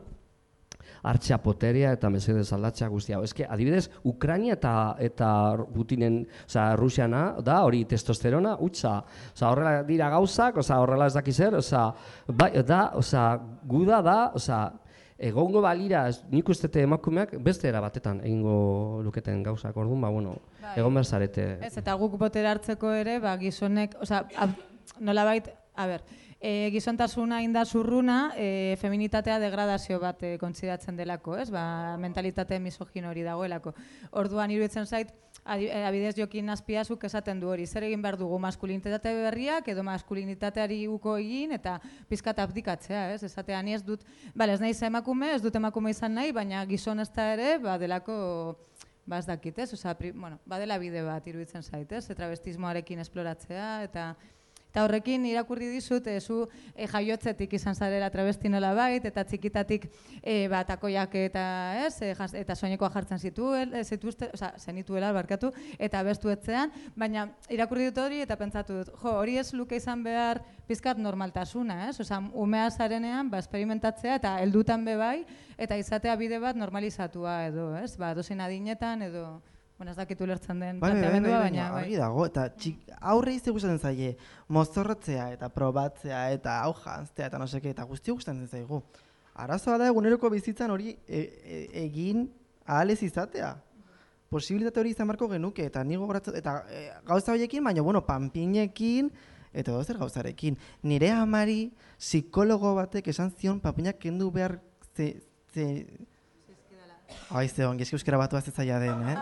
[1.02, 3.20] hartzea poteria eta mesedez aldatzea guztia.
[3.24, 5.30] Eske, adibidez, Ukraina eta eta
[5.74, 8.98] Putinen, osea, Rusiana da hori testosterona utza.
[9.34, 11.88] Osea, horrela dira gauzak, osea, horrela ez daki zer, osea,
[12.28, 13.26] bai, da, osea,
[13.68, 14.62] guda da, osea,
[15.20, 20.38] egongo balira, nik uste dut emakumeak beste era batetan egingo luketen gauzak, orduan, ba, bueno,
[20.62, 20.78] Bai.
[20.80, 21.46] egon behar zarete.
[21.66, 24.56] Ez, eta guk botera hartzeko ere, ba, gizonek, ab,
[24.98, 26.04] nolabait, a ber,
[26.40, 31.50] e, gizontasuna inda zurruna, e, feminitatea degradazio bat e, kontsideratzen delako, ez?
[31.52, 33.74] Ba, mentalitate misogino hori dagoelako.
[34.16, 35.12] Orduan iruditzen zait,
[35.44, 41.18] adibidez jokin azpiazuk esaten du hori, zer egin behar dugu maskulinitate berriak edo maskulinitateari uko
[41.20, 43.22] egin eta pizkat abdikatzea, ez?
[43.28, 44.04] Esatea ni ez dut,
[44.34, 47.76] bale, ez naiz emakume, ez dut emakume izan nahi, baina gizon ez da ere, ba,
[47.78, 48.56] delako
[49.10, 49.72] ba ez dakit, ez?
[49.74, 52.06] Osea, pri, bueno, badela bide bat iruditzen zait, ez?
[52.14, 54.12] Travestismoarekin esploratzea eta
[54.70, 56.44] Eta horrekin irakurri dizut, e, zu
[56.76, 59.88] e, jaiotzetik izan zarela travesti nola bait, eta txikitatik
[60.22, 61.44] e, ba, takoiak eta,
[61.88, 66.70] ez, e, jas, eta soinekoa jartzen zituen, e, zituzte, oza, zenituela barkatu, eta bestu etzean,
[66.94, 71.88] baina irakurri dut hori eta pentsatu dut, jo, hori ez luke izan behar pizkat normaltasuna,
[71.88, 71.98] ez?
[72.00, 75.16] Osea, umea zarenean, ba, esperimentatzea eta heldutan be bai,
[75.58, 77.96] eta izatea bide bat normalizatua edo, ez?
[77.98, 79.40] Ba, dozein adinetan edo,
[79.80, 81.82] bueno, ez dakitu lertzen den Bai, bai, bai, planteamendua, bai, baina, baina bai.
[81.86, 84.10] argi dago, eta txik, aurre izte gustatzen zaie,
[84.52, 88.82] mozorrotzea eta probatzea eta hau janztea eta no seke, eta guzti gustatzen zaigu.
[89.40, 92.26] Arazoa da eguneroko bizitzan hori e, e, egin
[92.66, 93.54] ahal ez izatea.
[94.28, 99.08] Posibilitate hori izan marko genuke, eta ni gogoratzen, eta e, gauza horiekin, baina, bueno, panpinekin,
[99.54, 100.60] eta dozer gauzarekin.
[100.82, 104.60] Nire amari psikologo batek esan zion panpinak kendu behar
[104.92, 105.14] ze,
[105.54, 105.86] ze,
[107.30, 109.16] Ai, ze ongi, eski euskara batu ez zaila den, eh?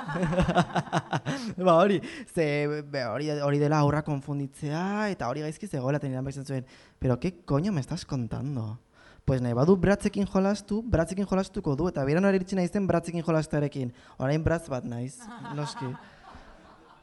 [1.67, 2.01] ba hori,
[2.35, 2.67] ze,
[3.05, 6.67] hori, hori dela aurra konfunditzea, eta hori gaizki zegoela tenidan baitzen zuen.
[6.99, 8.79] Pero, ¿qué coño me estás contando?
[9.25, 13.93] Pues nahi badu bratzekin jolastu, bratzekin jolastuko du, eta beran hori iritsi naizen bratzekin jolastarekin.
[14.17, 15.19] Orain bratz bat naiz,
[15.55, 15.91] noski.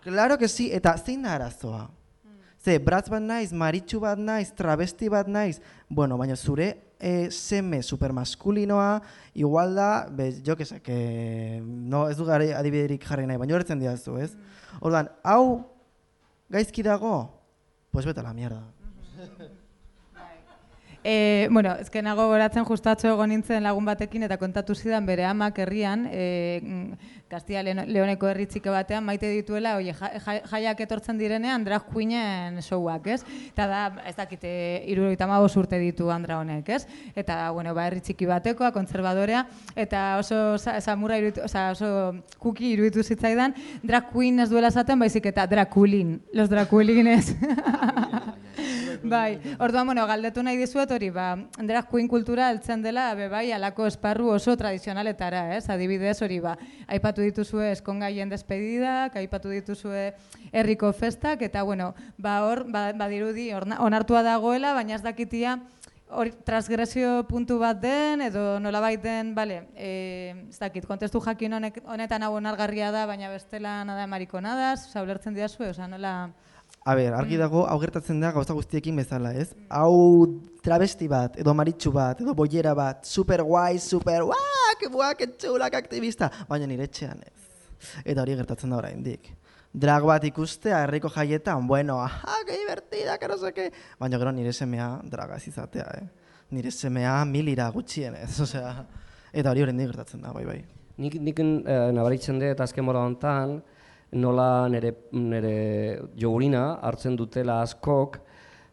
[0.05, 1.85] Claro que sí, eta zein da arazoa?
[2.65, 5.59] Ze, bratz bat naiz, maritxu bat naiz, travesti bat naiz,
[5.89, 9.01] bueno, baina zure e, seme supermaskulinoa,
[9.33, 13.79] igual da, be, jo que que no, ez du gare adibiderik jarri nahi, baina horretzen
[13.79, 14.31] diazu, ez?
[14.81, 15.65] Ordan, hau
[16.49, 17.41] gaizki dago,
[17.91, 18.63] pues beta la mierda.
[21.07, 25.59] E, bueno, ezke nago goratzen justatxo egon nintzen lagun batekin eta kontatu zidan bere amak
[25.61, 26.95] herrian, e,
[27.27, 31.87] Kastia Leon- Leoneko herri txike batean maite dituela, oie, ja, ja, jaiak etortzen direnean drag
[31.89, 33.23] queenen showak, ez?
[33.47, 34.51] Eta da, ez dakite,
[35.25, 36.85] hamabost urte ditu andra honek, ez?
[37.15, 41.89] Eta, bueno, ba, herri txiki batekoa, kontserbadorea, eta oso sa- samurra oza, oso
[42.39, 47.35] kuki iruditu zitzaidan, drag queen ez duela esaten, baizik eta draculin, los draculines.
[49.05, 53.51] Bai, orduan, bueno, galdetu nahi dizuet hori, ba, drag queen kultura heltzen dela, be bai,
[53.53, 55.67] alako esparru oso tradizionaletara, ez?
[55.69, 56.55] Adibidez hori, ba,
[57.15, 60.15] aipatu dituzue eskongaien despedidak, aipatu dituzue
[60.51, 65.61] herriko festak, eta, bueno, ba, hor, ba, badirudi, onartua dagoela, baina ez dakitia,
[66.09, 71.79] hori transgresio puntu bat den, edo nolabait den, bale, e, ez dakit, kontestu jakin honek,
[71.85, 76.33] honetan hau onargarria da, baina bestela nada marikonadaz, saulertzen didazue, oza, nola...
[76.85, 79.47] A ber, argi dago, hau gertatzen da gauza guztiekin bezala, ez?
[79.73, 80.27] Hau
[80.61, 84.21] travesti bat, edo maritxu bat, edo boiera bat, super guai, super,
[85.17, 87.49] que txula, que aktivista, baina nire etxean ez.
[88.05, 89.31] Eta hori gertatzen da oraindik.
[89.73, 93.71] Drag bat ikustea herriko jaietan, bueno, aha, que divertida, que no sé qué.
[93.99, 96.07] Baina gero nire semea dragaz izatea, eh?
[96.51, 98.85] Nire semea milira gutxienez, osea.
[99.33, 100.59] Eta hori oraindik gertatzen da, bai, bai.
[101.01, 103.57] Nik, nik eh, nabaritzen dut azken mola honetan,
[104.11, 108.19] nola nere, nere jogurina hartzen dutela askok,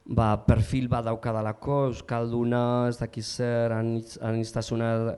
[0.04, 5.16] ba, perfil bat daukadalako, euskalduna, ez dakiz zer, anitz, aniztasuna,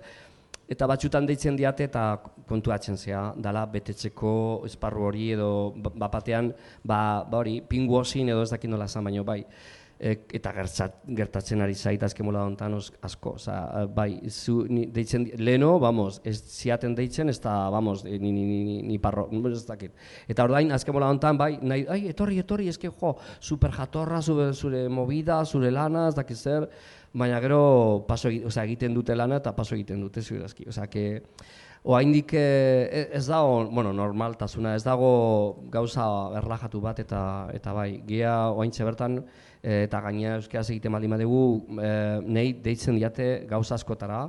[0.68, 2.04] eta batxutan deitzen diate eta
[2.48, 6.52] kontuatzen zea, dala betetzeko esparru hori edo ba- bapatean,
[6.84, 9.42] ba, ba hori, pinguosin edo ez dakit nola esan baino bai.
[10.04, 14.84] E, eta gertzat, gertatzen ari zait azken mola honetan os- asko, oza, bai, zu, ni,
[14.92, 19.30] deitzen, leno, vamos, ez ziaten deitzen, ez da, vamos, ni, ni, ni, ni, ni parro,
[19.48, 19.96] ez dakit.
[20.28, 24.52] Eta ordain, azken mola honetan, bai, nahi, ai, etorri, etorri, eske, jo, super jatorra, zure,
[24.52, 26.68] zure movida, zure lana, ez dakit zer,
[27.14, 31.22] baina gero paso, osea, egiten dute lana eta paso egiten dute ziurazki, osea, que,
[31.84, 36.06] Oaindik eh, ez dago, bueno, normaltasuna, ez dago gauza
[36.38, 37.18] erlajatu bat eta
[37.52, 39.24] eta bai, gia oaintxe bertan eh,
[39.64, 41.44] eta gainera euskeraz egiten baldin badugu,
[41.80, 44.26] eh, nei deitzen diate gauza askotara,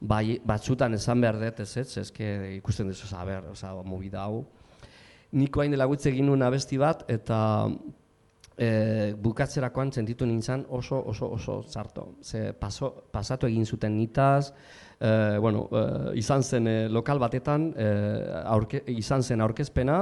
[0.00, 4.44] bai, batzutan esan behar dut ez ez, eske ikusten duzu, oza, ber, oza, movida hau.
[5.32, 7.40] Niko hain dela gutze egin nuen abesti bat, eta
[8.56, 12.14] e, bukatzerakoan sentitu nintzen oso oso oso zarto.
[12.22, 14.52] Ze paso, pasatu egin zuten nitaz,
[15.00, 17.90] e, bueno, e, izan zen e, lokal batetan, e,
[18.44, 20.00] aurke, izan zen aurkezpena,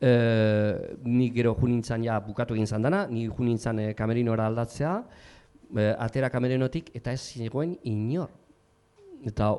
[0.00, 4.94] e, ni gero junintzan ja bukatu egin zan dana, ni junintzan e, kamerinora aldatzea,
[5.76, 8.30] e, atera kamerinotik eta ez zegoen inor.
[9.26, 9.52] Eta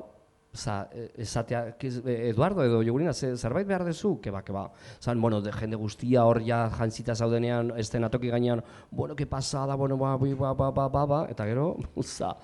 [1.79, 4.71] kiz- e, Eduardo edo jogurina, ze, zerbait behar dezu, keba, keba.
[4.99, 9.97] Zan, bueno, de, jende guztia hor ja jantzita zaudenean, estenatoki gainean, bueno, ke pasada, bueno,
[9.97, 12.35] ba, ba, ba, ba, ba, ba, eta gero, uza,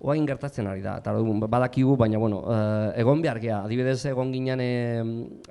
[0.00, 1.12] oain gertatzen ari da, eta
[1.50, 5.02] badakigu, baina, bueno, eh, egon behar gea, adibidez egon ginen eh,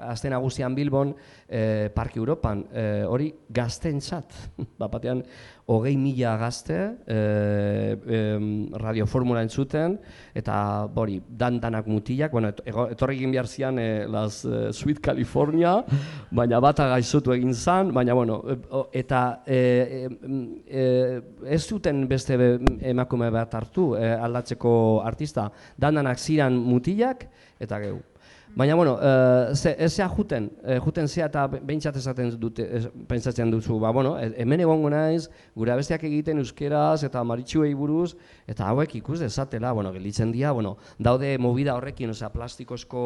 [0.08, 1.14] aste nagusian Bilbon,
[1.50, 4.38] eh, Parke Europan, eh, hori gaztentzat,
[4.80, 5.24] bat batean,
[5.68, 6.76] hogei mila gazte
[7.06, 8.46] eh, em,
[8.80, 9.98] radioformula entzuten,
[10.34, 15.02] eta hori, dan-danak mutilak, bueno, et- ego- etorri egin behar zian eh, las eh, Sweet
[15.04, 15.74] California,
[16.32, 18.58] baina bata gaixotu egin zan, baina bueno, e,
[19.02, 26.18] eta eh, em, eh, ez zuten beste be- emakume bat hartu eh, aldatzeko artista, dan-danak
[26.18, 27.28] ziran mutilak,
[27.60, 28.00] eta geu.
[28.56, 32.64] Baina, bueno, uh, ze, ez zea juten, eh, juten zea eta be- behintzat esaten dute,
[32.78, 37.76] ez, pentsatzen duzu, ba, bueno, e- hemen egongo naiz, gure abestiak egiten euskeraz eta maritxuei
[37.78, 38.16] buruz,
[38.50, 43.04] eta hauek ikus dezatela, bueno, gelditzen dira, bueno, daude movida horrekin, osea, plastikozko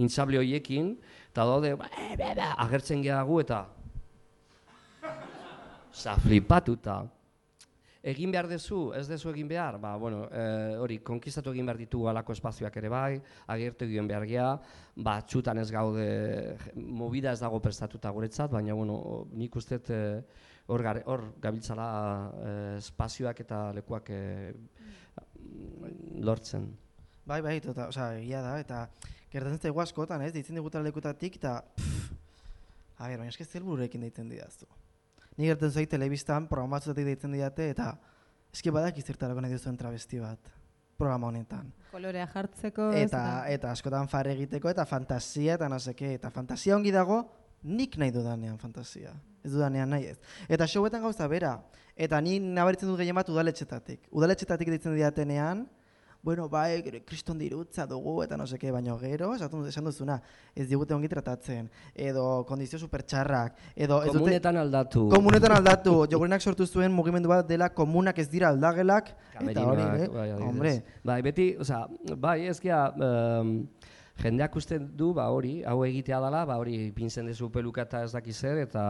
[0.00, 0.94] intzable horiekin,
[1.32, 3.66] eta daude, ba, e, be, be, agertzen gehagu eta,
[5.90, 7.02] Osa, flipatuta.
[8.02, 12.04] Egin behar dezu, ez dezu egin behar, ba, bueno, eh, hori, konkistatu egin behar ditu
[12.08, 13.20] alako espazioak ere bai,
[13.50, 14.52] agertu egin behar gea,
[14.94, 20.22] batzutan ez gaude, movida ez dago prestatuta guretzat, baina, bueno, nik uste eh,
[20.68, 21.88] hor, gare- hor gabiltzala
[22.38, 24.52] eh, espazioak eta lekuak eh,
[26.22, 26.70] lortzen.
[27.26, 28.84] Bai, bai, tota, osea, egia da, eta
[29.32, 32.12] gertatzen zaigu askotan, ez, deitzen digutela lekutatik, eta, pff,
[32.98, 34.70] a ber, baina eske zelbururekin deitzen didaztu.
[35.38, 37.92] Ni gertatzen zait telebistan programa batzutatik deitzen didate, eta
[38.54, 40.50] eske badak izertarako nahi duzuen travesti bat,
[40.98, 41.70] programa honetan.
[41.92, 42.90] Kolorea jartzeko.
[42.98, 47.22] Eta, eta askotan far egiteko, eta fantasia, eta no seke, eta fantasia ongi dago,
[47.62, 49.14] nik nahi dudanean fantasia.
[49.44, 50.18] Ez dudanean nahi ez.
[50.50, 51.54] Eta showetan gauza bera.
[51.94, 54.08] Eta ni nabaritzen dut gehien bat udaletxetatik.
[54.10, 55.68] Udaletxetatik deitzen didatenean,
[56.22, 60.18] bueno, bai, kriston dirutza dugu, eta no seke, baino gero, esatu, esan duzuna,
[60.54, 64.18] ez digute ongi tratatzen, edo kondizio supertxarrak, edo ez dute...
[64.18, 65.06] Komunetan aldatu.
[65.12, 70.08] Komunetan aldatu, jogurinak sortu zuen mugimendu bat dela komunak ez dira aldagelak, eta hori, eh?
[70.14, 70.74] bai, hombre,
[71.06, 71.86] Bai, beti, osea,
[72.18, 73.54] bai, ez gea, em,
[74.18, 78.10] jendeak uste du, ba hori, hau egitea dela, ba hori, pintzen dezu peluka eta ez
[78.12, 78.82] dakiz zer, eta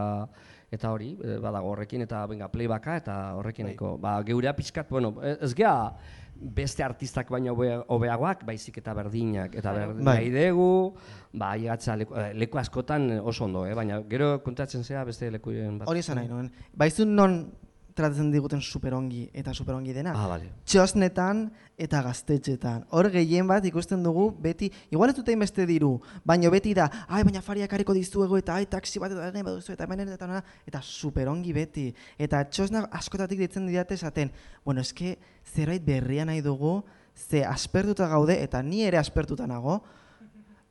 [0.73, 3.95] eta hori, eh, badago horrekin, eta venga, playbacka, eta horrekin nahiko.
[4.01, 5.95] Ba, geurea pixkat, bueno, ez gea,
[6.41, 10.17] beste artistak baino hobe- hobeagoak, baizik eta berdinak, eta berdin Bai.
[10.31, 10.95] nahi dugu,
[11.33, 13.75] ba, aigatza leku, eh, leku askotan oso ondo, eh?
[13.75, 15.89] baina gero kontatzen zea beste lekuren bat.
[15.89, 16.53] hori esan nahi nuen.
[16.75, 17.53] Baizun non
[17.99, 20.15] tratatzen diguten superongi eta superongi dena.
[20.17, 20.53] Ah, bale.
[20.69, 21.49] Txosnetan
[21.79, 22.85] eta gaztetxetan.
[22.95, 25.97] Hor gehien bat ikusten dugu beti, igual ez dute beste diru,
[26.27, 29.87] baino beti da, ai, baina fariak hariko dizuegu eta ai, taxi bat eta baduzu eta
[29.87, 31.89] hemen eta nora, eta superongi beti.
[32.19, 34.33] Eta txosnak askotatik ditzen didate esaten,
[34.65, 35.17] bueno, eske
[35.55, 36.83] zerbait berria nahi dugu,
[37.15, 39.83] ze aspertuta gaude, eta ni ere aspertuta nago,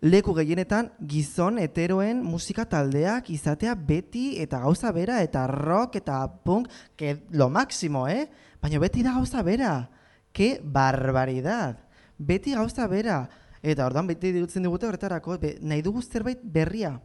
[0.01, 6.69] leku gehienetan gizon heteroen musika taldeak izatea beti eta gauza bera eta rock eta punk,
[6.95, 8.27] que lo máximo, eh?
[8.61, 9.89] Baina beti da gauza bera.
[10.31, 11.79] Ke barbaridad.
[12.17, 13.27] Beti gauza bera.
[13.61, 16.99] Eta orduan beti dirutzen digute horretarako, be, nahi dugu zerbait berria.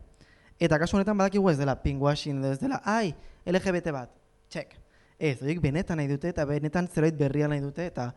[0.61, 3.15] Eta kasu honetan badakigu ez dela pinkwashing ez dela, ai,
[3.49, 4.13] LGBT bat,
[4.53, 4.77] check.
[5.19, 8.13] Ez, horiek benetan nahi dute eta benetan zerbait berria nahi dute eta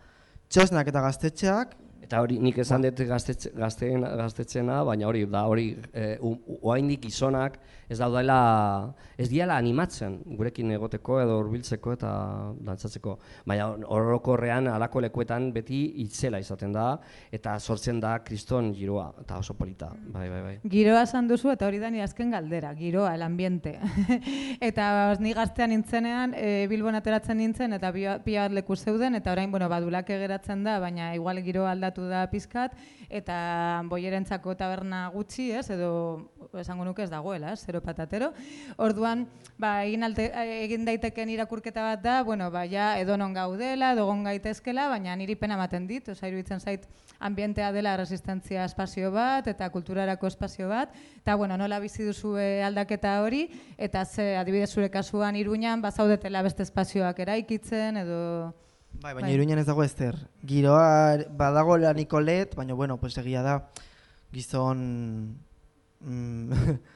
[0.49, 1.75] txosnak eta gaztetxeak
[2.05, 7.57] Eta hori nik esan dut gaztetxe, gazteen, gaztetxena, baina hori da hori e, oaindik gizonak
[7.89, 12.11] ez daudela, ez diala animatzen gurekin egoteko edo hurbiltzeko eta
[12.65, 13.15] dantzatzeko.
[13.49, 16.87] Baina orokorrean alako lekuetan beti itzela izaten da
[17.33, 19.91] eta sortzen da kriston giroa eta oso polita.
[20.13, 20.55] Bai, bai, bai.
[20.75, 23.79] Giroa esan duzu eta hori da ni azken galdera, giroa, el ambiente.
[24.69, 29.51] eta ni gaztean nintzenean, e, Bilbon ateratzen nintzen eta pila bat leku zeuden eta orain
[29.51, 32.75] bueno, badulake geratzen da, baina igual giroa aldatu aldatu da pizkat,
[33.09, 38.33] eta boierentzako taberna gutxi, ez, edo esango nuke ez dagoela, ez, zero patatero.
[38.77, 39.27] Orduan,
[39.57, 40.31] ba, egin, alte,
[40.63, 45.15] egin daiteken irakurketa bat da, bueno, ba, ja, edo non gaudela, edo gon gaitezkela, baina
[45.15, 46.87] niri pena ematen dit, oza, iruditzen zait,
[47.19, 50.91] ambientea dela resistentzia espazio bat, eta kulturarako espazio bat,
[51.21, 53.47] eta, bueno, nola bizi duzu aldaketa hori,
[53.77, 58.53] eta ze, adibidez zure kasuan iruñan, bazaudetela beste espazioak eraikitzen, edo...
[59.01, 59.33] Bai, baina Bai.
[59.33, 60.15] iruñan ez dago ezer.
[60.45, 63.69] Giroa badago la Nicolet, baina bueno, pues egia da
[64.33, 65.37] gizon
[65.99, 66.51] mm,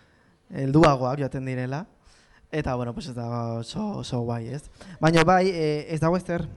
[0.62, 1.86] helduagoak joaten direla.
[2.52, 4.64] Eta, bueno, pues ez da oso, oso guai, ez?
[5.00, 6.48] Baina bai, eh, ez dago ezer,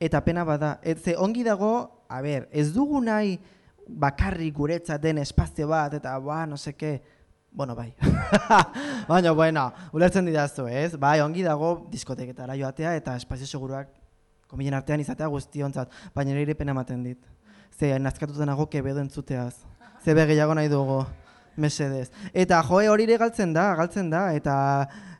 [0.00, 0.78] eta pena bada.
[0.82, 3.38] Ez, ze ongi dago, a ber, ez dugu nahi
[3.86, 7.02] bakarrik guretzat den espazio bat, eta ba, no seke,
[7.50, 7.92] bueno, bai.
[9.08, 10.96] Baina, bueno, ulertzen didazu, ez?
[10.96, 14.01] Bai, ongi dago diskoteketara joatea, eta espazio seguruak
[14.52, 17.18] komilen artean izatea guztiontzat, baina nire pena ematen dit.
[17.72, 19.54] Ze, nazkatuta nago kebedo entzuteaz.
[20.04, 21.00] Ze be gehiago nahi dugu,
[21.56, 22.10] mesedez.
[22.32, 24.54] Eta joe hori ere galtzen da, galtzen da, eta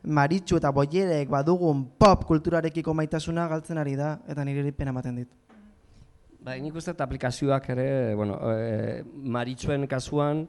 [0.03, 5.31] maritxu eta boierek badugun pop kulturarekiko maitasuna galtzen ari da, eta nire pena ematen dit.
[6.43, 7.87] Ba, nik uste aplikazioak ere,
[8.19, 9.01] bueno, e,
[9.37, 10.43] maritxuen kasuan,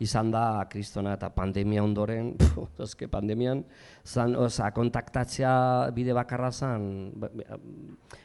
[0.00, 3.64] izan da kristona eta pandemia ondoren, pf, eske pandemian,
[4.06, 7.30] zan, oza, kontaktatzea bide bakarra zan, ba-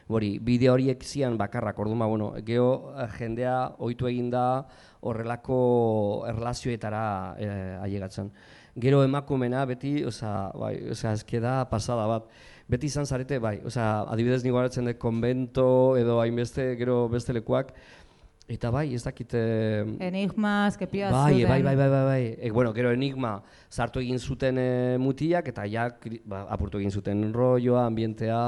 [0.08, 4.44] hori, bide horiek zian bakarrak, orduan, ba, bueno, geho eh, jendea ohitu egin da
[5.04, 7.04] horrelako erlazioetara
[7.36, 7.48] e,
[7.84, 8.30] ailegatzen.
[8.80, 12.30] Gero emakumena beti, oza, bai, oza, eske da pasada bat.
[12.66, 17.74] Beti izan zarete, bai, oza, adibidez nigo dut konbento edo hainbeste, gero beste lekuak,
[18.48, 19.32] eta bai, ez dakit...
[19.34, 22.36] eh, Enigmas, kepia Bai, bai, bai, bai, bai, bai.
[22.38, 23.42] E, bueno, gero enigma
[23.74, 24.66] sartu egin zuten e,
[25.02, 25.88] mutiak eta ja
[26.30, 28.38] ba, apurtu egin zuten rolloa, ambientea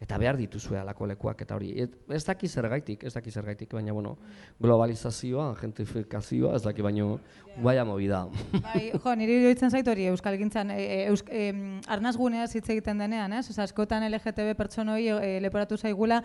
[0.00, 1.74] eta behar dituzue alako lekuak eta hori.
[1.84, 4.16] Et, ez daki zergaitik, ez daki zergaitik, baina bueno,
[4.62, 7.18] globalizazioa, gentrifikazioa, ez daki baino
[7.60, 8.22] guaia movida.
[8.54, 13.02] Bai, jo, niri iruditzen zait hori Euskal Gintzan, e, e, eusk, em, arnazguneaz hitz egiten
[13.02, 13.44] denean, ez?
[13.52, 16.22] Osa, askotan LGTB pertsonoi e, leporatu zaigula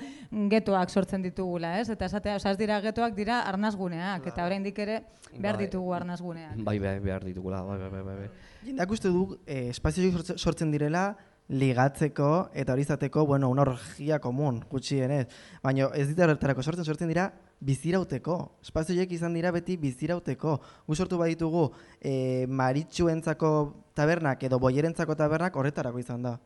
[0.54, 1.90] getoak sortzen ditugula, ez?
[1.92, 5.02] Eta esatea, osa, ez dira getoak, dira arnazguneak, eta oraindik ere
[5.34, 5.66] behar Bai.
[5.66, 6.60] ditugu arnazguneak.
[6.64, 8.30] bai, bai, behar ditugula, bai, bai, bai, bai.
[8.62, 8.68] Bai.
[8.70, 11.16] Jendeak uste du eh, espazio horiek sortze- sortzen direla
[11.48, 15.28] ligatzeko eta hori izateko, bueno, una orgia komun, gutxienez.
[15.62, 17.28] Baina ez dira horretarako sortzen, sortzen dira
[17.62, 18.38] bizirauteko.
[18.66, 20.60] Espazio horiek izan dira beti bizirauteko.
[20.88, 21.68] Gu sortu baditugu
[22.02, 23.52] eh, maritxuentzako
[23.94, 26.40] tabernak edo boierentzako tabernak horretarako izan da.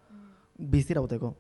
[0.58, 1.36] Bizirauteko.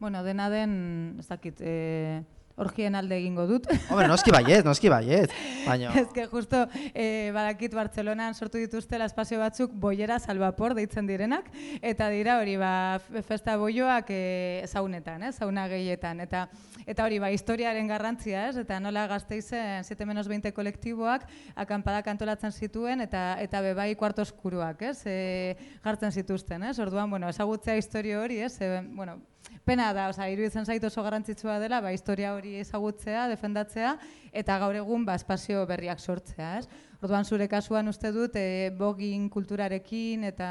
[0.00, 2.24] Bueno, dena den, ez dakit, e,
[2.56, 3.66] orgien alde egingo dut.
[3.90, 5.28] Hombre, noski baiez, noski baiez.
[5.64, 11.50] Baina, Ez que justo eh, badakit Bartzelonan sortu dituztela espazio batzuk boiera salvapor deitzen direnak,
[11.82, 16.20] eta dira hori ba, festa boioak eh, zaunetan, eh, zauna gehietan.
[16.24, 16.46] Eta,
[16.86, 18.56] eta hori ba, historiaren garrantzia, ez?
[18.60, 21.26] eta nola gazteizen 7 menos 20 kolektiboak
[21.56, 24.98] akampadak antolatzen zituen, eta eta bebai kuarto oskuruak, ez?
[25.06, 26.78] E, jartzen zituzten, ez?
[26.78, 28.54] Orduan, bueno, ezagutzea historia hori, ez?
[28.60, 29.18] E, bueno,
[29.64, 33.94] pena da, osea, iruditzen zait oso garrantzitsua dela, ba, historia hori ezagutzea, defendatzea,
[34.32, 36.68] eta gaur egun ba, espazio berriak sortzea, ez?
[37.04, 40.48] Orduan zure kasuan uste dut, e, bogin kulturarekin eta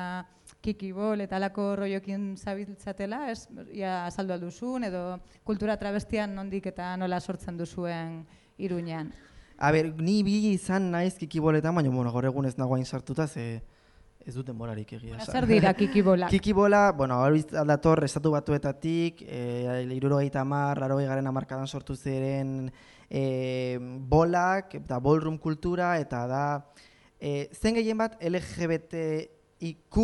[0.63, 3.47] kikibol eta alako rollokin zabiltzatela, ez?
[3.73, 5.03] Ia azaldu alduzun, edo
[5.45, 8.23] kultura travestian nondik eta nola sortzen duzuen
[8.57, 9.13] iruñan.
[9.57, 13.27] a ber, ni bi izan naiz kikiboletan, baina bueno, gaur egun ez nago hain sartuta,
[13.27, 13.61] ze
[14.25, 15.17] ez dut denborarik egia.
[15.17, 15.33] esan.
[15.35, 16.31] Zer dira kikibolak?
[16.35, 22.71] Kikibola, bueno, hori dator estatu batuetatik, e, irurogeita hamar, larogei garen hamarkadan sortu ziren
[23.09, 23.77] e,
[24.09, 26.45] bolak, eta ballroom kultura, eta da,
[27.19, 29.99] e, zen gehien bat LGBTIQ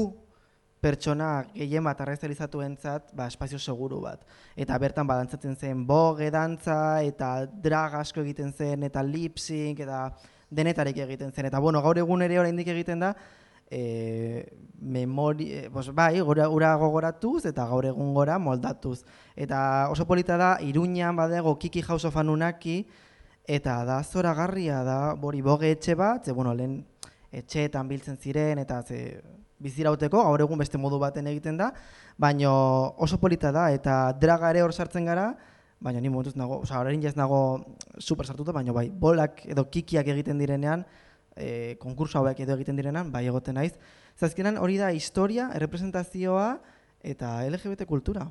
[0.80, 4.24] pertsona gehien bat arraizalizatu entzat, ba, espazio seguru bat.
[4.56, 10.06] Eta bertan badantzatzen zen boge dantza, eta drag asko egiten zen, eta lip sync, eta
[10.50, 11.50] denetarek egiten zen.
[11.50, 13.14] Eta bueno, gaur egun ere oraindik egiten da,
[13.70, 14.46] e,
[14.82, 19.04] memori, e, bos, bai, gora, ura gogoratuz eta gaur egun gora moldatuz.
[19.36, 22.86] Eta oso polita da, Iruñan badago Kiki House of Anunnaki,
[23.46, 26.84] eta da zoragarria da, bori boge etxe bat, ze, bueno, lehen
[27.32, 29.22] etxeetan biltzen ziren, eta ze,
[29.60, 31.72] bizirauteko, gaur egun beste modu baten egiten da,
[32.18, 32.52] baino
[32.98, 35.34] oso polita da, eta draga ere hor sartzen gara,
[35.80, 37.42] baina ni momentuz nago, osea, orain jaz nago
[38.00, 40.86] super sartuta, baina bai, bolak edo kikiak egiten direnean,
[41.36, 43.74] e, konkurso hauek edo egiten direnean, bai egoten naiz.
[44.20, 46.60] Zazkenan hori da historia, errepresentazioa
[47.02, 48.30] eta LGBT kultura.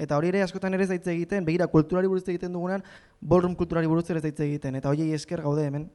[0.00, 2.84] Eta hori ere askotan ere ez daitze egiten, begira kulturari buruz egiten dugunan,
[3.20, 5.90] ballroom kulturari buruz ere ez daitze egiten, eta horiei esker gaude hemen.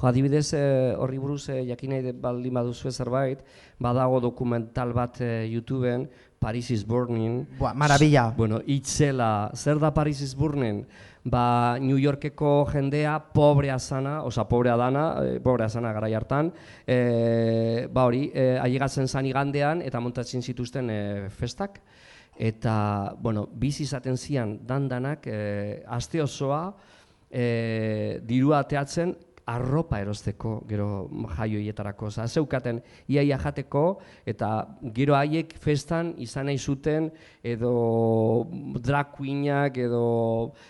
[0.00, 3.42] Jo, adibidez, eh, horri buruz eh, jakin nahi baldin baduzu zerbait,
[3.78, 6.08] badago dokumental bat eh, YouTubeen,
[6.40, 7.44] Paris is Burning.
[7.58, 8.30] Buah, maravilla.
[8.32, 10.86] Bueno, itzela, zer da Paris is Burning?
[11.22, 16.50] Ba, New Yorkeko jendea pobrea zana, oza, pobrea dana, eh, pobrea zana garai hartan,
[16.86, 21.82] eh, ba hori, eh, ailegatzen zan igandean eta montatzen zituzten eh, festak,
[22.38, 26.70] eta, bueno, bizi izaten zian dandanak, eh, aste osoa,
[27.30, 29.12] eh, dirua ateatzen,
[29.50, 32.10] arropa erosteko gero jaioietarako.
[32.10, 33.84] Oza, zeukaten iaia jateko
[34.28, 34.50] eta
[34.96, 37.10] gero haiek festan izan nahi zuten
[37.42, 37.72] edo
[38.78, 40.04] drag queenak edo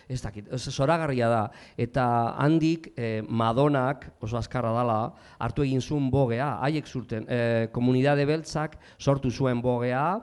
[0.09, 1.43] ez dakit, zoragarria da.
[1.77, 2.07] Eta
[2.41, 5.01] handik eh, Madonak, oso azkarra dala,
[5.39, 10.21] hartu egin zuen bogea, haiek zurten, eh, komunidade beltzak sortu zuen bogea,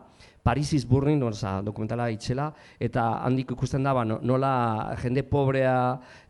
[0.47, 2.45] Paris is Burning, oza, dokumentala itxela,
[2.79, 5.73] eta handik ikusten da, ba, no- nola jende pobrea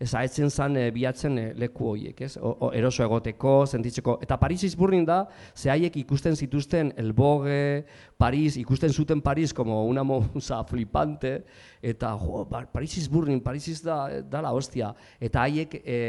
[0.01, 2.31] ezaetzen zan e, bilatzen eh, leku horiek, ez?
[2.41, 4.17] O, o, eroso egoteko, sentitzeko.
[4.25, 5.19] Eta Paris is Burning da,
[5.53, 7.85] ze haiek ikusten zituzten El Vogue,
[8.17, 11.45] Paris, ikusten zuten Paris como una moza flipante,
[11.81, 14.93] eta jo, ba, Paris is Burning, Paris is da, da la hostia.
[15.19, 15.99] Eta haiek e,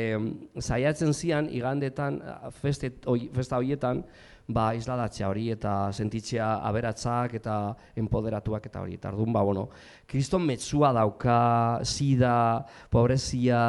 [0.58, 2.22] saiatzen zian igandetan,
[2.62, 4.02] festet, oi, festa horietan,
[4.48, 7.56] ba, isladatzea hori eta sentitzea aberatzak eta
[8.00, 8.96] empoderatuak eta hori.
[8.96, 9.68] Eta ba, bueno,
[10.08, 13.60] kriston metzua dauka, sida, pobrezia,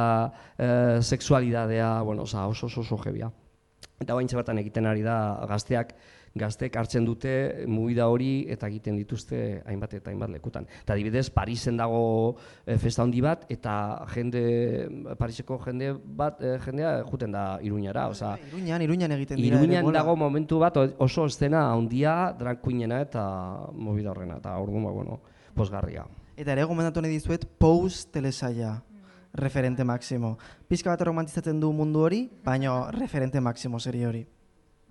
[0.58, 3.32] eh, sexualidadea, bueno, oza, oso oso oso jebia.
[4.00, 5.92] Eta bain bertan egiten ari da gazteak,
[6.36, 10.68] gazteek hartzen dute mugida hori eta egiten dituzte hainbat eta hainbat lekutan.
[10.84, 12.36] Eta adibidez, Parisen dago
[12.66, 13.74] eh, festa handi bat eta
[14.14, 14.44] jende,
[15.20, 19.58] Pariseko jende bat, eh, jendea juten da Iruñara, osea, Iruñan, Iruñan egiten dira.
[19.58, 23.24] Iruñan dago momentu bat oso estena handia drag queenena eta
[23.74, 25.20] movida horrena eta orduan ba bueno,
[25.56, 26.06] posgarria.
[26.38, 28.82] Eta ere gomendatu nahi dizuet Pose telesaia.
[29.34, 30.40] Referente máximo.
[30.68, 34.26] Pizka bat romantizatzen du mundu hori, baina referente máximo serie hori.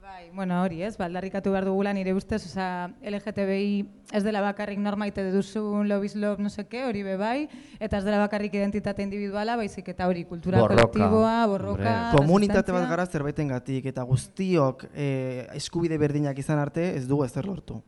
[0.08, 3.72] Bai, bueno, hori ez, baldarrikatu behar dugula nire ustez, oza, LGTBI
[4.16, 8.06] ez dela bakarrik normaite duzun love is love no seke, hori be bai, eta ez
[8.06, 11.94] dela bakarrik identitate individuala, baizik eta hori kultura Borroka, kolektiboa, borroka.
[12.16, 17.82] Komunitate bat gara zerbaitengatik eta guztiok eh, eskubide berdinak izan arte ez dugu ezer lortu.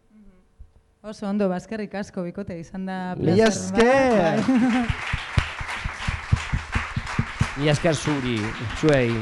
[1.01, 4.45] Oso ondo, bazkerrik asko, bikote, izan da Mila placer bat, esker!
[4.45, 4.89] bai.
[7.61, 8.37] Ni esker zuri,
[8.77, 9.17] zuei.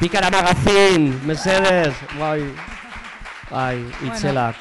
[0.00, 2.42] Pikara magazin, mesedes, bai.
[3.50, 4.56] Bai, itzelak.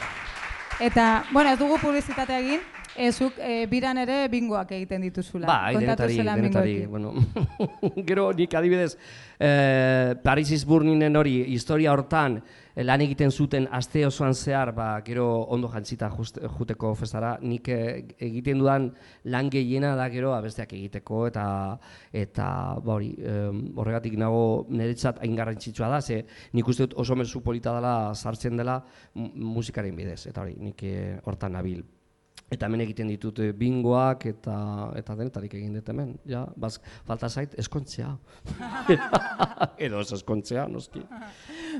[0.80, 2.64] Eta, bueno, ez dugu publizitatea egin,
[3.00, 5.48] ezuk e, biran ere bingoak egiten dituzula.
[5.48, 7.14] Bai, denetari, denetari, bueno.
[8.10, 8.98] Gero nik adibidez,
[9.40, 15.02] eh, Paris is Burninen hori, historia hortan, eh, lan egiten zuten aste osoan zehar, ba,
[15.06, 18.90] gero ondo jantzita just, juteko festara, nik eh, egiten dudan
[19.26, 21.46] lan gehiena da gero abesteak egiteko, eta
[22.14, 22.48] eta
[22.84, 26.24] ba hori, em, horregatik nago niretzat hain garrantzitsua da, ze
[26.54, 28.82] nik uste dut oso mezu polita dela sartzen dela
[29.14, 31.84] mu- musikaren bidez, eta hori, nik eh, hortan nabil.
[32.52, 34.54] Eta hemen egiten ditut eh, bingoak eta
[35.00, 36.10] eta denetarik egin dut hemen.
[36.28, 36.74] Ja, baz,
[37.08, 38.10] falta zait eskontzea.
[39.86, 41.06] Edo ez eskontzea, noski.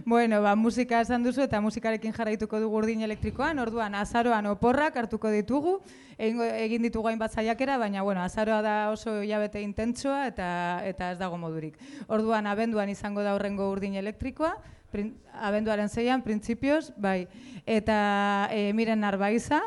[0.06, 5.34] Bueno, ba, musika esan duzu eta musikarekin jarraituko dugu urdin elektrikoan, orduan azaroan oporrak hartuko
[5.36, 5.76] ditugu,
[6.16, 10.48] egingo, egin ditugu hainbat saiakera, baina bueno, azaroa da oso hilabete intentsoa eta
[10.88, 11.76] eta ez dago modurik.
[12.08, 14.56] Orduan abenduan izango da horrengo urdin elektrikoa,
[14.92, 17.28] prin, abenduaren zeian, printzipioz, bai,
[17.68, 19.60] eta e, miren narbaiza,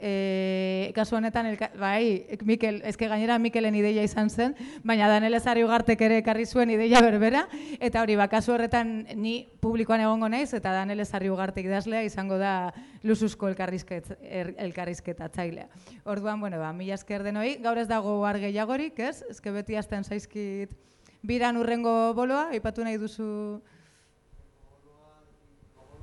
[0.00, 5.60] E, kasu honetan, elka, bai, Mikel, eske gainera Mikelen ideia izan zen, baina Danel Ezarri
[5.66, 7.42] Ugartek ere ekarri zuen ideia berbera,
[7.84, 12.40] eta hori, ba, kasu horretan ni publikoan egongo naiz, eta Danel Ezarri Ugartek idazlea izango
[12.40, 12.72] da
[13.04, 15.68] lusuzko elkarrizket, er, elkarrizketatzailea.
[16.08, 19.18] Orduan, bueno, ba, mila esker denoi, gaur ez dago ar gehiagorik, ez?
[19.28, 20.72] Eske beti hasten zaizkit
[21.20, 23.60] biran urrengo boloa, aipatu nahi duzu...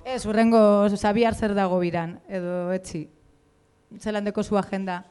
[0.07, 3.07] Ez, urrengo, oza, bihar zer dago biran, edo etzi.
[3.95, 5.05] Zelan deko zu agenda?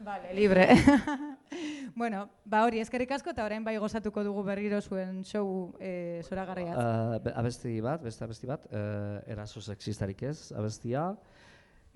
[0.00, 0.68] Vale, libre.
[2.00, 6.72] bueno, ba hori eskerrik asko eta orain bai gozatuko dugu berriro zuen show e, zoragarria.
[6.72, 11.10] Uh, abesti bat, beste abesti bat, uh, eraso sexistarik ez, abestia.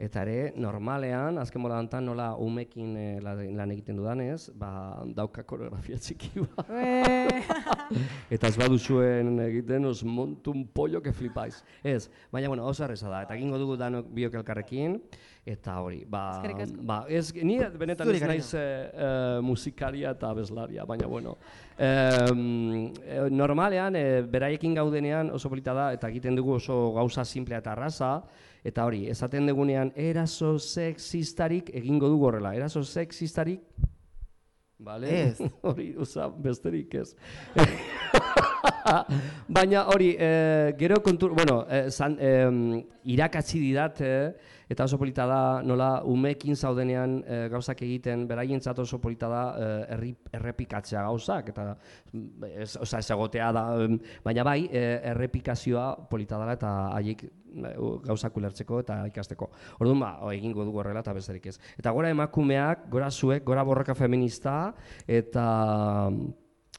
[0.02, 5.94] Eta ere, normalean, azken bola hontan nola umekin eh, lan egiten dudanez, ba, dauka koreografia
[6.02, 6.72] txiki bat.
[8.34, 11.60] Eta ez baduzuen egiten, os montu un pollo que flipais.
[11.86, 13.22] Ez, baina, bueno, oso erreza da.
[13.28, 14.98] Eta egingo dugu danok biok elkarrekin,
[15.46, 16.42] eta hori, ba,
[16.82, 21.36] ba, ez, ni benetan ez naiz eh, eh, musikaria eta abeslaria, baina, bueno.
[21.78, 27.78] Eh, normalean, eh, beraiekin gaudenean oso polita da, eta egiten dugu oso gauza simplea eta
[27.78, 28.16] arraza,
[28.64, 33.60] eta hori, esaten dugunean, eraso sexistarik egingo dugu horrela, eraso sexistarik
[34.82, 35.28] Bale?
[35.28, 35.38] Ez.
[35.68, 37.14] hori, usa, besterik ez.
[39.56, 40.30] Baina hori, e,
[40.78, 42.32] gero kontur, bueno, e, zan, e,
[43.14, 48.98] irakatsi didat, e, eta oso polita da, nola, umekin zaudenean e, gauzak egiten, beraientzat oso
[49.02, 51.68] polita da, e, erri, errepikatzea gauzak, eta,
[52.12, 57.24] mm, ez, oza, ez egotea da, em, baina bai, e, errepikazioa polita dela, eta haiek
[57.28, 57.72] e,
[58.08, 59.50] gauzak ulertzeko eta ikasteko.
[59.80, 61.58] Orduan ba, o, egingo dugu horrela eta besterik ez.
[61.78, 64.72] Eta gora emakumeak, gora zuek, gora borroka feminista,
[65.06, 65.48] eta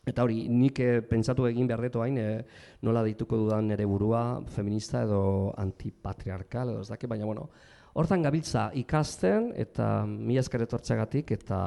[0.03, 2.41] Eta hori, nik eh, pentsatu egin behar detu hain, eh,
[2.83, 7.47] nola dituko dudan nere burua, feminista edo antipatriarkal, edo ez daki, baina bueno,
[7.93, 11.59] hortan gabiltza ikasten eta mi esker etortzeagatik eta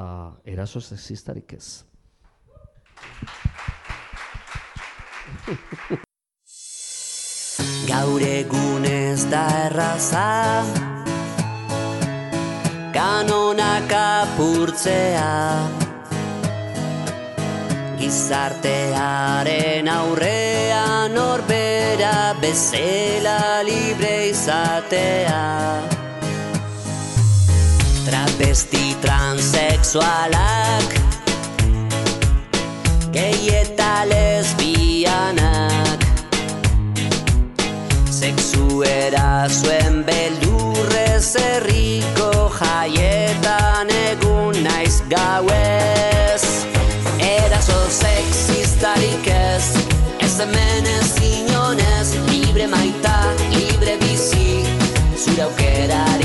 [0.44, 1.85] eraso sexistarik ez.
[7.86, 10.27] Gaur egun ez da erraza.
[12.94, 15.31] Kanonak apurtzea.
[18.01, 25.95] Gizartearen aurrean norbera bezela libre izatea
[28.37, 30.93] Travesti transexualak
[33.09, 36.05] Gay eta lesbianak.
[38.13, 38.85] Sexu
[39.49, 46.69] zuen beldurrez herriko jaietan egun naiz gauez.
[47.17, 49.81] Eraso sexistarik ez
[50.21, 54.61] Ez hemen ez inonez Libre maita, libre bizi
[55.17, 56.15] Zure eutzi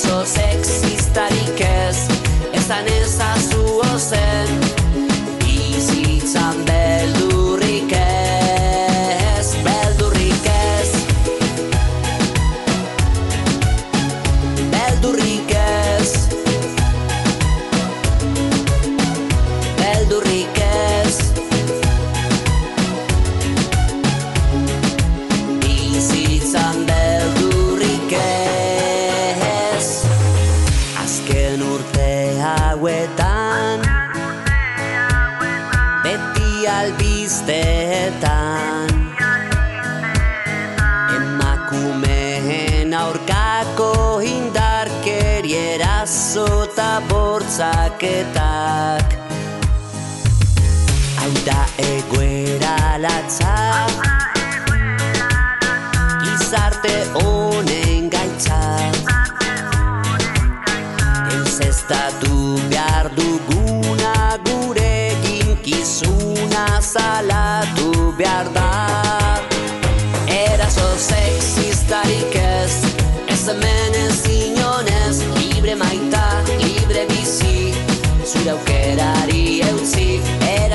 [0.00, 1.98] Eraso sexistarik ez
[2.56, 3.09] ezazu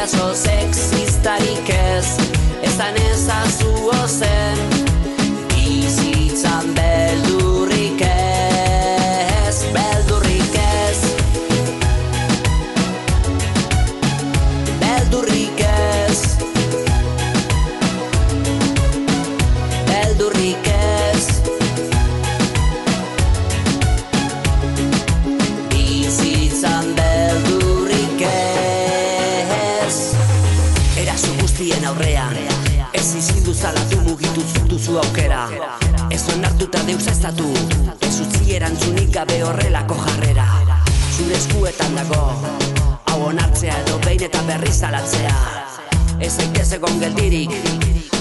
[0.06, 2.06] Eraso sexistarik ez
[2.62, 3.05] Ezan
[36.76, 37.48] onartuta deus ez datu
[38.02, 40.46] Ez utzi erantzunik gabe horrelako jarrera.
[41.16, 42.36] Zure eskuetan dago
[43.06, 45.36] Hau onartzea edo behin eta berri zalatzea
[46.20, 47.52] Ez zaitez egon geldirik.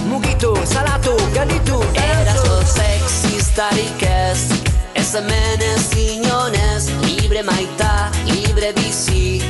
[0.08, 4.46] Mugitu, salatu, gelditu Eraso sexistarik ez
[4.94, 6.90] Ez hemen ez inonez.
[7.02, 9.42] Libre maita, libre bizi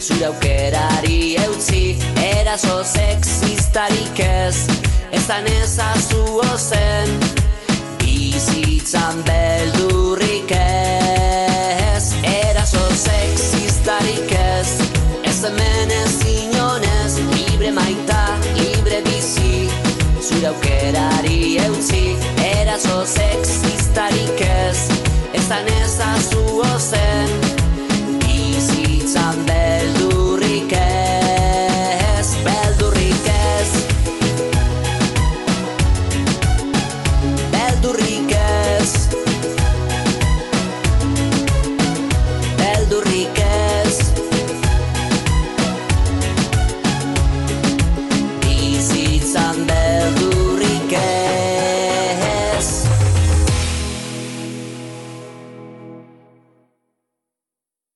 [0.00, 1.98] Zure aukerari eutzi.
[2.16, 4.66] Eraso sexistarik ez
[5.12, 7.41] Ezan ezazu ozen
[8.42, 12.14] bizitzan beldurrik ez.
[12.22, 14.70] Eraso sexistarik ez,
[15.22, 19.68] ez hemen ez inonez Libre maita, libre bizi,
[20.20, 22.16] zure aukerari eutzi.
[22.54, 24.51] Eraso sexistarik ez